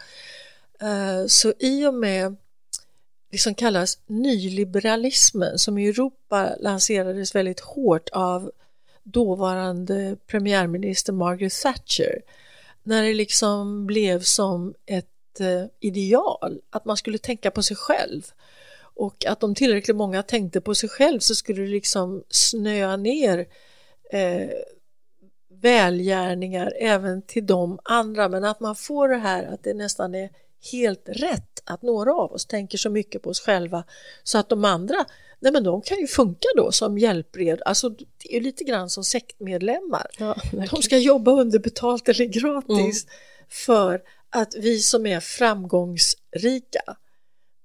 Eh, 0.81 1.27
så 1.27 1.53
i 1.59 1.87
och 1.87 1.95
med 1.95 2.37
det 3.31 3.39
som 3.39 3.55
kallas 3.55 3.99
nyliberalismen 4.07 5.59
som 5.59 5.79
i 5.79 5.89
Europa 5.89 6.57
lanserades 6.61 7.35
väldigt 7.35 7.61
hårt 7.61 8.09
av 8.09 8.51
dåvarande 9.07 10.17
premiärminister 10.27 11.13
Margaret 11.13 11.63
Thatcher 11.63 12.23
när 12.83 13.03
det 13.03 13.15
liksom 13.15 13.87
blev 13.87 14.21
som 14.21 14.75
ett 14.87 15.41
eh, 15.41 15.65
ideal 15.81 16.61
att 16.71 16.85
man 16.85 16.97
skulle 16.97 17.19
tänka 17.19 17.51
på 17.51 17.63
sig 17.63 17.77
själv. 17.77 18.23
Och 18.79 19.27
att 19.27 19.43
om 19.43 19.55
tillräckligt 19.55 19.97
många 19.97 20.23
tänkte 20.23 20.61
på 20.61 20.75
sig 20.75 20.89
själv 20.89 21.21
så 21.21 21.35
skulle 21.35 21.63
det 21.63 21.69
liksom 21.69 22.25
snöa 22.29 22.97
ner 22.97 23.47
eh, 24.13 24.51
välgärningar 25.49 26.73
även 26.81 27.23
till 27.23 27.47
de 27.47 27.79
andra. 27.85 28.29
Men 28.29 28.45
att 28.45 28.61
man 28.61 28.77
får 28.77 29.09
det 29.09 29.17
här 29.17 29.45
att 29.45 29.63
det 29.63 29.75
nästan 29.75 30.15
är 30.15 30.31
helt 30.73 31.05
rätt 31.07 31.63
att 31.65 31.83
några 31.83 32.15
av 32.15 32.33
oss 32.33 32.47
tänker 32.47 32.79
så 32.79 32.91
mycket 32.91 33.23
på 33.23 33.31
oss 33.31 33.41
själva 33.41 33.85
så 34.23 34.39
att 34.39 34.49
de 34.49 34.65
andra 34.65 35.05
nej 35.41 35.53
men 35.53 35.65
de 35.65 35.83
kan 35.83 35.99
ju 35.99 36.07
funka 36.07 36.49
då 36.57 36.73
som 36.73 36.99
hjälpred, 36.99 37.63
alltså 37.65 37.89
det 37.89 38.37
är 38.37 38.41
lite 38.41 38.65
grann 38.65 38.91
som 38.91 39.05
sektmedlemmar. 39.05 40.07
Ja, 40.19 40.37
de 40.71 40.83
ska 40.83 40.99
jobba 40.99 41.31
underbetalt 41.41 42.09
eller 42.09 42.25
gratis 42.25 43.05
mm. 43.05 43.17
för 43.49 44.03
att 44.31 44.55
vi 44.55 44.79
som 44.79 45.07
är 45.07 45.21
framgångsrika 45.21 46.97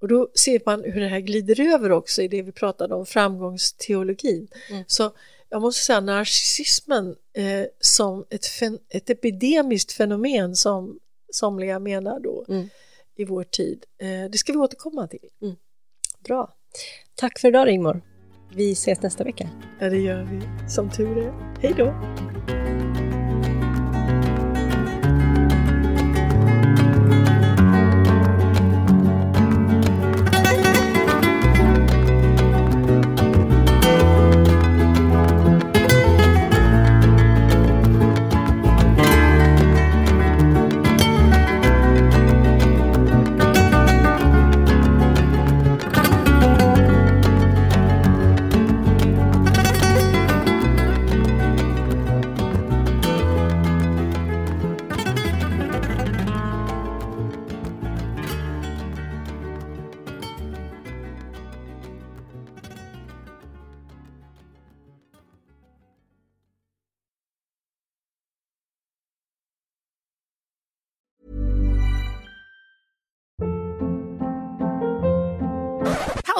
och 0.01 0.07
då 0.07 0.29
ser 0.35 0.61
man 0.65 0.83
hur 0.83 1.01
det 1.01 1.07
här 1.07 1.19
glider 1.19 1.73
över 1.73 1.91
också 1.91 2.21
i 2.21 2.27
det 2.27 2.41
vi 2.41 2.51
pratade 2.51 2.95
om, 2.95 3.05
framgångsteologin. 3.05 4.47
Mm. 4.69 4.83
Så 4.87 5.11
jag 5.49 5.61
måste 5.61 5.85
säga 5.85 5.99
narcissismen 5.99 7.15
eh, 7.33 7.65
som 7.79 8.25
ett, 8.29 8.45
ett 8.89 9.09
epidemiskt 9.09 9.91
fenomen 9.91 10.55
som 10.55 10.99
somliga 11.31 11.79
menar 11.79 12.19
då 12.19 12.45
mm. 12.49 12.69
i 13.15 13.25
vår 13.25 13.43
tid. 13.43 13.85
Eh, 14.01 14.31
det 14.31 14.37
ska 14.37 14.53
vi 14.53 14.57
återkomma 14.57 15.07
till. 15.07 15.29
Mm. 15.41 15.55
Bra. 16.19 16.53
Tack 17.15 17.39
för 17.39 17.47
idag 17.47 17.67
Rigmor. 17.67 18.01
Vi 18.55 18.71
ses 18.71 19.01
nästa 19.01 19.23
vecka. 19.23 19.49
Ja, 19.79 19.89
det 19.89 19.97
gör 19.97 20.23
vi. 20.23 20.69
Som 20.69 20.89
tur 20.89 21.17
är. 21.17 21.57
Hej 21.61 21.73
då! 21.77 21.93